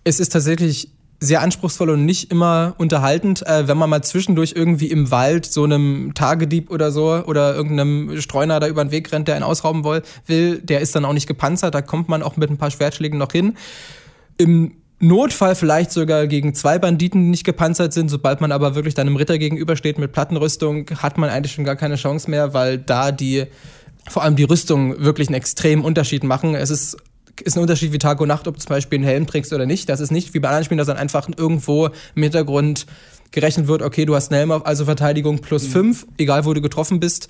Es 0.03 0.19
ist 0.19 0.31
tatsächlich 0.31 0.89
sehr 1.19 1.41
anspruchsvoll 1.41 1.89
und 1.91 2.06
nicht 2.06 2.32
immer 2.32 2.75
unterhaltend. 2.78 3.45
Äh, 3.47 3.67
wenn 3.67 3.78
man 3.78 3.89
mal 3.89 4.04
zwischendurch 4.04 4.54
irgendwie 4.56 4.88
im 4.88 5.12
Wald 5.12 5.45
so 5.45 5.63
einem 5.63 6.13
Tagedieb 6.13 6.71
oder 6.71 6.91
so 6.91 7.23
oder 7.25 7.56
irgendeinem 7.56 8.19
Streuner 8.21 8.60
da 8.60 8.67
über 8.67 8.84
den 8.84 8.91
Weg 8.91 9.12
rennt, 9.12 9.28
der 9.28 9.36
einen 9.36 9.43
ausrauben 9.43 9.84
will, 9.84 10.60
der 10.60 10.82
ist 10.82 10.95
dann 10.95 11.06
auch 11.06 11.13
nicht 11.13 11.28
gepanzert. 11.28 11.73
Da 11.73 11.82
kommt 11.82 12.10
man 12.10 12.21
auch 12.21 12.38
mit 12.38 12.49
ein 12.49 12.58
paar 12.58 12.71
Schwertschlägen 12.71 13.17
noch 13.17 13.32
hin. 13.32 13.56
Im 14.38 14.73
Notfall 14.99 15.56
vielleicht 15.56 15.91
sogar 15.91 16.28
gegen 16.28 16.54
zwei 16.54 16.80
Banditen, 16.80 17.21
die 17.21 17.30
nicht 17.30 17.43
gepanzert 17.43 17.93
sind. 17.93 18.10
Sobald 18.10 18.41
man 18.41 18.51
aber 18.51 18.75
wirklich 18.75 18.93
dann 18.93 19.08
einem 19.08 19.17
Ritter 19.17 19.38
gegenübersteht 19.38 19.97
mit 19.97 20.12
Plattenrüstung, 20.12 20.89
hat 21.01 21.17
man 21.17 21.30
eigentlich 21.30 21.54
schon 21.54 21.65
gar 21.65 21.75
keine 21.75 21.95
Chance 21.95 22.30
mehr, 22.30 22.54
weil 22.54 22.78
da 22.78 23.12
die, 23.12 23.45
vor 24.10 24.23
allem 24.23 24.36
die 24.36 24.43
Rüstung 24.43 25.04
wirklich 25.04 25.28
einen 25.28 25.36
extremen 25.36 25.84
Unterschied 25.84 26.23
machen. 26.23 26.56
Es 26.56 26.69
ist 26.69 26.97
ist 27.43 27.58
ein 27.58 27.62
Unterschied 27.62 27.91
wie 27.91 27.98
Tag 27.98 28.21
und 28.21 28.28
Nacht, 28.28 28.48
ob 28.48 28.56
du 28.56 28.62
zum 28.62 28.69
Beispiel 28.69 28.98
einen 28.98 29.06
Helm 29.06 29.28
trägst 29.28 29.54
oder 29.54 29.65
nicht. 29.65 29.89
Das 29.89 30.00
ist 30.00 30.12
nicht 30.12 30.34
wie 30.34 30.39
bei 30.39 30.48
anderen 30.50 30.65
Spielen, 30.65 30.78
dass 30.78 30.88
dann 30.88 30.98
einfach 30.98 31.28
irgendwo 31.38 31.89
im 32.15 32.24
Hintergrund 32.24 32.86
gerechnet 33.32 33.67
wird, 33.67 33.82
okay, 33.82 34.06
du 34.06 34.15
hast 34.15 34.32
einen 34.32 34.38
Helm 34.39 34.52
auf, 34.52 34.65
also 34.65 34.86
Verteidigung 34.86 35.39
plus 35.39 35.63
mhm. 35.63 35.71
fünf, 35.71 36.08
egal 36.17 36.45
wo 36.45 36.54
du 36.54 36.62
getroffen 36.62 37.00
bist. 37.00 37.28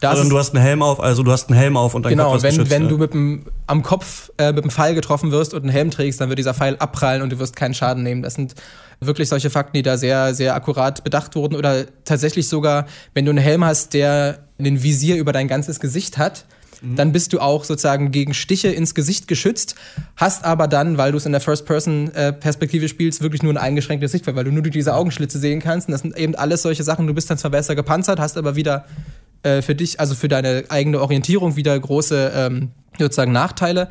Das 0.00 0.18
also 0.18 0.28
du 0.28 0.38
hast 0.38 0.52
einen 0.54 0.64
Helm 0.64 0.82
auf, 0.82 0.98
also 0.98 1.22
du 1.22 1.30
hast 1.30 1.48
einen 1.48 1.58
Helm 1.58 1.76
auf 1.76 1.94
und 1.94 2.04
dein 2.04 2.10
genau, 2.10 2.30
Kopf 2.30 2.38
ist 2.38 2.42
wenn, 2.42 2.50
geschützt, 2.50 2.70
wenn 2.70 2.82
ja. 2.82 2.88
du 2.88 2.98
mit 2.98 3.14
dem, 3.14 3.44
am 3.68 3.84
Kopf 3.84 4.32
äh, 4.38 4.52
mit 4.52 4.64
dem 4.64 4.70
Pfeil 4.70 4.96
getroffen 4.96 5.30
wirst 5.30 5.54
und 5.54 5.62
einen 5.62 5.70
Helm 5.70 5.92
trägst, 5.92 6.20
dann 6.20 6.28
wird 6.28 6.40
dieser 6.40 6.54
Pfeil 6.54 6.76
abprallen 6.76 7.22
und 7.22 7.30
du 7.30 7.38
wirst 7.38 7.54
keinen 7.54 7.74
Schaden 7.74 8.02
nehmen. 8.02 8.22
Das 8.22 8.34
sind 8.34 8.56
wirklich 8.98 9.28
solche 9.28 9.48
Fakten, 9.48 9.76
die 9.76 9.82
da 9.82 9.96
sehr, 9.96 10.34
sehr 10.34 10.56
akkurat 10.56 11.04
bedacht 11.04 11.36
wurden. 11.36 11.54
Oder 11.54 11.86
tatsächlich 12.04 12.48
sogar, 12.48 12.86
wenn 13.14 13.24
du 13.24 13.30
einen 13.30 13.38
Helm 13.38 13.64
hast, 13.64 13.94
der 13.94 14.40
einen 14.58 14.82
Visier 14.82 15.16
über 15.16 15.32
dein 15.32 15.46
ganzes 15.46 15.78
Gesicht 15.78 16.18
hat, 16.18 16.46
mhm. 16.82 16.96
dann 16.96 17.12
bist 17.12 17.32
du 17.32 17.40
auch 17.40 17.64
sozusagen 17.64 18.10
gegen 18.10 18.34
Stiche 18.34 18.68
ins 18.68 18.94
Gesicht 18.94 19.28
geschützt, 19.28 19.74
hast 20.16 20.44
aber 20.44 20.68
dann, 20.68 20.98
weil 20.98 21.12
du 21.12 21.18
es 21.18 21.26
in 21.26 21.32
der 21.32 21.40
First-Person-Perspektive 21.40 22.88
spielst, 22.88 23.22
wirklich 23.22 23.42
nur 23.42 23.52
ein 23.52 23.58
eingeschränktes 23.58 24.12
Sichtfeld, 24.12 24.36
weil 24.36 24.44
du 24.44 24.52
nur 24.52 24.62
durch 24.62 24.72
diese 24.72 24.94
Augenschlitze 24.94 25.38
sehen 25.38 25.60
kannst. 25.60 25.88
Und 25.88 25.92
das 25.92 26.02
sind 26.02 26.16
eben 26.16 26.34
alles 26.34 26.62
solche 26.62 26.82
Sachen. 26.82 27.06
Du 27.06 27.14
bist 27.14 27.30
dann 27.30 27.38
zwar 27.38 27.50
besser 27.50 27.74
gepanzert, 27.74 28.20
hast 28.20 28.36
aber 28.36 28.56
wieder 28.56 28.84
äh, 29.42 29.62
für 29.62 29.74
dich, 29.74 30.00
also 30.00 30.14
für 30.14 30.28
deine 30.28 30.64
eigene 30.68 31.00
Orientierung 31.00 31.56
wieder 31.56 31.78
große 31.78 32.32
ähm, 32.34 32.70
sozusagen 32.98 33.32
Nachteile. 33.32 33.88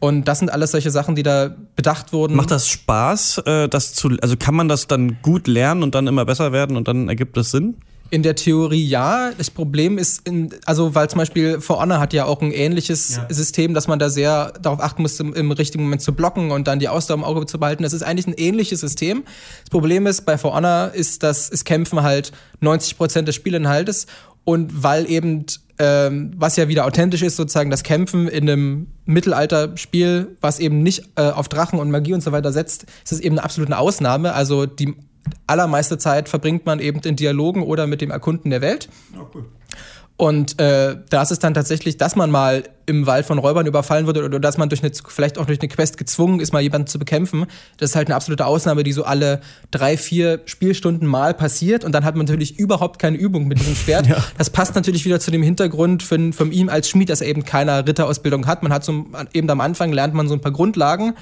Und 0.00 0.28
das 0.28 0.38
sind 0.38 0.50
alles 0.52 0.70
solche 0.70 0.90
Sachen, 0.90 1.16
die 1.16 1.24
da 1.24 1.54
bedacht 1.74 2.12
wurden. 2.12 2.36
Macht 2.36 2.52
das 2.52 2.68
Spaß, 2.68 3.38
äh, 3.46 3.68
das 3.68 3.94
zu, 3.94 4.10
also 4.22 4.36
kann 4.36 4.54
man 4.54 4.68
das 4.68 4.86
dann 4.86 5.18
gut 5.22 5.48
lernen 5.48 5.82
und 5.82 5.94
dann 5.94 6.06
immer 6.06 6.24
besser 6.24 6.52
werden 6.52 6.76
und 6.76 6.86
dann 6.86 7.08
ergibt 7.08 7.36
das 7.36 7.50
Sinn? 7.50 7.76
In 8.10 8.22
der 8.22 8.34
Theorie 8.34 8.86
ja. 8.86 9.32
Das 9.36 9.50
Problem 9.50 9.98
ist, 9.98 10.26
in, 10.26 10.54
also 10.64 10.94
weil 10.94 11.10
zum 11.10 11.18
Beispiel 11.18 11.60
For 11.60 11.80
Honor 11.80 12.00
hat 12.00 12.12
ja 12.12 12.24
auch 12.24 12.40
ein 12.40 12.52
ähnliches 12.52 13.16
ja. 13.16 13.26
System, 13.28 13.74
dass 13.74 13.86
man 13.86 13.98
da 13.98 14.08
sehr 14.08 14.52
darauf 14.62 14.80
achten 14.80 15.02
muss, 15.02 15.20
im, 15.20 15.34
im, 15.34 15.50
richtigen 15.50 15.84
Moment 15.84 16.00
zu 16.00 16.14
blocken 16.14 16.50
und 16.50 16.66
dann 16.68 16.78
die 16.78 16.88
Ausdauer 16.88 17.18
im 17.18 17.24
Auge 17.24 17.44
zu 17.46 17.58
behalten. 17.58 17.82
Das 17.82 17.92
ist 17.92 18.02
eigentlich 18.02 18.26
ein 18.26 18.34
ähnliches 18.34 18.80
System. 18.80 19.24
Das 19.60 19.70
Problem 19.70 20.06
ist, 20.06 20.22
bei 20.22 20.38
For 20.38 20.54
Honor 20.54 20.92
ist, 20.94 21.22
dass 21.22 21.50
es 21.50 21.64
kämpfen 21.64 22.02
halt 22.02 22.32
90 22.60 22.96
Prozent 22.96 23.28
des 23.28 23.34
Spielinhaltes 23.34 24.06
und 24.44 24.82
weil 24.82 25.10
eben, 25.10 25.44
ähm, 25.78 26.32
was 26.34 26.56
ja 26.56 26.68
wieder 26.68 26.86
authentisch 26.86 27.20
ist, 27.20 27.36
sozusagen 27.36 27.68
das 27.70 27.82
Kämpfen 27.82 28.28
in 28.28 28.48
einem 28.48 28.86
Mittelalterspiel, 29.04 30.38
was 30.40 30.58
eben 30.58 30.82
nicht 30.82 31.02
äh, 31.16 31.28
auf 31.28 31.50
Drachen 31.50 31.78
und 31.78 31.90
Magie 31.90 32.14
und 32.14 32.22
so 32.22 32.32
weiter 32.32 32.50
setzt, 32.50 32.86
ist 33.04 33.12
es 33.12 33.20
eben 33.20 33.36
eine 33.36 33.44
absolute 33.44 33.76
Ausnahme. 33.76 34.32
Also 34.32 34.64
die 34.64 34.94
allermeiste 35.46 35.98
Zeit 35.98 36.28
verbringt 36.28 36.66
man 36.66 36.80
eben 36.80 37.00
in 37.00 37.16
Dialogen 37.16 37.62
oder 37.62 37.86
mit 37.86 38.00
dem 38.00 38.10
Erkunden 38.10 38.50
der 38.50 38.60
Welt. 38.60 38.88
Oh, 39.16 39.26
cool. 39.34 39.44
Und 40.20 40.58
äh, 40.58 40.96
da 41.10 41.22
ist 41.22 41.30
es 41.30 41.38
dann 41.38 41.54
tatsächlich, 41.54 41.96
dass 41.96 42.16
man 42.16 42.32
mal 42.32 42.64
im 42.86 43.06
Wald 43.06 43.24
von 43.24 43.38
Räubern 43.38 43.66
überfallen 43.66 44.08
wird 44.08 44.18
oder 44.18 44.40
dass 44.40 44.58
man 44.58 44.68
durch 44.68 44.82
eine, 44.82 44.90
vielleicht 45.06 45.38
auch 45.38 45.46
durch 45.46 45.60
eine 45.60 45.68
Quest 45.68 45.96
gezwungen 45.96 46.40
ist, 46.40 46.52
mal 46.52 46.60
jemanden 46.60 46.88
zu 46.88 46.98
bekämpfen. 46.98 47.46
Das 47.76 47.90
ist 47.90 47.96
halt 47.96 48.08
eine 48.08 48.16
absolute 48.16 48.44
Ausnahme, 48.44 48.82
die 48.82 48.92
so 48.92 49.04
alle 49.04 49.40
drei, 49.70 49.96
vier 49.96 50.40
Spielstunden 50.46 51.06
mal 51.06 51.34
passiert. 51.34 51.84
Und 51.84 51.92
dann 51.92 52.04
hat 52.04 52.16
man 52.16 52.26
natürlich 52.26 52.58
überhaupt 52.58 52.98
keine 52.98 53.16
Übung 53.16 53.46
mit 53.46 53.60
diesem 53.60 53.76
Schwert. 53.76 54.08
Ja. 54.08 54.24
Das 54.38 54.48
passt 54.48 54.74
natürlich 54.74 55.04
wieder 55.04 55.20
zu 55.20 55.30
dem 55.30 55.42
Hintergrund 55.42 56.02
von, 56.02 56.32
von 56.32 56.50
ihm 56.50 56.68
als 56.68 56.88
Schmied, 56.88 57.10
dass 57.10 57.20
er 57.20 57.26
eben 57.28 57.44
keine 57.44 57.86
Ritterausbildung 57.86 58.46
hat. 58.46 58.62
Man 58.62 58.72
hat 58.72 58.84
so 58.84 59.06
eben 59.34 59.50
am 59.50 59.60
Anfang 59.60 59.92
lernt 59.92 60.14
man 60.14 60.28
so 60.28 60.34
ein 60.34 60.40
paar 60.40 60.52
Grundlagen 60.52 61.14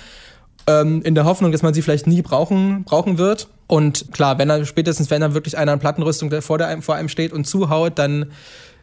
ähm, 0.66 1.02
in 1.02 1.14
der 1.14 1.24
Hoffnung, 1.24 1.52
dass 1.52 1.62
man 1.62 1.74
sie 1.74 1.82
vielleicht 1.82 2.06
nie 2.06 2.22
brauchen, 2.22 2.84
brauchen 2.84 3.18
wird. 3.18 3.48
Und 3.66 4.12
klar, 4.12 4.38
wenn 4.38 4.50
er 4.50 4.64
spätestens, 4.64 5.10
wenn 5.10 5.20
dann 5.20 5.34
wirklich 5.34 5.56
einer 5.58 5.72
in 5.72 5.78
Plattenrüstung 5.78 6.30
vor, 6.42 6.58
der, 6.58 6.82
vor 6.82 6.94
einem 6.94 7.08
steht 7.08 7.32
und 7.32 7.46
zuhaut, 7.46 7.98
dann 7.98 8.26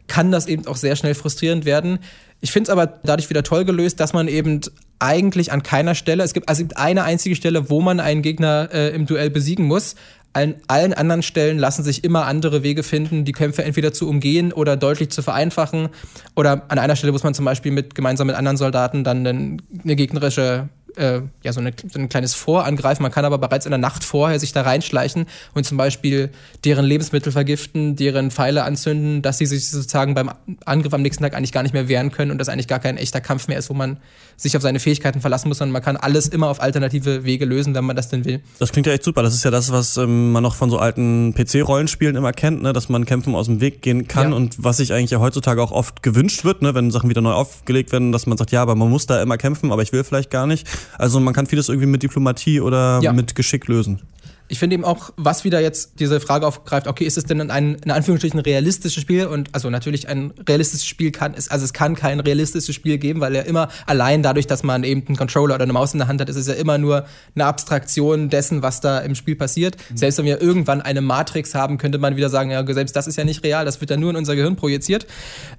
kann 0.06 0.30
das 0.30 0.46
eben 0.46 0.66
auch 0.66 0.76
sehr 0.76 0.96
schnell 0.96 1.14
frustrierend 1.14 1.64
werden. 1.64 1.98
Ich 2.40 2.52
finde 2.52 2.68
es 2.68 2.70
aber 2.70 2.86
dadurch 2.86 3.30
wieder 3.30 3.42
toll 3.42 3.64
gelöst, 3.64 4.00
dass 4.00 4.12
man 4.12 4.28
eben 4.28 4.60
eigentlich 4.98 5.52
an 5.52 5.62
keiner 5.62 5.94
Stelle, 5.94 6.22
es 6.22 6.34
gibt, 6.34 6.48
also 6.48 6.60
es 6.60 6.68
gibt 6.68 6.78
eine 6.78 7.04
einzige 7.04 7.36
Stelle, 7.36 7.70
wo 7.70 7.80
man 7.80 8.00
einen 8.00 8.22
Gegner 8.22 8.68
äh, 8.72 8.94
im 8.94 9.06
Duell 9.06 9.30
besiegen 9.30 9.64
muss. 9.66 9.94
An 10.34 10.56
allen 10.66 10.92
anderen 10.92 11.22
Stellen 11.22 11.58
lassen 11.58 11.84
sich 11.84 12.04
immer 12.04 12.26
andere 12.26 12.62
Wege 12.62 12.82
finden, 12.82 13.24
die 13.24 13.32
Kämpfe 13.32 13.64
entweder 13.64 13.92
zu 13.92 14.08
umgehen 14.08 14.52
oder 14.52 14.76
deutlich 14.76 15.10
zu 15.10 15.22
vereinfachen. 15.22 15.88
Oder 16.34 16.64
an 16.68 16.78
einer 16.78 16.96
Stelle 16.96 17.12
muss 17.12 17.22
man 17.22 17.34
zum 17.34 17.44
Beispiel 17.44 17.70
mit, 17.70 17.94
gemeinsam 17.94 18.26
mit 18.26 18.36
anderen 18.36 18.56
Soldaten 18.56 19.04
dann 19.04 19.26
eine 19.26 19.96
gegnerische 19.96 20.68
äh, 20.96 21.22
ja, 21.42 21.52
so, 21.52 21.60
eine, 21.60 21.72
so 21.90 21.98
ein 21.98 22.08
kleines 22.08 22.34
Vorangreifen. 22.34 23.02
Man 23.02 23.12
kann 23.12 23.24
aber 23.24 23.38
bereits 23.38 23.66
in 23.66 23.70
der 23.70 23.78
Nacht 23.78 24.04
vorher 24.04 24.38
sich 24.38 24.52
da 24.52 24.62
reinschleichen 24.62 25.26
und 25.54 25.64
zum 25.64 25.76
Beispiel 25.76 26.30
deren 26.64 26.84
Lebensmittel 26.84 27.32
vergiften, 27.32 27.96
deren 27.96 28.30
Pfeile 28.30 28.64
anzünden, 28.64 29.22
dass 29.22 29.38
sie 29.38 29.46
sich 29.46 29.68
sozusagen 29.68 30.14
beim 30.14 30.30
Angriff 30.64 30.92
am 30.94 31.02
nächsten 31.02 31.22
Tag 31.22 31.34
eigentlich 31.34 31.52
gar 31.52 31.62
nicht 31.62 31.72
mehr 31.72 31.88
wehren 31.88 32.10
können 32.10 32.30
und 32.30 32.38
das 32.38 32.48
eigentlich 32.48 32.68
gar 32.68 32.80
kein 32.80 32.96
echter 32.96 33.20
Kampf 33.20 33.48
mehr 33.48 33.58
ist, 33.58 33.70
wo 33.70 33.74
man 33.74 33.98
sich 34.36 34.56
auf 34.56 34.62
seine 34.62 34.80
Fähigkeiten 34.80 35.20
verlassen 35.20 35.48
muss, 35.48 35.58
sondern 35.58 35.72
man 35.72 35.82
kann 35.82 35.96
alles 35.96 36.28
immer 36.28 36.48
auf 36.48 36.60
alternative 36.60 37.24
Wege 37.24 37.44
lösen, 37.44 37.74
wenn 37.74 37.84
man 37.84 37.96
das 37.96 38.08
denn 38.08 38.24
will. 38.24 38.40
Das 38.58 38.72
klingt 38.72 38.86
ja 38.86 38.92
echt 38.92 39.04
super. 39.04 39.22
Das 39.22 39.34
ist 39.34 39.44
ja 39.44 39.50
das, 39.50 39.70
was 39.70 39.96
ähm, 39.96 40.32
man 40.32 40.42
noch 40.42 40.54
von 40.54 40.70
so 40.70 40.78
alten 40.78 41.34
PC-Rollenspielen 41.34 42.16
immer 42.16 42.32
kennt, 42.32 42.62
ne? 42.62 42.72
dass 42.72 42.88
man 42.88 43.04
Kämpfen 43.04 43.34
aus 43.34 43.46
dem 43.46 43.60
Weg 43.60 43.82
gehen 43.82 44.08
kann 44.08 44.30
ja. 44.30 44.36
und 44.36 44.62
was 44.62 44.78
sich 44.78 44.92
eigentlich 44.92 45.10
ja 45.10 45.20
heutzutage 45.20 45.62
auch 45.62 45.72
oft 45.72 46.02
gewünscht 46.02 46.44
wird, 46.44 46.62
ne? 46.62 46.74
wenn 46.74 46.90
Sachen 46.90 47.08
wieder 47.08 47.20
neu 47.20 47.32
aufgelegt 47.32 47.92
werden, 47.92 48.12
dass 48.12 48.26
man 48.26 48.38
sagt, 48.38 48.50
ja, 48.50 48.62
aber 48.62 48.74
man 48.74 48.90
muss 48.90 49.06
da 49.06 49.22
immer 49.22 49.36
kämpfen, 49.36 49.72
aber 49.72 49.82
ich 49.82 49.92
will 49.92 50.04
vielleicht 50.04 50.30
gar 50.30 50.46
nicht. 50.46 50.66
Also 50.98 51.20
man 51.20 51.34
kann 51.34 51.46
vieles 51.46 51.68
irgendwie 51.68 51.86
mit 51.86 52.02
Diplomatie 52.02 52.60
oder 52.60 53.00
ja. 53.02 53.12
mit 53.12 53.34
Geschick 53.34 53.68
lösen. 53.68 54.00
Ich 54.46 54.58
finde 54.58 54.74
eben 54.74 54.84
auch, 54.84 55.10
was 55.16 55.44
wieder 55.44 55.60
jetzt 55.60 56.00
diese 56.00 56.20
Frage 56.20 56.46
aufgreift, 56.46 56.86
okay, 56.86 57.04
ist 57.04 57.16
es 57.16 57.24
denn 57.24 57.50
ein, 57.50 57.76
in 57.76 57.90
Anführungsstrichen, 57.90 58.38
realistisches 58.40 59.02
Spiel? 59.02 59.26
Und 59.26 59.48
also 59.52 59.70
natürlich 59.70 60.06
ein 60.08 60.34
realistisches 60.46 60.86
Spiel 60.86 61.12
kann 61.12 61.32
es, 61.34 61.48
also 61.48 61.64
es 61.64 61.72
kann 61.72 61.94
kein 61.94 62.20
realistisches 62.20 62.74
Spiel 62.74 62.98
geben, 62.98 63.20
weil 63.20 63.34
er 63.34 63.46
immer 63.46 63.68
allein 63.86 64.22
dadurch, 64.22 64.46
dass 64.46 64.62
man 64.62 64.84
eben 64.84 65.06
einen 65.06 65.16
Controller 65.16 65.54
oder 65.54 65.62
eine 65.62 65.72
Maus 65.72 65.94
in 65.94 65.98
der 65.98 66.08
Hand 66.08 66.20
hat, 66.20 66.28
ist 66.28 66.36
es 66.36 66.46
ja 66.46 66.54
immer 66.54 66.76
nur 66.76 67.06
eine 67.34 67.46
Abstraktion 67.46 68.28
dessen, 68.28 68.60
was 68.60 68.82
da 68.82 68.98
im 68.98 69.14
Spiel 69.14 69.34
passiert. 69.34 69.76
Mhm. 69.88 69.96
Selbst 69.96 70.18
wenn 70.18 70.26
wir 70.26 70.42
irgendwann 70.42 70.82
eine 70.82 71.00
Matrix 71.00 71.54
haben, 71.54 71.78
könnte 71.78 71.96
man 71.96 72.16
wieder 72.16 72.28
sagen, 72.28 72.50
ja, 72.50 72.64
selbst 72.66 72.94
das 72.96 73.06
ist 73.06 73.16
ja 73.16 73.24
nicht 73.24 73.42
real, 73.44 73.64
das 73.64 73.80
wird 73.80 73.90
ja 73.90 73.96
nur 73.96 74.10
in 74.10 74.16
unser 74.16 74.36
Gehirn 74.36 74.56
projiziert. 74.56 75.06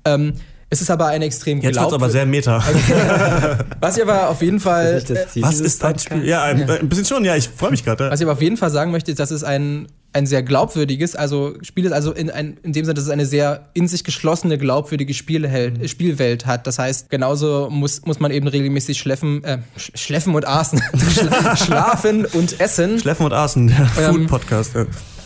Ähm, 0.06 0.34
es 0.70 0.82
ist 0.82 0.90
aber 0.90 1.08
ein 1.08 1.22
extrem 1.22 1.62
Jetzt 1.62 1.80
wird 1.80 1.94
aber 1.94 2.10
sehr 2.10 2.26
meta. 2.26 2.64
Was 3.80 3.98
ich 3.98 4.04
aber 4.04 4.30
auf 4.30 4.42
jeden 4.42 4.60
Fall. 4.60 4.96
Ist 4.96 5.42
was 5.42 5.60
ist 5.60 5.84
dein 5.84 6.00
Spiel? 6.00 6.26
Ja, 6.26 6.44
ein, 6.44 6.68
ein, 6.70 6.90
bisschen 6.90 7.06
schon, 7.06 7.24
ja, 7.24 7.36
ich 7.36 7.50
freue 7.50 7.72
mich 7.72 7.86
gerade. 7.86 8.10
Was 8.10 8.20
ich 8.20 8.26
aber 8.26 8.34
auf 8.34 8.42
jeden 8.42 8.58
Fall 8.58 8.72
sagen 8.72 8.92
möchte, 8.92 9.12
ist, 9.12 9.20
dass 9.20 9.30
es 9.30 9.44
ein, 9.44 9.88
ein 10.12 10.26
sehr 10.26 10.42
glaubwürdiges, 10.42 11.16
also 11.16 11.54
Spiel 11.62 11.86
ist 11.86 11.92
also 11.92 12.12
in, 12.14 12.32
ein, 12.32 12.58
in 12.64 12.74
dem 12.74 12.84
Sinne, 12.86 12.96
dass 12.96 13.04
es 13.04 13.10
eine 13.12 13.28
sehr 13.28 13.70
in 13.74 13.88
sich 13.88 14.04
geschlossene, 14.04 14.58
glaubwürdige 14.58 15.14
Spielheld, 15.14 15.82
mhm. 15.82 15.88
Spielwelt 15.88 16.48
hat. 16.48 16.66
Das 16.66 16.80
heißt, 16.80 17.12
genauso 17.12 17.70
muss, 17.70 18.04
muss 18.06 18.20
man 18.20 18.32
eben 18.32 18.48
regelmäßig 18.48 18.98
schleffen, 18.98 19.44
äh, 19.44 19.60
schleffen 19.78 20.34
und 20.34 20.48
aßen. 20.48 20.82
Schlafen 21.58 22.26
und 22.26 22.60
essen. 22.60 23.00
Schleffen 23.00 23.26
und 23.28 23.34
aßen, 23.34 23.68
der 23.68 24.08
ähm, 24.08 24.14
Food-Podcast. 24.14 24.74
Ja. 24.74 24.86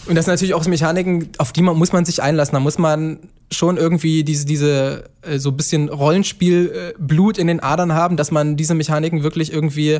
Und 0.10 0.15
das 0.15 0.26
sind 0.26 0.34
natürlich 0.34 0.56
auch 0.56 0.63
so 0.63 0.72
Mechaniken, 0.72 1.30
auf 1.38 1.54
die 1.54 1.62
man, 1.62 1.78
muss 1.78 1.93
man 1.93 2.04
sich 2.04 2.24
einlassen. 2.24 2.56
Da 2.56 2.60
muss 2.60 2.80
man 2.80 3.19
schon 3.52 3.78
irgendwie 3.78 4.24
diese, 4.24 4.48
diese 4.48 5.04
äh, 5.22 5.38
so 5.38 5.52
ein 5.52 5.58
bisschen 5.58 5.88
Rollenspiel-Blut 5.88 7.38
äh, 7.38 7.41
in 7.41 7.45
den 7.45 7.60
Adern 7.60 7.93
haben, 7.93 8.17
dass 8.17 8.32
man 8.32 8.58
diese 8.58 8.74
Mechaniken 8.74 9.22
wirklich 9.22 9.54
irgendwie 9.54 10.00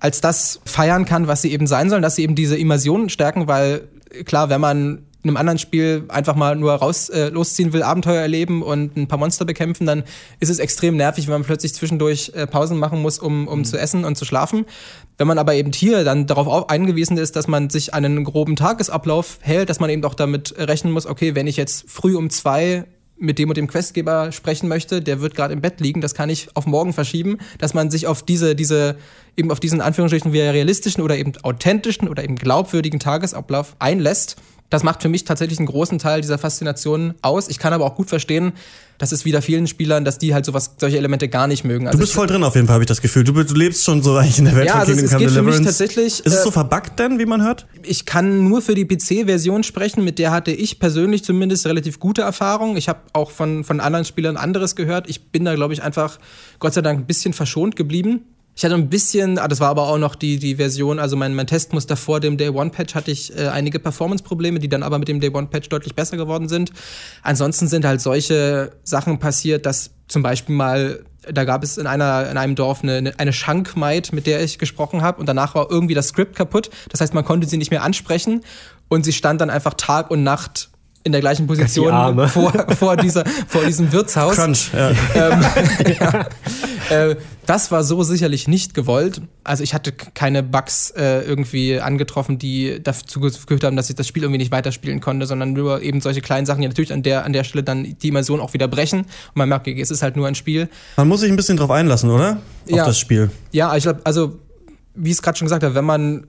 als 0.00 0.22
das 0.22 0.60
feiern 0.64 1.04
kann, 1.04 1.28
was 1.28 1.42
sie 1.42 1.52
eben 1.52 1.66
sein 1.66 1.90
sollen, 1.90 2.00
dass 2.00 2.16
sie 2.16 2.22
eben 2.22 2.34
diese 2.34 2.56
Immersion 2.56 3.10
stärken, 3.10 3.46
weil 3.46 3.88
klar, 4.24 4.48
wenn 4.48 4.60
man 4.60 5.02
einem 5.28 5.36
anderen 5.36 5.58
Spiel 5.58 6.04
einfach 6.08 6.34
mal 6.34 6.56
nur 6.56 6.72
raus 6.72 7.08
äh, 7.08 7.28
losziehen 7.28 7.72
will, 7.72 7.82
Abenteuer 7.82 8.20
erleben 8.20 8.62
und 8.62 8.96
ein 8.96 9.08
paar 9.08 9.18
Monster 9.18 9.44
bekämpfen, 9.44 9.86
dann 9.86 10.04
ist 10.40 10.50
es 10.50 10.58
extrem 10.58 10.96
nervig, 10.96 11.26
wenn 11.26 11.34
man 11.34 11.44
plötzlich 11.44 11.74
zwischendurch 11.74 12.32
äh, 12.34 12.46
Pausen 12.46 12.78
machen 12.78 13.02
muss, 13.02 13.18
um, 13.18 13.48
um 13.48 13.60
mhm. 13.60 13.64
zu 13.64 13.78
essen 13.78 14.04
und 14.04 14.16
zu 14.16 14.24
schlafen. 14.24 14.66
Wenn 15.18 15.26
man 15.26 15.38
aber 15.38 15.54
eben 15.54 15.72
hier 15.72 16.04
dann 16.04 16.26
darauf 16.26 16.68
eingewiesen 16.68 17.16
ist, 17.16 17.36
dass 17.36 17.48
man 17.48 17.70
sich 17.70 17.94
einen 17.94 18.24
groben 18.24 18.56
Tagesablauf 18.56 19.38
hält, 19.40 19.70
dass 19.70 19.80
man 19.80 19.90
eben 19.90 20.04
auch 20.04 20.14
damit 20.14 20.54
rechnen 20.58 20.92
muss, 20.92 21.06
okay, 21.06 21.34
wenn 21.34 21.46
ich 21.46 21.56
jetzt 21.56 21.90
früh 21.90 22.16
um 22.16 22.30
zwei 22.30 22.84
mit 23.18 23.38
dem 23.38 23.48
und 23.48 23.56
dem 23.56 23.66
Questgeber 23.66 24.30
sprechen 24.32 24.68
möchte, 24.68 25.00
der 25.00 25.20
wird 25.20 25.34
gerade 25.34 25.52
im 25.54 25.60
Bett 25.60 25.80
liegen, 25.80 26.00
das 26.00 26.14
kann 26.14 26.28
ich 26.28 26.48
auf 26.54 26.66
morgen 26.66 26.92
verschieben, 26.92 27.38
dass 27.58 27.74
man 27.74 27.90
sich 27.90 28.06
auf 28.06 28.22
diese, 28.22 28.54
diese, 28.54 28.96
eben 29.36 29.50
auf 29.50 29.60
diesen 29.60 29.80
Anführungsstrichen 29.80 30.32
wie 30.32 30.40
realistischen 30.40 31.02
oder 31.02 31.16
eben 31.16 31.32
authentischen 31.42 32.08
oder 32.08 32.22
eben 32.24 32.36
glaubwürdigen 32.36 33.00
Tagesablauf 33.00 33.76
einlässt 33.78 34.36
Das 34.70 34.82
macht 34.82 35.02
für 35.02 35.08
mich 35.08 35.24
tatsächlich 35.24 35.58
einen 35.58 35.68
großen 35.68 35.98
Teil 35.98 36.20
dieser 36.20 36.38
Faszination 36.38 37.14
aus. 37.22 37.48
Ich 37.48 37.58
kann 37.58 37.72
aber 37.72 37.84
auch 37.84 37.94
gut 37.94 38.08
verstehen, 38.08 38.52
dass 38.98 39.12
es 39.12 39.24
wieder 39.24 39.42
vielen 39.42 39.66
Spielern, 39.66 40.04
dass 40.04 40.18
die 40.18 40.34
halt 40.34 40.44
sowas, 40.44 40.74
solche 40.78 40.96
Elemente 40.96 41.28
gar 41.28 41.46
nicht 41.46 41.64
mögen. 41.64 41.86
Also 41.86 41.98
du 41.98 42.02
bist 42.02 42.14
voll 42.14 42.26
drin 42.26 42.42
auf 42.42 42.54
jeden 42.54 42.66
Fall, 42.66 42.74
habe 42.74 42.84
ich 42.84 42.88
das 42.88 43.00
Gefühl. 43.00 43.24
Du, 43.24 43.32
du, 43.32 43.54
lebst 43.54 43.84
schon 43.84 44.02
so 44.02 44.16
eigentlich 44.16 44.38
in 44.38 44.46
der 44.46 44.56
Welt 44.56 44.66
ja, 44.66 44.72
von 44.72 44.80
also 44.80 44.92
Kingdom 44.92 45.04
es, 45.04 45.10
Come 45.10 45.24
es 45.24 45.28
geht 45.28 45.36
Deliverance. 45.36 45.56
Für 45.56 45.62
mich 45.62 45.78
tatsächlich, 45.78 46.26
ist 46.26 46.32
es 46.32 46.42
so 46.42 46.50
verbuggt 46.50 46.98
denn, 46.98 47.18
wie 47.18 47.26
man 47.26 47.42
hört? 47.42 47.66
Ich 47.82 48.06
kann 48.06 48.48
nur 48.48 48.62
für 48.62 48.74
die 48.74 48.86
PC-Version 48.86 49.62
sprechen, 49.62 50.02
mit 50.02 50.18
der 50.18 50.30
hatte 50.30 50.50
ich 50.50 50.78
persönlich 50.78 51.24
zumindest 51.24 51.66
relativ 51.66 52.00
gute 52.00 52.22
Erfahrungen. 52.22 52.76
Ich 52.76 52.88
habe 52.88 53.00
auch 53.12 53.30
von, 53.30 53.64
von 53.64 53.80
anderen 53.80 54.04
Spielern 54.04 54.36
anderes 54.36 54.76
gehört. 54.76 55.08
Ich 55.08 55.30
bin 55.30 55.44
da, 55.44 55.54
glaube 55.54 55.74
ich, 55.74 55.82
einfach 55.82 56.18
Gott 56.58 56.74
sei 56.74 56.82
Dank 56.82 57.00
ein 57.00 57.06
bisschen 57.06 57.32
verschont 57.32 57.76
geblieben. 57.76 58.24
Ich 58.58 58.64
hatte 58.64 58.74
ein 58.74 58.88
bisschen, 58.88 59.38
ah, 59.38 59.48
das 59.48 59.60
war 59.60 59.68
aber 59.68 59.82
auch 59.82 59.98
noch 59.98 60.14
die, 60.14 60.38
die 60.38 60.56
Version, 60.56 60.98
also 60.98 61.14
mein, 61.14 61.34
mein 61.34 61.46
Testmuster 61.46 61.94
vor 61.94 62.20
dem 62.20 62.38
Day 62.38 62.48
One 62.48 62.70
Patch 62.70 62.94
hatte 62.94 63.10
ich 63.10 63.36
äh, 63.36 63.48
einige 63.48 63.78
Performance-Probleme, 63.78 64.58
die 64.60 64.70
dann 64.70 64.82
aber 64.82 64.98
mit 64.98 65.08
dem 65.08 65.20
Day 65.20 65.28
One 65.30 65.48
Patch 65.48 65.68
deutlich 65.68 65.94
besser 65.94 66.16
geworden 66.16 66.48
sind. 66.48 66.72
Ansonsten 67.22 67.68
sind 67.68 67.84
halt 67.84 68.00
solche 68.00 68.72
Sachen 68.82 69.18
passiert, 69.18 69.66
dass 69.66 69.90
zum 70.08 70.22
Beispiel 70.22 70.54
mal, 70.54 71.04
da 71.30 71.44
gab 71.44 71.62
es 71.64 71.76
in, 71.76 71.86
einer, 71.86 72.30
in 72.30 72.38
einem 72.38 72.54
Dorf 72.54 72.82
eine, 72.82 73.12
eine 73.18 73.32
Schankmaid, 73.34 74.14
mit 74.14 74.26
der 74.26 74.42
ich 74.42 74.58
gesprochen 74.58 75.02
habe 75.02 75.20
und 75.20 75.26
danach 75.26 75.54
war 75.54 75.70
irgendwie 75.70 75.94
das 75.94 76.08
Skript 76.08 76.34
kaputt. 76.34 76.70
Das 76.88 77.02
heißt, 77.02 77.12
man 77.12 77.26
konnte 77.26 77.46
sie 77.46 77.58
nicht 77.58 77.70
mehr 77.70 77.82
ansprechen 77.82 78.40
und 78.88 79.04
sie 79.04 79.12
stand 79.12 79.42
dann 79.42 79.50
einfach 79.50 79.74
Tag 79.74 80.10
und 80.10 80.22
Nacht 80.22 80.70
in 81.06 81.12
der 81.12 81.20
gleichen 81.20 81.46
Position 81.46 82.28
vor, 82.28 82.52
vor, 82.76 82.96
dieser, 82.96 83.24
vor 83.46 83.64
diesem 83.64 83.92
Wirtshaus. 83.92 84.34
Crunch, 84.34 84.70
ja. 84.74 84.90
Ähm, 85.14 85.44
ja. 86.00 86.26
Äh, 86.90 87.16
das 87.46 87.70
war 87.70 87.84
so 87.84 88.02
sicherlich 88.02 88.48
nicht 88.48 88.74
gewollt. 88.74 89.22
Also 89.44 89.62
ich 89.62 89.72
hatte 89.72 89.92
keine 89.92 90.42
Bugs 90.42 90.90
äh, 90.90 91.20
irgendwie 91.22 91.80
angetroffen, 91.80 92.38
die 92.38 92.82
dazu 92.82 93.20
geführt 93.20 93.62
haben, 93.62 93.76
dass 93.76 93.88
ich 93.88 93.94
das 93.94 94.08
Spiel 94.08 94.24
irgendwie 94.24 94.38
nicht 94.38 94.50
weiterspielen 94.50 95.00
konnte, 95.00 95.26
sondern 95.26 95.52
nur 95.52 95.80
eben 95.80 96.00
solche 96.00 96.20
kleinen 96.20 96.44
Sachen, 96.44 96.60
die 96.60 96.66
natürlich 96.66 96.92
an 96.92 97.04
der, 97.04 97.24
an 97.24 97.32
der 97.32 97.44
Stelle 97.44 97.62
dann 97.62 97.96
die 98.02 98.08
Immersion 98.08 98.40
auch 98.40 98.52
wieder 98.52 98.66
brechen. 98.66 99.02
Und 99.02 99.36
man 99.36 99.48
merkt, 99.48 99.68
es 99.68 99.92
ist 99.92 100.02
halt 100.02 100.16
nur 100.16 100.26
ein 100.26 100.34
Spiel. 100.34 100.68
Man 100.96 101.06
muss 101.06 101.20
sich 101.20 101.30
ein 101.30 101.36
bisschen 101.36 101.56
drauf 101.56 101.70
einlassen, 101.70 102.10
oder? 102.10 102.40
Auf 102.64 102.76
ja. 102.76 102.84
das 102.84 102.98
Spiel. 102.98 103.30
Ja, 103.52 103.76
ich 103.76 103.84
glaube, 103.84 104.00
also 104.02 104.40
wie 104.96 105.10
ich 105.10 105.16
es 105.16 105.22
gerade 105.22 105.38
schon 105.38 105.46
gesagt 105.46 105.62
habe, 105.62 105.74
wenn 105.74 105.84
man 105.84 106.26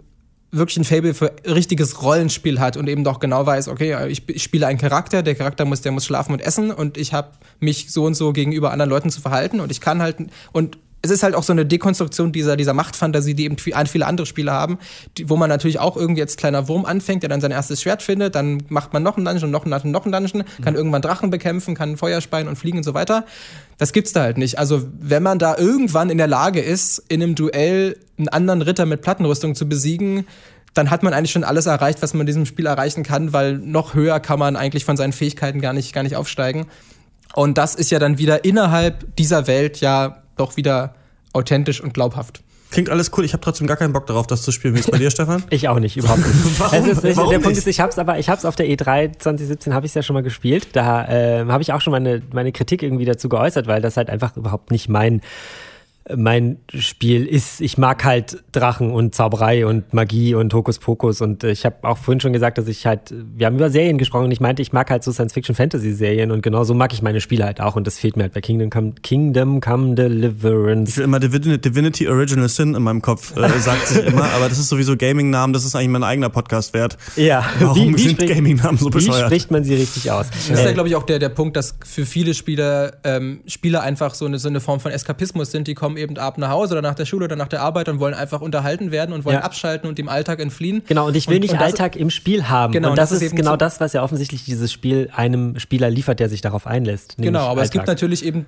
wirklich 0.51 0.77
ein 0.77 0.83
Fable 0.85 1.13
für 1.13 1.33
richtiges 1.45 2.01
Rollenspiel 2.01 2.59
hat 2.59 2.77
und 2.77 2.87
eben 2.87 3.03
doch 3.03 3.19
genau 3.19 3.45
weiß, 3.45 3.67
okay, 3.67 3.95
ich, 4.07 4.43
spiele 4.43 4.67
einen 4.67 4.79
Charakter, 4.79 5.21
der 5.21 5.35
Charakter 5.35 5.65
muss, 5.65 5.81
der 5.81 5.91
muss 5.91 6.05
schlafen 6.05 6.31
und 6.31 6.41
essen 6.41 6.71
und 6.71 6.97
ich 6.97 7.13
habe 7.13 7.31
mich 7.59 7.91
so 7.91 8.05
und 8.05 8.15
so 8.15 8.31
gegenüber 8.33 8.71
anderen 8.71 8.89
Leuten 8.89 9.09
zu 9.09 9.21
verhalten 9.21 9.59
und 9.59 9.71
ich 9.71 9.81
kann 9.81 10.01
halt 10.01 10.17
und 10.53 10.77
es 11.07 11.19
ist 11.19 11.23
halt 11.23 11.35
auch 11.35 11.43
so 11.43 11.53
eine 11.53 11.65
Dekonstruktion 11.65 12.31
dieser, 12.31 12.57
dieser 12.57 12.73
Machtfantasie, 12.73 13.33
die 13.33 13.45
eben 13.45 13.57
viele 13.57 14.05
andere 14.05 14.25
Spiele 14.25 14.51
haben, 14.51 14.77
die, 15.17 15.29
wo 15.29 15.35
man 15.35 15.49
natürlich 15.49 15.79
auch 15.79 15.97
irgendwie 15.97 16.21
als 16.21 16.37
kleiner 16.37 16.67
Wurm 16.67 16.85
anfängt, 16.85 17.23
der 17.23 17.29
dann 17.29 17.41
sein 17.41 17.51
erstes 17.51 17.81
Schwert 17.81 18.03
findet, 18.03 18.35
dann 18.35 18.63
macht 18.69 18.93
man 18.93 19.03
noch 19.03 19.17
einen 19.17 19.25
Dungeon, 19.25 19.51
noch 19.51 19.63
einen 19.63 19.71
Dungeon, 19.71 19.91
noch 19.91 20.05
einen 20.05 20.11
Dungeon, 20.11 20.43
kann 20.61 20.73
mhm. 20.73 20.77
irgendwann 20.77 21.01
Drachen 21.01 21.29
bekämpfen, 21.29 21.75
kann 21.75 21.97
Feuer 21.97 22.21
speien 22.21 22.47
und 22.47 22.57
fliegen 22.57 22.77
und 22.77 22.83
so 22.83 22.93
weiter. 22.93 23.25
Das 23.77 23.93
gibt's 23.93 24.13
da 24.13 24.21
halt 24.21 24.37
nicht. 24.37 24.59
Also, 24.59 24.83
wenn 24.99 25.23
man 25.23 25.39
da 25.39 25.57
irgendwann 25.57 26.09
in 26.09 26.17
der 26.17 26.27
Lage 26.27 26.61
ist, 26.61 27.03
in 27.09 27.21
einem 27.21 27.35
Duell 27.35 27.97
einen 28.17 28.29
anderen 28.29 28.61
Ritter 28.61 28.85
mit 28.85 29.01
Plattenrüstung 29.01 29.55
zu 29.55 29.69
besiegen, 29.69 30.25
dann 30.73 30.91
hat 30.91 31.03
man 31.03 31.13
eigentlich 31.13 31.31
schon 31.31 31.43
alles 31.43 31.65
erreicht, 31.65 32.01
was 32.01 32.13
man 32.13 32.21
in 32.21 32.27
diesem 32.27 32.45
Spiel 32.45 32.65
erreichen 32.65 33.03
kann, 33.03 33.33
weil 33.33 33.57
noch 33.57 33.93
höher 33.93 34.19
kann 34.19 34.39
man 34.39 34.55
eigentlich 34.55 34.85
von 34.85 34.97
seinen 34.97 35.13
Fähigkeiten 35.13 35.61
gar 35.61 35.73
nicht, 35.73 35.93
gar 35.93 36.03
nicht 36.03 36.15
aufsteigen. 36.15 36.67
Und 37.33 37.57
das 37.57 37.75
ist 37.75 37.91
ja 37.91 37.99
dann 37.99 38.17
wieder 38.17 38.45
innerhalb 38.45 39.15
dieser 39.15 39.47
Welt 39.47 39.79
ja 39.79 40.23
doch 40.37 40.57
wieder 40.57 40.95
authentisch 41.33 41.81
und 41.81 41.93
glaubhaft. 41.93 42.41
Klingt 42.69 42.89
alles 42.89 43.11
cool. 43.17 43.23
Ich 43.23 43.33
habe 43.33 43.41
trotzdem 43.41 43.65
gar 43.65 43.77
keinen 43.77 43.93
Bock 43.93 44.07
darauf, 44.07 44.27
das 44.27 44.41
zu 44.41 44.51
spielen. 44.51 44.75
Wie 44.75 44.79
ist 44.79 44.91
bei 44.91 44.97
dir, 44.97 45.09
Stefan? 45.09 45.43
Ich 45.49 45.69
auch 45.69 45.79
nicht, 45.79 45.95
überhaupt 45.95 46.19
nicht. 46.19 46.59
Warum? 46.59 46.85
Ist, 46.85 47.03
Warum 47.03 47.29
der 47.29 47.37
nicht? 47.37 47.43
Punkt 47.43 47.57
ist, 47.57 47.67
ich 47.67 47.79
habe 47.79 47.91
es 47.91 47.97
aber, 47.97 48.19
ich 48.19 48.27
habe 48.29 48.37
es 48.39 48.45
auf 48.45 48.55
der 48.55 48.65
E3 48.67 49.17
2017 49.17 49.73
habe 49.73 49.85
ich 49.85 49.95
ja 49.95 50.03
schon 50.03 50.13
mal 50.15 50.23
gespielt. 50.23 50.69
Da 50.73 51.07
äh, 51.07 51.45
habe 51.45 51.61
ich 51.61 51.71
auch 51.71 51.79
schon 51.81 51.91
meine 51.91 52.21
meine 52.33 52.51
Kritik 52.51 52.83
irgendwie 52.83 53.05
dazu 53.05 53.29
geäußert, 53.29 53.67
weil 53.67 53.81
das 53.81 53.95
halt 53.95 54.09
einfach 54.09 54.35
überhaupt 54.35 54.71
nicht 54.71 54.89
mein 54.89 55.21
mein 56.15 56.57
Spiel 56.73 57.25
ist, 57.25 57.59
ich 57.61 57.77
mag 57.77 58.03
halt 58.05 58.43
Drachen 58.51 58.91
und 58.91 59.13
Zauberei 59.15 59.65
und 59.65 59.93
Magie 59.93 60.35
und 60.35 60.53
Hokuspokus 60.53 61.21
und 61.21 61.43
äh, 61.43 61.51
ich 61.51 61.65
habe 61.65 61.75
auch 61.83 61.97
vorhin 61.97 62.19
schon 62.19 62.33
gesagt, 62.33 62.57
dass 62.57 62.67
ich 62.67 62.85
halt, 62.85 63.13
wir 63.35 63.45
haben 63.45 63.55
über 63.55 63.69
Serien 63.69 63.97
gesprochen 63.97 64.25
und 64.25 64.31
ich 64.31 64.39
meinte, 64.39 64.61
ich 64.61 64.71
mag 64.71 64.89
halt 64.89 65.03
so 65.03 65.11
Science-Fiction-Fantasy-Serien 65.11 66.31
und 66.31 66.41
genau 66.41 66.63
so 66.63 66.73
mag 66.73 66.93
ich 66.93 67.01
meine 67.01 67.19
Spiele 67.21 67.43
halt 67.45 67.59
auch 67.61 67.75
und 67.75 67.87
das 67.87 67.97
fehlt 67.99 68.15
mir 68.15 68.23
halt 68.23 68.33
bei 68.33 68.41
Kingdom 68.41 68.69
Come, 68.69 68.93
Kingdom 69.03 69.59
Come 69.61 69.95
Deliverance. 69.95 70.91
Ich 70.91 70.97
will 70.97 71.03
immer 71.05 71.19
Divinity, 71.19 71.59
Divinity 71.59 72.07
Original 72.07 72.47
Sin 72.49 72.75
in 72.75 72.83
meinem 72.83 73.01
Kopf, 73.01 73.35
äh, 73.35 73.49
sagt 73.59 73.87
sich 73.87 74.05
immer, 74.05 74.25
aber 74.35 74.49
das 74.49 74.59
ist 74.59 74.69
sowieso 74.69 74.95
Gaming-Namen, 74.95 75.53
das 75.53 75.65
ist 75.65 75.75
eigentlich 75.75 75.89
mein 75.89 76.03
eigener 76.03 76.29
Podcast 76.29 76.73
wert. 76.73 76.97
Ja, 77.15 77.45
Warum 77.59 77.97
sind 77.97 78.11
spricht- 78.21 78.33
Gaming-Namen 78.33 78.77
so 78.77 78.87
Wie 78.87 78.91
bescheuert? 78.91 79.25
spricht 79.25 79.51
man 79.51 79.63
sie 79.63 79.75
richtig 79.75 80.09
aus? 80.11 80.29
Das 80.29 80.49
ist 80.59 80.65
ja, 80.65 80.71
glaube 80.71 80.89
ich, 80.89 80.95
auch 80.95 81.03
der, 81.03 81.19
der 81.19 81.29
Punkt, 81.29 81.57
dass 81.57 81.75
für 81.85 82.05
viele 82.05 82.33
Spieler 82.33 82.93
ähm, 83.03 83.41
Spieler 83.47 83.81
einfach 83.81 84.13
so 84.13 84.25
eine, 84.25 84.39
so 84.39 84.47
eine 84.47 84.59
Form 84.61 84.79
von 84.79 84.91
Eskapismus 84.91 85.51
sind. 85.51 85.67
Die 85.67 85.73
kommen 85.73 85.96
eben 85.97 86.17
ab 86.17 86.37
nach 86.37 86.49
Hause 86.49 86.73
oder 86.75 86.81
nach 86.81 86.95
der 86.95 87.05
Schule 87.05 87.25
oder 87.25 87.35
nach 87.35 87.47
der 87.47 87.61
Arbeit 87.61 87.89
und 87.89 87.99
wollen 87.99 88.13
einfach 88.13 88.41
unterhalten 88.41 88.91
werden 88.91 89.13
und 89.13 89.25
wollen 89.25 89.37
Ja. 89.37 89.43
abschalten 89.43 89.89
und 89.89 89.97
dem 89.97 90.07
Alltag 90.09 90.39
entfliehen. 90.39 90.83
Genau, 90.87 91.07
und 91.07 91.15
ich 91.15 91.27
will 91.27 91.35
Und- 91.35 91.41
nicht 91.41 91.51
und 91.51 91.57
das- 91.59 91.67
Alltag 91.67 91.95
im 91.95 92.09
Spiel 92.09 92.47
haben. 92.47 92.71
Genau, 92.73 92.91
und 92.91 92.97
das, 92.97 93.11
ist, 93.11 93.21
eben 93.21 93.35
genau 93.35 93.51
so- 93.51 93.57
das, 93.57 93.79
was 93.79 93.93
ja 93.93 94.03
offensichtlich 94.03 94.45
dieses 94.45 94.71
Spiel 94.71 95.09
einem 95.15 95.59
Spieler 95.59 95.89
liefert, 95.89 96.19
der 96.19 96.29
sich 96.29 96.41
darauf 96.41 96.67
einlässt. 96.67 97.15
Genau, 97.17 97.47
aber 97.47 97.61
es 97.63 97.71
gibt 97.71 97.81
Alltag. 97.81 97.95
natürlich 97.95 98.23
eben, 98.25 98.45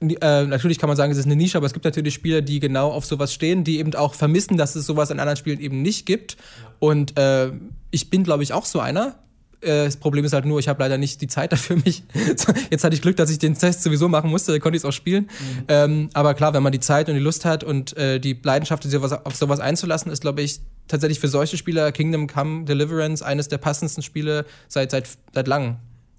äh, 0.00 0.44
natürlich 0.44 0.78
kann 0.78 0.88
man 0.88 0.96
sagen, 0.96 1.12
es 1.12 1.18
ist 1.18 1.26
eine 1.26 1.36
Nische, 1.36 1.56
aber 1.58 1.66
es 1.66 1.72
gibt 1.72 1.84
natürlich 1.84 2.14
Spieler, 2.14 2.40
die 2.42 2.60
genau 2.60 2.90
auf 2.90 3.04
sowas 3.06 3.32
stehen, 3.32 3.64
die 3.64 3.78
eben 3.78 3.94
auch 3.94 4.14
vermissen, 4.14 4.56
dass 4.56 4.74
es 4.76 4.86
sowas 4.86 5.10
in 5.10 5.18
anderen 5.20 5.36
Spielen 5.36 5.60
eben 5.60 5.82
nicht 5.82 6.06
gibt. 6.06 6.36
Und 6.78 7.18
äh, 7.18 7.50
ich 7.90 8.10
bin, 8.10 8.24
glaube 8.24 8.42
ich, 8.42 8.52
auch 8.52 8.64
so 8.64 8.80
einer. 8.80 9.14
Äh, 9.64 9.84
Das 9.86 9.96
Problem 9.96 10.24
ist 10.24 10.32
halt 10.32 10.44
nur, 10.44 10.58
ich 10.58 10.68
habe 10.68 10.82
leider 10.82 10.98
nicht 10.98 11.20
die 11.20 11.26
Zeit 11.26 11.52
dafür 11.52 11.76
mich. 11.84 12.04
Jetzt 12.70 12.84
hatte 12.84 12.94
ich 12.94 13.02
Glück, 13.02 13.16
dass 13.16 13.30
ich 13.30 13.38
den 13.38 13.56
Test 13.56 13.82
sowieso 13.82 14.08
machen 14.08 14.30
musste, 14.30 14.52
dann 14.52 14.60
konnte 14.60 14.76
ich 14.76 14.82
es 14.82 14.84
auch 14.84 14.92
spielen. 14.92 15.28
Ähm, 15.68 16.10
aber 16.14 16.34
klar, 16.34 16.54
wenn 16.54 16.62
man 16.62 16.72
die 16.72 16.80
Zeit 16.80 17.08
und 17.08 17.14
die 17.14 17.20
Lust 17.20 17.44
hat 17.44 17.64
und 17.64 17.96
äh, 17.96 18.18
die 18.20 18.38
Leidenschaft, 18.42 18.82
sich 18.82 18.92
sowas, 18.92 19.12
auf 19.12 19.34
sowas 19.36 19.60
einzulassen, 19.60 20.10
ist, 20.12 20.20
glaube 20.20 20.42
ich, 20.42 20.60
tatsächlich 20.88 21.20
für 21.20 21.28
solche 21.28 21.56
Spieler 21.56 21.92
Kingdom 21.92 22.26
Come 22.26 22.64
Deliverance 22.64 23.24
eines 23.24 23.48
der 23.48 23.58
passendsten 23.58 24.02
Spiele 24.02 24.44
seit, 24.68 24.90
seit, 24.90 25.08
seit 25.32 25.48
langem. 25.48 25.76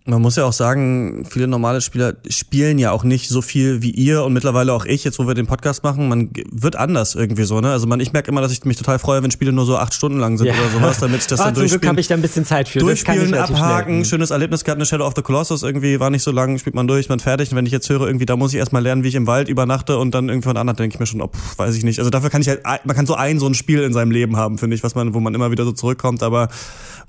Man 0.07 0.21
muss 0.21 0.35
ja 0.35 0.45
auch 0.45 0.53
sagen, 0.53 1.25
viele 1.27 1.47
normale 1.47 1.81
Spieler 1.81 2.13
spielen 2.29 2.77
ja 2.77 2.91
auch 2.91 3.03
nicht 3.03 3.27
so 3.27 3.41
viel 3.41 3.81
wie 3.81 3.89
ihr 3.89 4.23
und 4.23 4.33
mittlerweile 4.33 4.71
auch 4.71 4.85
ich, 4.85 5.03
jetzt 5.03 5.17
wo 5.17 5.25
wir 5.25 5.33
den 5.33 5.47
Podcast 5.47 5.83
machen, 5.83 6.07
man 6.07 6.29
wird 6.51 6.75
anders 6.75 7.15
irgendwie 7.15 7.41
so, 7.43 7.59
ne? 7.59 7.71
Also 7.71 7.87
man, 7.87 7.99
ich 7.99 8.13
merke 8.13 8.29
immer, 8.29 8.41
dass 8.41 8.51
ich 8.51 8.63
mich 8.65 8.77
total 8.77 8.99
freue, 8.99 9.23
wenn 9.23 9.31
Spiele 9.31 9.51
nur 9.51 9.65
so 9.65 9.77
acht 9.77 9.95
Stunden 9.95 10.19
lang 10.19 10.37
sind 10.37 10.45
Ja. 10.45 10.53
oder 10.53 10.69
sowas, 10.79 10.99
damit 10.99 11.21
ich 11.21 11.25
das 11.27 11.39
Ah, 11.41 11.45
dann 11.45 11.55
zum 11.55 11.61
Glück 11.61 11.69
durchspielen. 11.81 11.89
habe 11.89 11.99
ich 12.01 12.07
da 12.07 12.13
ein 12.13 12.21
bisschen 12.21 12.45
Zeit 12.45 12.69
für. 12.69 12.77
Durchspielen, 12.77 13.33
abhaken, 13.33 13.97
Mhm. 13.99 14.05
schönes 14.05 14.29
Erlebnis 14.29 14.63
gehabt, 14.63 14.77
eine 14.77 14.85
Shadow 14.85 15.07
of 15.07 15.13
the 15.15 15.23
Colossus 15.23 15.63
irgendwie, 15.63 15.99
war 15.99 16.11
nicht 16.11 16.21
so 16.21 16.29
lang, 16.29 16.59
spielt 16.59 16.75
man 16.75 16.87
durch, 16.87 17.09
man 17.09 17.19
fertig. 17.19 17.49
Und 17.49 17.57
wenn 17.57 17.65
ich 17.65 17.71
jetzt 17.71 17.89
höre, 17.89 18.01
irgendwie, 18.05 18.27
da 18.27 18.35
muss 18.35 18.53
ich 18.53 18.59
erstmal 18.59 18.83
lernen, 18.83 19.03
wie 19.03 19.07
ich 19.07 19.15
im 19.15 19.25
Wald 19.25 19.49
übernachte 19.49 19.97
und 19.97 20.13
dann 20.13 20.29
irgendwann 20.29 20.55
anderen 20.57 20.77
denke 20.77 20.93
ich 20.93 20.99
mir 20.99 21.07
schon, 21.07 21.19
oh, 21.21 21.29
pff, 21.29 21.57
weiß 21.57 21.75
ich 21.75 21.83
nicht. 21.83 21.97
Also 21.97 22.11
dafür 22.11 22.29
kann 22.29 22.41
ich 22.41 22.47
halt, 22.47 22.61
man 22.63 22.95
kann 22.95 23.07
so 23.07 23.15
ein, 23.15 23.39
so 23.39 23.47
ein 23.47 23.55
Spiel 23.55 23.81
in 23.81 23.91
seinem 23.91 24.11
Leben 24.11 24.37
haben, 24.37 24.59
finde 24.59 24.75
ich, 24.75 24.83
was 24.83 24.93
man, 24.93 25.15
wo 25.15 25.19
man 25.19 25.33
immer 25.33 25.49
wieder 25.49 25.65
so 25.65 25.71
zurückkommt, 25.71 26.21
aber, 26.21 26.49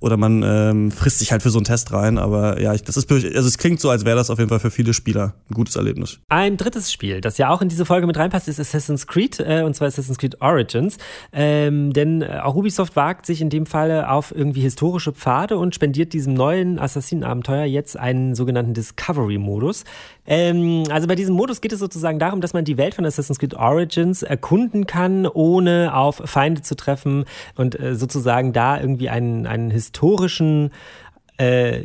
oder 0.00 0.16
man 0.16 0.42
ähm, 0.42 0.90
frisst 0.92 1.18
sich 1.18 1.32
halt 1.32 1.42
für 1.42 1.50
so 1.50 1.58
einen 1.58 1.64
Test 1.66 1.92
rein, 1.92 2.16
aber 2.16 2.58
ja, 2.60 2.72
ich, 2.72 2.85
das 2.86 2.96
ist, 2.96 3.10
also 3.10 3.48
es 3.48 3.58
klingt 3.58 3.80
so, 3.80 3.90
als 3.90 4.04
wäre 4.04 4.16
das 4.16 4.30
auf 4.30 4.38
jeden 4.38 4.48
Fall 4.48 4.60
für 4.60 4.70
viele 4.70 4.94
Spieler 4.94 5.34
ein 5.50 5.54
gutes 5.54 5.74
Erlebnis. 5.74 6.20
Ein 6.28 6.56
drittes 6.56 6.92
Spiel, 6.92 7.20
das 7.20 7.36
ja 7.36 7.50
auch 7.50 7.60
in 7.60 7.68
diese 7.68 7.84
Folge 7.84 8.06
mit 8.06 8.16
reinpasst, 8.16 8.46
ist 8.46 8.60
Assassin's 8.60 9.06
Creed, 9.06 9.40
äh, 9.40 9.62
und 9.62 9.74
zwar 9.74 9.88
Assassin's 9.88 10.18
Creed 10.18 10.40
Origins. 10.40 10.96
Ähm, 11.32 11.92
denn 11.92 12.22
äh, 12.22 12.38
auch 12.42 12.54
Ubisoft 12.54 12.94
wagt 12.94 13.26
sich 13.26 13.40
in 13.40 13.50
dem 13.50 13.66
Falle 13.66 14.08
auf 14.08 14.32
irgendwie 14.34 14.60
historische 14.60 15.12
Pfade 15.12 15.58
und 15.58 15.74
spendiert 15.74 16.12
diesem 16.12 16.34
neuen 16.34 16.78
Assassinenabenteuer 16.78 17.64
jetzt 17.64 17.98
einen 17.98 18.34
sogenannten 18.36 18.72
Discovery-Modus. 18.72 19.84
Ähm, 20.24 20.84
also 20.90 21.08
bei 21.08 21.16
diesem 21.16 21.34
Modus 21.34 21.60
geht 21.60 21.72
es 21.72 21.80
sozusagen 21.80 22.20
darum, 22.20 22.40
dass 22.40 22.52
man 22.52 22.64
die 22.64 22.76
Welt 22.76 22.94
von 22.94 23.04
Assassin's 23.04 23.40
Creed 23.40 23.54
Origins 23.54 24.22
erkunden 24.22 24.86
kann, 24.86 25.26
ohne 25.26 25.92
auf 25.94 26.22
Feinde 26.24 26.62
zu 26.62 26.76
treffen 26.76 27.24
und 27.56 27.78
äh, 27.80 27.96
sozusagen 27.96 28.52
da 28.52 28.80
irgendwie 28.80 29.08
einen, 29.08 29.46
einen 29.46 29.70
historischen 29.70 30.70
äh, 31.38 31.82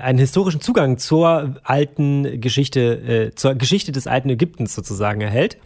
einen 0.00 0.18
historischen 0.18 0.60
Zugang 0.60 0.98
zur 0.98 1.56
alten 1.62 2.40
Geschichte, 2.40 3.30
äh, 3.30 3.34
zur 3.34 3.54
Geschichte 3.54 3.92
des 3.92 4.06
alten 4.06 4.30
Ägyptens 4.30 4.74
sozusagen 4.74 5.20
erhält. 5.20 5.58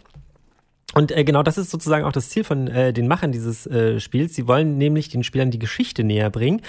Und 0.95 1.11
äh, 1.11 1.23
genau 1.23 1.43
das 1.43 1.57
ist 1.57 1.69
sozusagen 1.69 2.03
auch 2.03 2.11
das 2.11 2.29
Ziel 2.29 2.43
von 2.43 2.67
äh, 2.67 2.93
den 2.93 3.07
Machern 3.07 3.31
dieses 3.31 3.67
äh, 3.67 3.99
Spiels. 3.99 4.35
Sie 4.35 4.47
wollen 4.47 4.77
nämlich 4.77 5.09
den 5.09 5.23
Spielern 5.23 5.51
die 5.51 5.59
Geschichte 5.59 6.03
näher 6.03 6.29
bringen. 6.29 6.61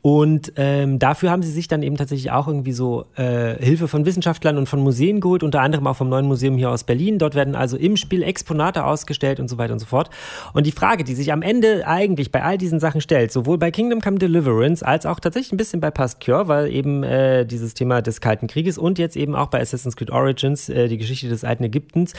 Und 0.00 0.52
ähm, 0.54 1.00
dafür 1.00 1.30
haben 1.30 1.42
sie 1.42 1.50
sich 1.50 1.66
dann 1.66 1.82
eben 1.82 1.96
tatsächlich 1.96 2.30
auch 2.30 2.46
irgendwie 2.46 2.72
so 2.72 3.06
äh, 3.16 3.56
Hilfe 3.62 3.88
von 3.88 4.06
Wissenschaftlern 4.06 4.56
und 4.56 4.68
von 4.68 4.78
Museen 4.78 5.20
geholt, 5.20 5.42
unter 5.42 5.60
anderem 5.60 5.88
auch 5.88 5.96
vom 5.96 6.08
neuen 6.08 6.26
Museum 6.26 6.56
hier 6.56 6.70
aus 6.70 6.84
Berlin. 6.84 7.18
Dort 7.18 7.34
werden 7.34 7.56
also 7.56 7.76
im 7.76 7.96
Spiel 7.96 8.22
Exponate 8.22 8.84
ausgestellt 8.84 9.40
und 9.40 9.48
so 9.48 9.58
weiter 9.58 9.72
und 9.72 9.80
so 9.80 9.86
fort. 9.86 10.08
Und 10.54 10.66
die 10.66 10.72
Frage, 10.72 11.02
die 11.02 11.14
sich 11.14 11.32
am 11.32 11.42
Ende 11.42 11.86
eigentlich 11.86 12.30
bei 12.30 12.44
all 12.44 12.58
diesen 12.58 12.78
Sachen 12.78 13.00
stellt, 13.00 13.32
sowohl 13.32 13.58
bei 13.58 13.72
Kingdom 13.72 14.00
Come 14.00 14.18
Deliverance 14.18 14.86
als 14.86 15.04
auch 15.04 15.18
tatsächlich 15.18 15.52
ein 15.52 15.56
bisschen 15.56 15.80
bei 15.80 15.90
Past 15.90 16.24
Cure, 16.24 16.46
weil 16.46 16.72
eben 16.72 17.02
äh, 17.02 17.44
dieses 17.44 17.74
Thema 17.74 18.00
des 18.00 18.20
Kalten 18.20 18.46
Krieges 18.46 18.78
und 18.78 19.00
jetzt 19.00 19.16
eben 19.16 19.34
auch 19.34 19.48
bei 19.48 19.60
Assassin's 19.60 19.96
Creed 19.96 20.10
Origins, 20.10 20.68
äh, 20.68 20.86
die 20.86 20.98
Geschichte 20.98 21.28
des 21.28 21.42
alten 21.42 21.64
Ägyptens, 21.64 22.12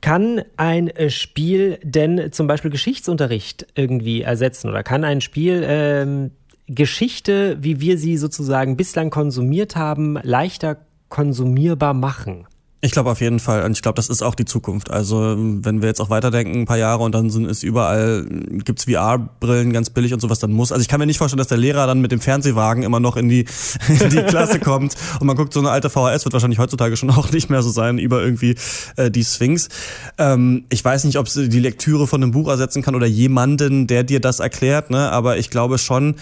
kann 0.00 0.42
ein 0.56 0.88
äh, 0.88 1.10
Spiel 1.10 1.80
denn 1.82 2.30
zum 2.30 2.46
Beispiel 2.46 2.70
Geschichtsunterricht 2.70 3.66
irgendwie 3.74 4.22
ersetzen 4.22 4.68
oder 4.68 4.84
kann 4.84 5.02
ein 5.02 5.20
Spiel 5.20 5.64
ähm, 5.66 6.30
Geschichte, 6.68 7.56
wie 7.60 7.80
wir 7.80 7.98
sie 7.98 8.16
sozusagen 8.16 8.76
bislang 8.76 9.10
konsumiert 9.10 9.74
haben, 9.74 10.18
leichter 10.22 10.76
konsumierbar 11.08 11.94
machen? 11.94 12.46
Ich 12.80 12.92
glaube 12.92 13.10
auf 13.10 13.20
jeden 13.20 13.40
Fall. 13.40 13.64
Und 13.64 13.72
ich 13.72 13.82
glaube, 13.82 13.96
das 13.96 14.08
ist 14.08 14.22
auch 14.22 14.36
die 14.36 14.44
Zukunft. 14.44 14.88
Also 14.92 15.34
wenn 15.36 15.82
wir 15.82 15.88
jetzt 15.88 16.00
auch 16.00 16.10
weiterdenken, 16.10 16.60
ein 16.60 16.64
paar 16.64 16.78
Jahre 16.78 17.02
und 17.02 17.12
dann 17.12 17.28
sind 17.28 17.46
es 17.46 17.64
überall, 17.64 18.24
gibt's 18.28 18.84
VR-Brillen 18.84 19.72
ganz 19.72 19.90
billig 19.90 20.14
und 20.14 20.20
sowas, 20.20 20.38
dann 20.38 20.52
muss. 20.52 20.70
Also 20.70 20.82
ich 20.82 20.86
kann 20.86 21.00
mir 21.00 21.06
nicht 21.06 21.18
vorstellen, 21.18 21.38
dass 21.38 21.48
der 21.48 21.58
Lehrer 21.58 21.88
dann 21.88 22.00
mit 22.00 22.12
dem 22.12 22.20
Fernsehwagen 22.20 22.84
immer 22.84 23.00
noch 23.00 23.16
in 23.16 23.28
die, 23.28 23.46
in 23.88 24.10
die 24.10 24.22
Klasse 24.22 24.60
kommt 24.60 24.94
und 25.18 25.26
man 25.26 25.34
guckt, 25.34 25.54
so 25.54 25.58
eine 25.58 25.70
alte 25.70 25.90
VHS 25.90 26.24
wird 26.24 26.34
wahrscheinlich 26.34 26.60
heutzutage 26.60 26.96
schon 26.96 27.10
auch 27.10 27.32
nicht 27.32 27.50
mehr 27.50 27.62
so 27.62 27.70
sein, 27.70 27.98
über 27.98 28.22
irgendwie 28.22 28.54
äh, 28.94 29.10
die 29.10 29.24
Sphinx. 29.24 29.70
Ähm, 30.16 30.66
ich 30.70 30.84
weiß 30.84 31.02
nicht, 31.02 31.18
ob 31.18 31.26
die 31.26 31.60
Lektüre 31.60 32.06
von 32.06 32.22
einem 32.22 32.30
Buch 32.30 32.48
ersetzen 32.48 32.82
kann 32.82 32.94
oder 32.94 33.06
jemanden, 33.06 33.88
der 33.88 34.04
dir 34.04 34.20
das 34.20 34.38
erklärt, 34.38 34.90
ne? 34.90 35.10
aber 35.10 35.36
ich 35.36 35.50
glaube 35.50 35.78
schon, 35.78 36.14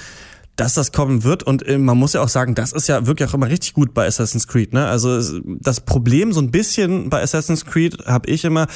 dass 0.56 0.74
das 0.74 0.92
kommen 0.92 1.22
wird. 1.22 1.42
Und 1.42 1.66
äh, 1.66 1.78
man 1.78 1.96
muss 1.96 2.14
ja 2.14 2.22
auch 2.22 2.28
sagen, 2.28 2.54
das 2.54 2.72
ist 2.72 2.88
ja 2.88 3.06
wirklich 3.06 3.28
auch 3.28 3.34
immer 3.34 3.48
richtig 3.48 3.74
gut 3.74 3.94
bei 3.94 4.06
Assassin's 4.06 4.48
Creed. 4.48 4.72
Ne? 4.72 4.86
Also 4.86 5.40
das 5.44 5.80
Problem 5.80 6.32
so 6.32 6.40
ein 6.40 6.50
bisschen 6.50 7.10
bei 7.10 7.22
Assassin's 7.22 7.64
Creed 7.64 8.06
habe 8.06 8.28
ich 8.28 8.44
immer, 8.44 8.66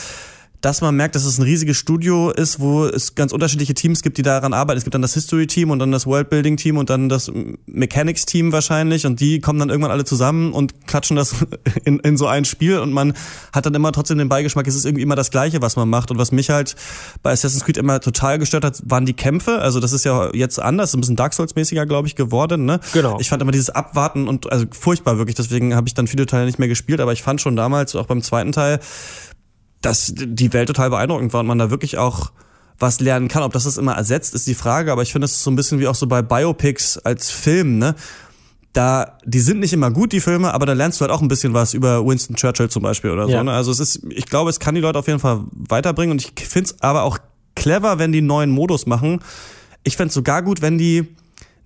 dass 0.60 0.82
man 0.82 0.94
merkt, 0.94 1.14
dass 1.14 1.24
es 1.24 1.38
ein 1.38 1.42
riesiges 1.42 1.76
Studio 1.76 2.30
ist, 2.30 2.60
wo 2.60 2.84
es 2.84 3.14
ganz 3.14 3.32
unterschiedliche 3.32 3.74
Teams 3.74 4.02
gibt, 4.02 4.18
die 4.18 4.22
daran 4.22 4.52
arbeiten. 4.52 4.78
Es 4.78 4.84
gibt 4.84 4.94
dann 4.94 5.02
das 5.02 5.14
History-Team 5.14 5.70
und 5.70 5.78
dann 5.78 5.90
das 5.90 6.06
Worldbuilding-Team 6.06 6.76
und 6.76 6.90
dann 6.90 7.08
das 7.08 7.32
Mechanics-Team 7.66 8.52
wahrscheinlich 8.52 9.06
und 9.06 9.20
die 9.20 9.40
kommen 9.40 9.58
dann 9.58 9.70
irgendwann 9.70 9.90
alle 9.90 10.04
zusammen 10.04 10.52
und 10.52 10.86
klatschen 10.86 11.16
das 11.16 11.34
in, 11.84 11.98
in 12.00 12.16
so 12.16 12.26
ein 12.26 12.44
Spiel 12.44 12.78
und 12.78 12.92
man 12.92 13.14
hat 13.52 13.64
dann 13.64 13.74
immer 13.74 13.92
trotzdem 13.92 14.18
den 14.18 14.28
Beigeschmack, 14.28 14.66
es 14.66 14.74
ist 14.74 14.84
irgendwie 14.84 15.02
immer 15.02 15.16
das 15.16 15.30
Gleiche, 15.30 15.62
was 15.62 15.76
man 15.76 15.88
macht. 15.88 16.10
Und 16.10 16.18
was 16.18 16.32
mich 16.32 16.50
halt 16.50 16.76
bei 17.22 17.32
Assassin's 17.32 17.64
Creed 17.64 17.78
immer 17.78 18.00
total 18.00 18.38
gestört 18.38 18.64
hat, 18.64 18.82
waren 18.84 19.06
die 19.06 19.14
Kämpfe. 19.14 19.60
Also 19.60 19.80
das 19.80 19.92
ist 19.92 20.04
ja 20.04 20.34
jetzt 20.34 20.60
anders, 20.60 20.94
ein 20.94 21.00
bisschen 21.00 21.16
Dark 21.16 21.32
Souls-mäßiger, 21.32 21.86
glaube 21.86 22.08
ich, 22.08 22.16
geworden. 22.16 22.66
Ne? 22.66 22.80
Genau. 22.92 23.18
Ich 23.18 23.28
fand 23.30 23.40
immer 23.40 23.52
dieses 23.52 23.70
Abwarten 23.70 24.28
und 24.28 24.50
also 24.52 24.66
furchtbar 24.70 25.16
wirklich, 25.16 25.36
deswegen 25.36 25.74
habe 25.74 25.88
ich 25.88 25.94
dann 25.94 26.06
viele 26.06 26.26
Teile 26.26 26.44
nicht 26.44 26.58
mehr 26.58 26.68
gespielt, 26.68 27.00
aber 27.00 27.12
ich 27.12 27.22
fand 27.22 27.40
schon 27.40 27.56
damals, 27.56 27.96
auch 27.96 28.06
beim 28.06 28.22
zweiten 28.22 28.52
Teil, 28.52 28.80
dass 29.82 30.12
die 30.14 30.52
Welt 30.52 30.68
total 30.68 30.90
beeindruckend 30.90 31.32
war 31.32 31.40
und 31.40 31.46
man 31.46 31.58
da 31.58 31.70
wirklich 31.70 31.98
auch 31.98 32.32
was 32.78 33.00
lernen 33.00 33.28
kann. 33.28 33.42
Ob 33.42 33.52
das 33.52 33.64
das 33.64 33.76
immer 33.76 33.94
ersetzt, 33.94 34.34
ist 34.34 34.46
die 34.46 34.54
Frage, 34.54 34.90
aber 34.92 35.02
ich 35.02 35.12
finde, 35.12 35.26
es 35.26 35.32
ist 35.32 35.42
so 35.42 35.50
ein 35.50 35.56
bisschen 35.56 35.80
wie 35.80 35.86
auch 35.86 35.94
so 35.94 36.06
bei 36.06 36.22
Biopics 36.22 36.98
als 36.98 37.30
Film, 37.30 37.78
ne? 37.78 37.94
Da, 38.72 39.18
die 39.24 39.40
sind 39.40 39.58
nicht 39.58 39.72
immer 39.72 39.90
gut, 39.90 40.12
die 40.12 40.20
Filme, 40.20 40.54
aber 40.54 40.64
da 40.64 40.74
lernst 40.74 41.00
du 41.00 41.02
halt 41.02 41.10
auch 41.10 41.20
ein 41.20 41.26
bisschen 41.26 41.54
was 41.54 41.74
über 41.74 42.06
Winston 42.06 42.36
Churchill 42.36 42.70
zum 42.70 42.84
Beispiel 42.84 43.10
oder 43.10 43.26
so. 43.26 43.32
Ja. 43.32 43.42
Ne? 43.42 43.50
Also 43.50 43.72
es 43.72 43.80
ist, 43.80 44.02
ich 44.10 44.26
glaube, 44.26 44.48
es 44.48 44.60
kann 44.60 44.76
die 44.76 44.80
Leute 44.80 44.96
auf 44.96 45.08
jeden 45.08 45.18
Fall 45.18 45.40
weiterbringen 45.50 46.12
und 46.12 46.22
ich 46.22 46.46
finde 46.46 46.70
es 46.70 46.80
aber 46.80 47.02
auch 47.02 47.18
clever, 47.56 47.98
wenn 47.98 48.12
die 48.12 48.22
neuen 48.22 48.50
Modus 48.50 48.86
machen. 48.86 49.20
Ich 49.82 49.96
fände 49.96 50.10
es 50.10 50.14
sogar 50.14 50.42
gut, 50.42 50.62
wenn 50.62 50.78
die 50.78 51.08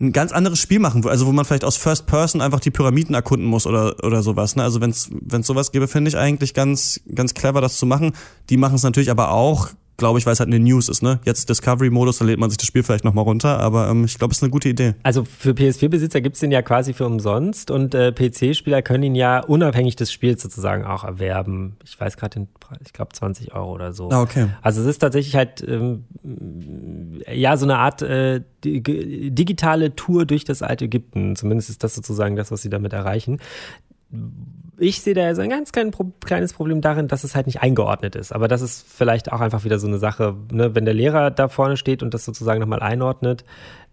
ein 0.00 0.12
ganz 0.12 0.32
anderes 0.32 0.58
Spiel 0.58 0.80
machen, 0.80 1.06
also 1.06 1.26
wo 1.26 1.32
man 1.32 1.44
vielleicht 1.44 1.64
aus 1.64 1.76
First 1.76 2.06
Person 2.06 2.40
einfach 2.40 2.60
die 2.60 2.70
Pyramiden 2.70 3.14
erkunden 3.14 3.46
muss 3.46 3.66
oder 3.66 3.96
oder 4.04 4.22
sowas. 4.22 4.56
Ne? 4.56 4.62
Also 4.62 4.80
wenn 4.80 4.90
es 4.90 5.10
sowas 5.42 5.72
gäbe, 5.72 5.88
finde 5.88 6.08
ich 6.08 6.16
eigentlich 6.16 6.54
ganz 6.54 7.00
ganz 7.14 7.34
clever, 7.34 7.60
das 7.60 7.76
zu 7.76 7.86
machen. 7.86 8.12
Die 8.50 8.56
machen 8.56 8.74
es 8.74 8.82
natürlich 8.82 9.10
aber 9.10 9.30
auch 9.30 9.68
glaube 9.96 10.18
ich, 10.18 10.26
weil 10.26 10.32
es 10.32 10.40
halt 10.40 10.48
eine 10.48 10.58
News 10.58 10.88
ist, 10.88 11.02
ne? 11.02 11.20
Jetzt 11.24 11.48
Discovery-Modus, 11.48 12.18
da 12.18 12.24
lädt 12.24 12.38
man 12.40 12.50
sich 12.50 12.56
das 12.56 12.66
Spiel 12.66 12.82
vielleicht 12.82 13.04
nochmal 13.04 13.24
runter, 13.24 13.60
aber 13.60 13.88
ähm, 13.88 14.04
ich 14.04 14.18
glaube, 14.18 14.32
es 14.32 14.38
ist 14.38 14.42
eine 14.42 14.50
gute 14.50 14.68
Idee. 14.68 14.94
Also 15.02 15.24
für 15.24 15.50
PS4-Besitzer 15.52 16.20
gibt's 16.20 16.40
den 16.40 16.50
ja 16.50 16.62
quasi 16.62 16.92
für 16.94 17.06
umsonst 17.06 17.70
und 17.70 17.94
äh, 17.94 18.10
PC-Spieler 18.12 18.82
können 18.82 19.04
ihn 19.04 19.14
ja 19.14 19.40
unabhängig 19.40 19.94
des 19.96 20.12
Spiels 20.12 20.42
sozusagen 20.42 20.84
auch 20.84 21.04
erwerben. 21.04 21.76
Ich 21.84 21.98
weiß 22.00 22.16
gerade 22.16 22.40
den 22.40 22.48
Preis, 22.58 22.78
ich 22.84 22.92
glaube 22.92 23.12
20 23.12 23.54
Euro 23.54 23.72
oder 23.72 23.92
so. 23.92 24.10
Ah, 24.10 24.22
okay. 24.22 24.48
Also 24.62 24.80
es 24.80 24.86
ist 24.86 24.98
tatsächlich 24.98 25.36
halt 25.36 25.64
ähm, 25.66 26.04
ja 27.32 27.56
so 27.56 27.64
eine 27.66 27.78
Art 27.78 28.02
äh, 28.02 28.40
di- 28.64 29.30
digitale 29.30 29.94
Tour 29.94 30.26
durch 30.26 30.44
das 30.44 30.62
alte 30.62 30.86
Ägypten. 30.86 31.36
Zumindest 31.36 31.70
ist 31.70 31.84
das 31.84 31.94
sozusagen 31.94 32.36
das, 32.36 32.50
was 32.50 32.62
sie 32.62 32.70
damit 32.70 32.92
erreichen 32.92 33.38
ich 34.78 35.02
sehe 35.02 35.14
da 35.14 35.22
ja 35.22 35.34
so 35.34 35.42
ein 35.42 35.50
ganz 35.50 35.72
klein, 35.72 35.92
kleines 36.24 36.52
Problem 36.52 36.80
darin, 36.80 37.08
dass 37.08 37.24
es 37.24 37.34
halt 37.34 37.46
nicht 37.46 37.62
eingeordnet 37.62 38.16
ist. 38.16 38.32
Aber 38.32 38.48
das 38.48 38.62
ist 38.62 38.86
vielleicht 38.88 39.32
auch 39.32 39.40
einfach 39.40 39.64
wieder 39.64 39.78
so 39.78 39.86
eine 39.86 39.98
Sache, 39.98 40.34
ne? 40.52 40.74
wenn 40.74 40.84
der 40.84 40.94
Lehrer 40.94 41.30
da 41.30 41.48
vorne 41.48 41.76
steht 41.76 42.02
und 42.02 42.14
das 42.14 42.24
sozusagen 42.24 42.60
nochmal 42.60 42.80
einordnet, 42.80 43.44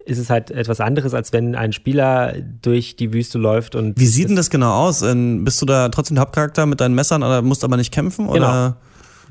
ist 0.04 0.18
es 0.18 0.30
halt 0.30 0.50
etwas 0.50 0.80
anderes, 0.80 1.14
als 1.14 1.32
wenn 1.32 1.54
ein 1.54 1.72
Spieler 1.72 2.34
durch 2.60 2.96
die 2.96 3.12
Wüste 3.12 3.38
läuft 3.38 3.74
und. 3.74 3.98
Wie 3.98 4.06
sieht 4.06 4.28
denn 4.28 4.36
das 4.36 4.50
genau 4.50 4.72
aus? 4.72 5.02
Ähm, 5.02 5.44
Bist 5.44 5.62
du 5.62 5.66
da 5.66 5.88
trotzdem 5.88 6.16
der 6.16 6.22
Hauptcharakter 6.22 6.66
mit 6.66 6.80
deinen 6.80 6.94
Messern 6.94 7.22
oder 7.22 7.42
musst 7.42 7.62
aber 7.64 7.76
nicht 7.76 7.92
kämpfen? 7.92 8.28
Oder? 8.28 8.34
Genau. 8.34 8.74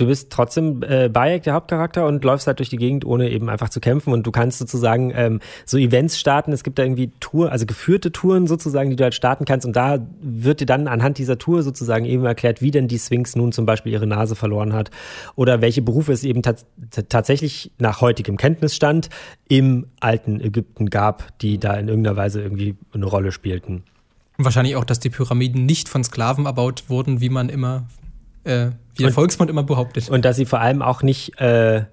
Du 0.02 0.08
bist 0.08 0.32
trotzdem 0.32 0.82
äh, 0.82 1.10
Bayek, 1.10 1.44
der 1.44 1.54
Hauptcharakter, 1.54 2.08
und 2.08 2.24
läufst 2.24 2.48
halt 2.48 2.58
durch 2.58 2.70
die 2.70 2.78
Gegend, 2.78 3.06
ohne 3.06 3.30
eben 3.30 3.52
einfach 3.52 3.70
zu 3.70 3.80
kämpfen. 3.80 4.14
Und 4.14 4.26
du 4.26 4.32
kannst 4.32 4.58
sozusagen 4.58 5.14
ähm, 5.16 5.42
so 5.64 5.78
Events 5.78 6.20
starten. 6.20 6.52
Es 6.54 6.64
gibt 6.64 6.80
da 6.80 6.84
irgendwie 6.84 7.12
Tour, 7.20 7.52
also 7.52 7.68
geführte 7.68 8.12
Touren 8.12 8.48
sozusagen, 8.48 8.90
die 8.90 8.96
du 8.96 9.04
halt 9.04 9.14
starten 9.14 9.46
kannst. 9.46 9.68
Und 9.68 9.76
da 9.76 10.00
wird 10.20 10.60
dir 10.60 10.66
dann 10.66 10.88
anhand 10.88 11.20
dieser 11.20 11.38
Tour 11.38 11.62
sozusagen 11.62 12.06
eben 12.06 12.26
erklärt, 12.26 12.64
wie 12.64 12.72
denn 12.72 12.88
die 12.88 12.98
Sphinx 12.98 13.36
nun 13.36 13.52
zum 13.52 13.68
Beispiel 13.68 13.92
ihre 13.92 14.08
Nase 14.08 14.36
verloren 14.36 14.74
hat 14.74 14.90
oder 15.36 15.62
welche 15.62 15.84
Berufe 15.84 16.14
es 16.14 16.24
eben 16.24 16.42
tats 16.42 16.66
tatsächlich 17.08 17.72
nach 17.78 18.02
heutigem 18.02 18.38
Kenntnisstand 18.38 19.10
im 19.50 19.86
alten 20.00 20.42
Ägypten 20.42 20.90
gab, 20.90 21.38
die 21.42 21.60
da 21.60 21.76
in 21.76 21.90
irgendeiner 21.90 22.18
Weise 22.18 22.42
irgendwie 22.42 22.76
eine 22.92 23.06
Rolle 23.06 23.32
spielten. 23.32 23.84
Wahrscheinlich 24.40 24.76
auch, 24.78 24.86
dass 24.86 25.00
die 25.00 25.12
Pyramiden 25.12 25.68
nicht 25.68 25.90
von 25.90 26.04
Sklaven 26.04 26.48
erbaut 26.48 26.86
wurden, 26.88 27.22
wie 27.22 27.30
man 27.30 27.50
immer, 27.50 27.84
äh, 28.44 28.68
wie 28.96 29.00
der 29.00 29.08
Und- 29.08 29.14
Volksmund 29.14 29.50
immer 29.50 29.64
behauptet. 29.64 30.10
Und 30.10 30.26
dass 30.26 30.36
sie 30.36 30.46
vor 30.46 30.60
allem 30.60 30.82
auch 30.82 31.04
nicht 31.04 31.40
äh, 31.40 31.84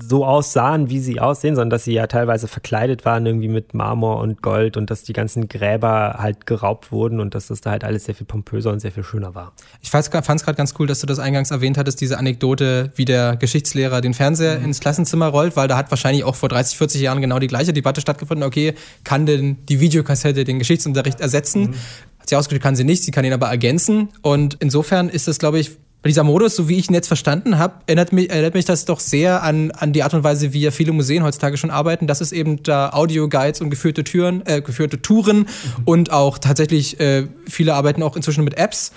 so 0.00 0.24
aussahen, 0.24 0.88
wie 0.88 1.00
sie 1.00 1.20
aussehen, 1.20 1.54
sondern 1.54 1.68
dass 1.68 1.84
sie 1.84 1.92
ja 1.92 2.06
teilweise 2.06 2.48
verkleidet 2.48 3.04
waren 3.04 3.26
irgendwie 3.26 3.48
mit 3.48 3.74
Marmor 3.74 4.20
und 4.20 4.40
Gold 4.40 4.78
und 4.78 4.88
dass 4.90 5.02
die 5.02 5.12
ganzen 5.12 5.48
Gräber 5.48 6.14
halt 6.18 6.46
geraubt 6.46 6.92
wurden 6.92 7.20
und 7.20 7.34
dass 7.34 7.48
das 7.48 7.60
da 7.60 7.72
halt 7.72 7.84
alles 7.84 8.06
sehr 8.06 8.14
viel 8.14 8.24
pompöser 8.24 8.70
und 8.70 8.80
sehr 8.80 8.90
viel 8.90 9.04
schöner 9.04 9.34
war. 9.34 9.52
Ich 9.82 9.90
fand 9.90 10.06
es 10.06 10.10
gerade 10.10 10.56
ganz 10.56 10.72
cool, 10.78 10.86
dass 10.86 11.00
du 11.00 11.06
das 11.06 11.18
eingangs 11.18 11.50
erwähnt 11.50 11.76
hattest, 11.76 12.00
diese 12.00 12.16
Anekdote, 12.16 12.90
wie 12.96 13.04
der 13.04 13.36
Geschichtslehrer 13.36 14.00
den 14.00 14.14
Fernseher 14.14 14.60
ins 14.60 14.80
Klassenzimmer 14.80 15.26
rollt, 15.26 15.56
weil 15.56 15.68
da 15.68 15.76
hat 15.76 15.90
wahrscheinlich 15.90 16.24
auch 16.24 16.36
vor 16.36 16.48
30, 16.48 16.78
40 16.78 17.02
Jahren 17.02 17.20
genau 17.20 17.38
die 17.38 17.48
gleiche 17.48 17.74
Debatte 17.74 18.00
stattgefunden. 18.00 18.46
Okay, 18.46 18.72
kann 19.04 19.26
denn 19.26 19.58
die 19.68 19.80
Videokassette 19.80 20.44
den 20.44 20.58
Geschichtsunterricht 20.58 21.20
ersetzen? 21.20 21.74
Hat 22.22 22.28
sie 22.28 22.36
ausgedrückt, 22.36 22.62
kann 22.62 22.76
sie 22.76 22.84
nicht, 22.84 23.02
sie 23.02 23.10
kann 23.10 23.24
ihn 23.24 23.32
aber 23.32 23.48
ergänzen. 23.48 24.08
Und 24.22 24.56
insofern 24.60 25.08
ist 25.08 25.28
das, 25.28 25.38
glaube 25.38 25.58
ich, 25.58 25.72
dieser 26.04 26.24
Modus, 26.24 26.56
so 26.56 26.68
wie 26.68 26.78
ich 26.78 26.88
ihn 26.88 26.94
jetzt 26.94 27.06
verstanden 27.06 27.58
habe, 27.58 27.74
erinnert 27.86 28.12
mich, 28.12 28.30
erinnert 28.30 28.54
mich 28.54 28.64
das 28.64 28.84
doch 28.84 28.98
sehr 28.98 29.42
an, 29.42 29.70
an 29.70 29.92
die 29.92 30.02
Art 30.02 30.14
und 30.14 30.24
Weise, 30.24 30.52
wie 30.52 30.60
ja 30.60 30.70
viele 30.72 30.92
Museen 30.92 31.22
heutzutage 31.22 31.56
schon 31.56 31.70
arbeiten. 31.70 32.06
Das 32.06 32.20
ist 32.20 32.32
eben 32.32 32.62
da 32.62 32.90
Audioguides 32.90 33.60
und 33.60 33.70
geführte 33.70 34.02
Türen, 34.02 34.42
äh, 34.46 34.60
geführte 34.60 35.00
Touren 35.00 35.46
und 35.84 36.10
auch 36.10 36.38
tatsächlich 36.38 36.98
äh, 36.98 37.28
viele 37.48 37.74
arbeiten 37.74 38.02
auch 38.02 38.16
inzwischen 38.16 38.42
mit 38.42 38.58
Apps, 38.58 38.92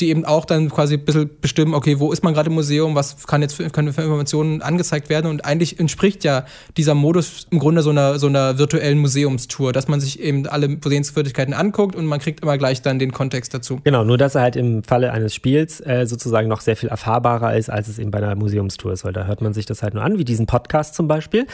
die 0.00 0.10
eben 0.10 0.24
auch 0.24 0.44
dann 0.44 0.70
quasi 0.70 0.94
ein 0.94 1.04
bisschen 1.04 1.30
bestimmen, 1.40 1.74
okay, 1.74 1.98
wo 1.98 2.12
ist 2.12 2.22
man 2.22 2.34
gerade 2.34 2.48
im 2.48 2.54
Museum, 2.54 2.94
was 2.94 3.26
kann 3.26 3.42
jetzt 3.42 3.54
für, 3.54 3.68
können 3.70 3.92
für 3.92 4.02
Informationen 4.02 4.62
angezeigt 4.62 5.08
werden 5.08 5.30
und 5.30 5.44
eigentlich 5.44 5.80
entspricht 5.80 6.24
ja 6.24 6.44
dieser 6.76 6.94
Modus 6.94 7.46
im 7.50 7.58
Grunde 7.58 7.82
so 7.82 7.90
einer, 7.90 8.18
so 8.18 8.26
einer 8.26 8.58
virtuellen 8.58 8.98
Museumstour, 8.98 9.72
dass 9.72 9.88
man 9.88 10.00
sich 10.00 10.20
eben 10.20 10.46
alle 10.46 10.68
Museumswürdigkeiten 10.68 11.54
anguckt 11.54 11.96
und 11.96 12.06
man 12.06 12.20
kriegt 12.20 12.40
immer 12.40 12.58
gleich 12.58 12.82
dann 12.82 12.98
den 12.98 13.12
Kontext 13.12 13.54
dazu. 13.54 13.80
Genau, 13.84 14.04
nur 14.04 14.18
dass 14.18 14.34
er 14.34 14.42
halt 14.42 14.56
im 14.56 14.84
Falle 14.84 15.12
eines 15.12 15.34
Spiels 15.34 15.80
äh, 15.80 16.06
sozusagen 16.06 16.48
noch 16.48 16.60
sehr 16.60 16.76
viel 16.76 16.88
erfahrbarer 16.88 17.56
ist, 17.56 17.70
als 17.70 17.88
es 17.88 17.98
eben 17.98 18.10
bei 18.10 18.18
einer 18.18 18.34
Museumstour 18.34 18.92
ist, 18.92 19.04
weil 19.04 19.12
da 19.12 19.26
hört 19.26 19.40
man 19.40 19.52
sich 19.52 19.66
das 19.66 19.82
halt 19.82 19.94
nur 19.94 20.04
an, 20.04 20.18
wie 20.18 20.24
diesen 20.24 20.46
Podcast 20.46 20.94
zum 20.94 21.08
Beispiel. 21.08 21.46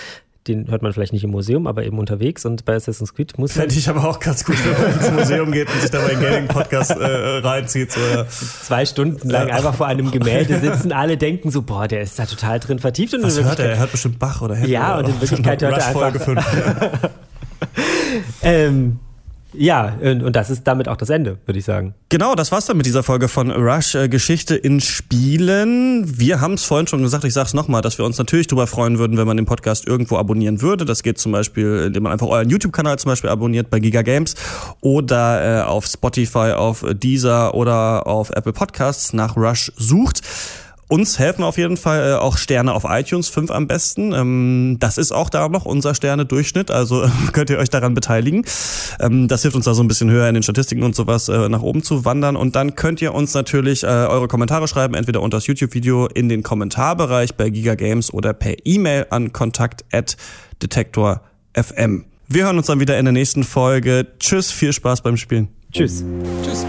Den 0.47 0.70
hört 0.70 0.82
man 0.82 0.92
vielleicht 0.92 1.14
nicht 1.14 1.24
im 1.24 1.30
Museum, 1.30 1.66
aber 1.66 1.84
eben 1.84 1.99
unterwegs 1.99 2.45
und 2.45 2.66
bei 2.66 2.74
Assassin's 2.74 3.14
Creed 3.14 3.38
muss 3.38 3.57
man 3.57 3.62
Fände 3.62 3.76
ich 3.78 3.88
aber 3.88 4.07
auch 4.07 4.20
ganz 4.20 4.45
gut, 4.45 4.57
wenn 4.64 4.82
man 4.82 4.99
ins 4.99 5.11
Museum 5.11 5.53
geht 5.53 5.72
und 5.72 5.80
sich 5.80 5.90
da 5.90 6.01
mal 6.03 6.11
einen 6.11 6.20
Gaming-Podcast 6.20 6.90
äh, 6.90 7.38
reinzieht. 7.38 7.92
So, 7.92 8.01
ja. 8.01 8.26
zwei 8.28 8.84
Stunden 8.84 9.30
lang 9.30 9.51
einfach 9.51 9.74
vor 9.74 9.86
einem 9.86 10.11
Gemälde 10.11 10.61
sitzen. 10.61 10.92
Alle 10.92 11.16
denken 11.16 11.51
so, 11.51 11.62
boah, 11.62 11.88
der 11.88 12.03
ist 12.03 12.18
da 12.18 12.26
total 12.26 12.61
drin 12.61 12.78
vertieft. 12.78 13.14
Und 13.14 13.22
Was 13.22 13.42
hört 13.42 13.59
er? 13.59 13.70
Er 13.70 13.78
hört 13.78 13.92
bestimmt 13.92 14.18
Bach 14.18 14.42
oder 14.42 14.55
Händel. 14.55 14.70
Ja, 14.70 14.99
oder 14.99 15.07
und 15.09 15.14
in 15.14 15.20
Wirklichkeit 15.22 15.62
hört 15.62 15.78
er 15.78 15.78
Rush 15.78 15.92
Folge 15.92 16.20
einfach- 16.20 17.01
5. 17.01 17.11
Ähm, 18.42 18.99
ja, 19.57 19.96
und, 20.02 20.34
das 20.34 20.50
ist 20.50 20.64
damit 20.64 20.88
auch 20.88 20.96
das 20.96 21.11
Ende, 21.11 21.38
würde 21.46 21.59
ich 21.59 21.64
sagen. 21.64 21.94
Genau, 22.09 22.34
das 22.34 22.52
war's 22.52 22.66
dann 22.66 22.76
mit 22.76 22.86
dieser 22.86 23.02
Folge 23.02 23.28
von 23.28 23.50
Rush 23.50 23.94
äh, 23.94 24.09
Geschichte 24.09 24.55
in 24.55 24.80
Spielen. 24.80 26.18
Wir 26.18 26.40
haben 26.40 26.55
es 26.55 26.64
vorhin 26.64 26.86
schon 26.86 27.02
gesagt, 27.02 27.24
ich 27.24 27.32
sag's 27.32 27.55
nochmal, 27.55 27.82
dass 27.82 27.98
wir 27.98 28.05
uns 28.05 28.18
natürlich 28.18 28.46
darüber 28.46 28.66
freuen 28.66 28.98
würden, 28.98 29.16
wenn 29.16 29.26
man 29.26 29.36
den 29.36 29.46
Podcast 29.46 29.86
irgendwo 29.86 30.16
abonnieren 30.16 30.62
würde. 30.62 30.84
Das 30.84 31.02
geht 31.02 31.18
zum 31.18 31.32
Beispiel, 31.32 31.84
indem 31.86 32.05
man 32.05 32.12
einfach 32.12 32.28
euren 32.28 32.48
YouTube-Kanal 32.48 32.98
zum 32.98 33.11
Beispiel 33.11 33.30
abonniert 33.30 33.70
bei 33.70 33.80
Giga 33.80 34.02
Games 34.02 34.34
oder 34.80 35.61
äh, 35.61 35.64
auf 35.64 35.86
Spotify, 35.86 36.52
auf 36.52 36.84
Deezer 36.92 37.55
oder 37.55 38.07
auf 38.07 38.30
Apple 38.30 38.52
Podcasts 38.52 39.12
nach 39.12 39.36
Rush 39.36 39.72
sucht. 39.76 40.22
Uns 40.89 41.18
helfen 41.18 41.43
auf 41.43 41.57
jeden 41.57 41.76
Fall 41.76 42.12
äh, 42.12 42.14
auch 42.14 42.37
Sterne 42.37 42.74
auf 42.74 42.85
iTunes, 42.87 43.28
fünf 43.28 43.51
am 43.51 43.66
besten. 43.66 44.12
Ähm, 44.12 44.76
das 44.80 44.99
ist 44.99 45.12
auch 45.12 45.30
da 45.30 45.49
noch 45.49 45.64
unser 45.64 45.95
Sterne-Durchschnitt, 45.95 46.70
also 46.70 47.09
könnt 47.32 47.51
ihr 47.51 47.59
euch 47.59 47.70
daran 47.70 47.95
beteiligen. 47.95 48.45
Ähm, 49.01 49.28
das 49.28 49.43
hilft 49.43 49.57
uns 49.57 49.64
da 49.64 49.74
so 49.74 49.82
ein 49.82 49.89
bisschen 49.89 50.11
höher 50.11 50.28
in 50.28 50.35
den 50.35 50.43
Statistiken 50.43 50.82
und 50.82 50.95
sowas 50.95 51.28
äh, 51.28 51.49
nach 51.49 51.62
oben 51.62 51.82
zu 51.82 52.05
wandern. 52.05 52.37
Und 52.37 52.55
dann 52.55 52.74
könnt 52.74 53.01
ihr 53.01 53.14
uns 53.14 53.32
natürlich 53.32 53.82
äh, 53.82 53.87
eure 53.87 54.28
Kommentare 54.28 54.68
schreiben, 54.68 54.93
entweder 54.95 55.22
unter 55.22 55.39
das 55.39 55.47
YouTube-Video 55.47 56.07
in 56.07 56.28
den 56.28 56.43
Kommentarbereich 56.43 57.35
bei 57.35 57.49
Giga 57.49 57.76
Games 57.76 58.12
oder 58.12 58.35
per 58.35 58.55
E-Mail 58.64 59.07
an 59.11 59.32
kontakt@detektor.fm. 59.32 62.05
Wir 62.28 62.45
hören 62.45 62.59
uns 62.59 62.66
dann 62.66 62.80
wieder 62.80 62.99
in 62.99 63.05
der 63.05 63.12
nächsten 63.12 63.45
Folge. 63.45 64.09
Tschüss, 64.18 64.51
viel 64.51 64.72
Spaß 64.72 65.03
beim 65.03 65.16
Spielen. 65.16 65.47
Tschüss. 65.72 66.05
Tschüss. 66.45 66.66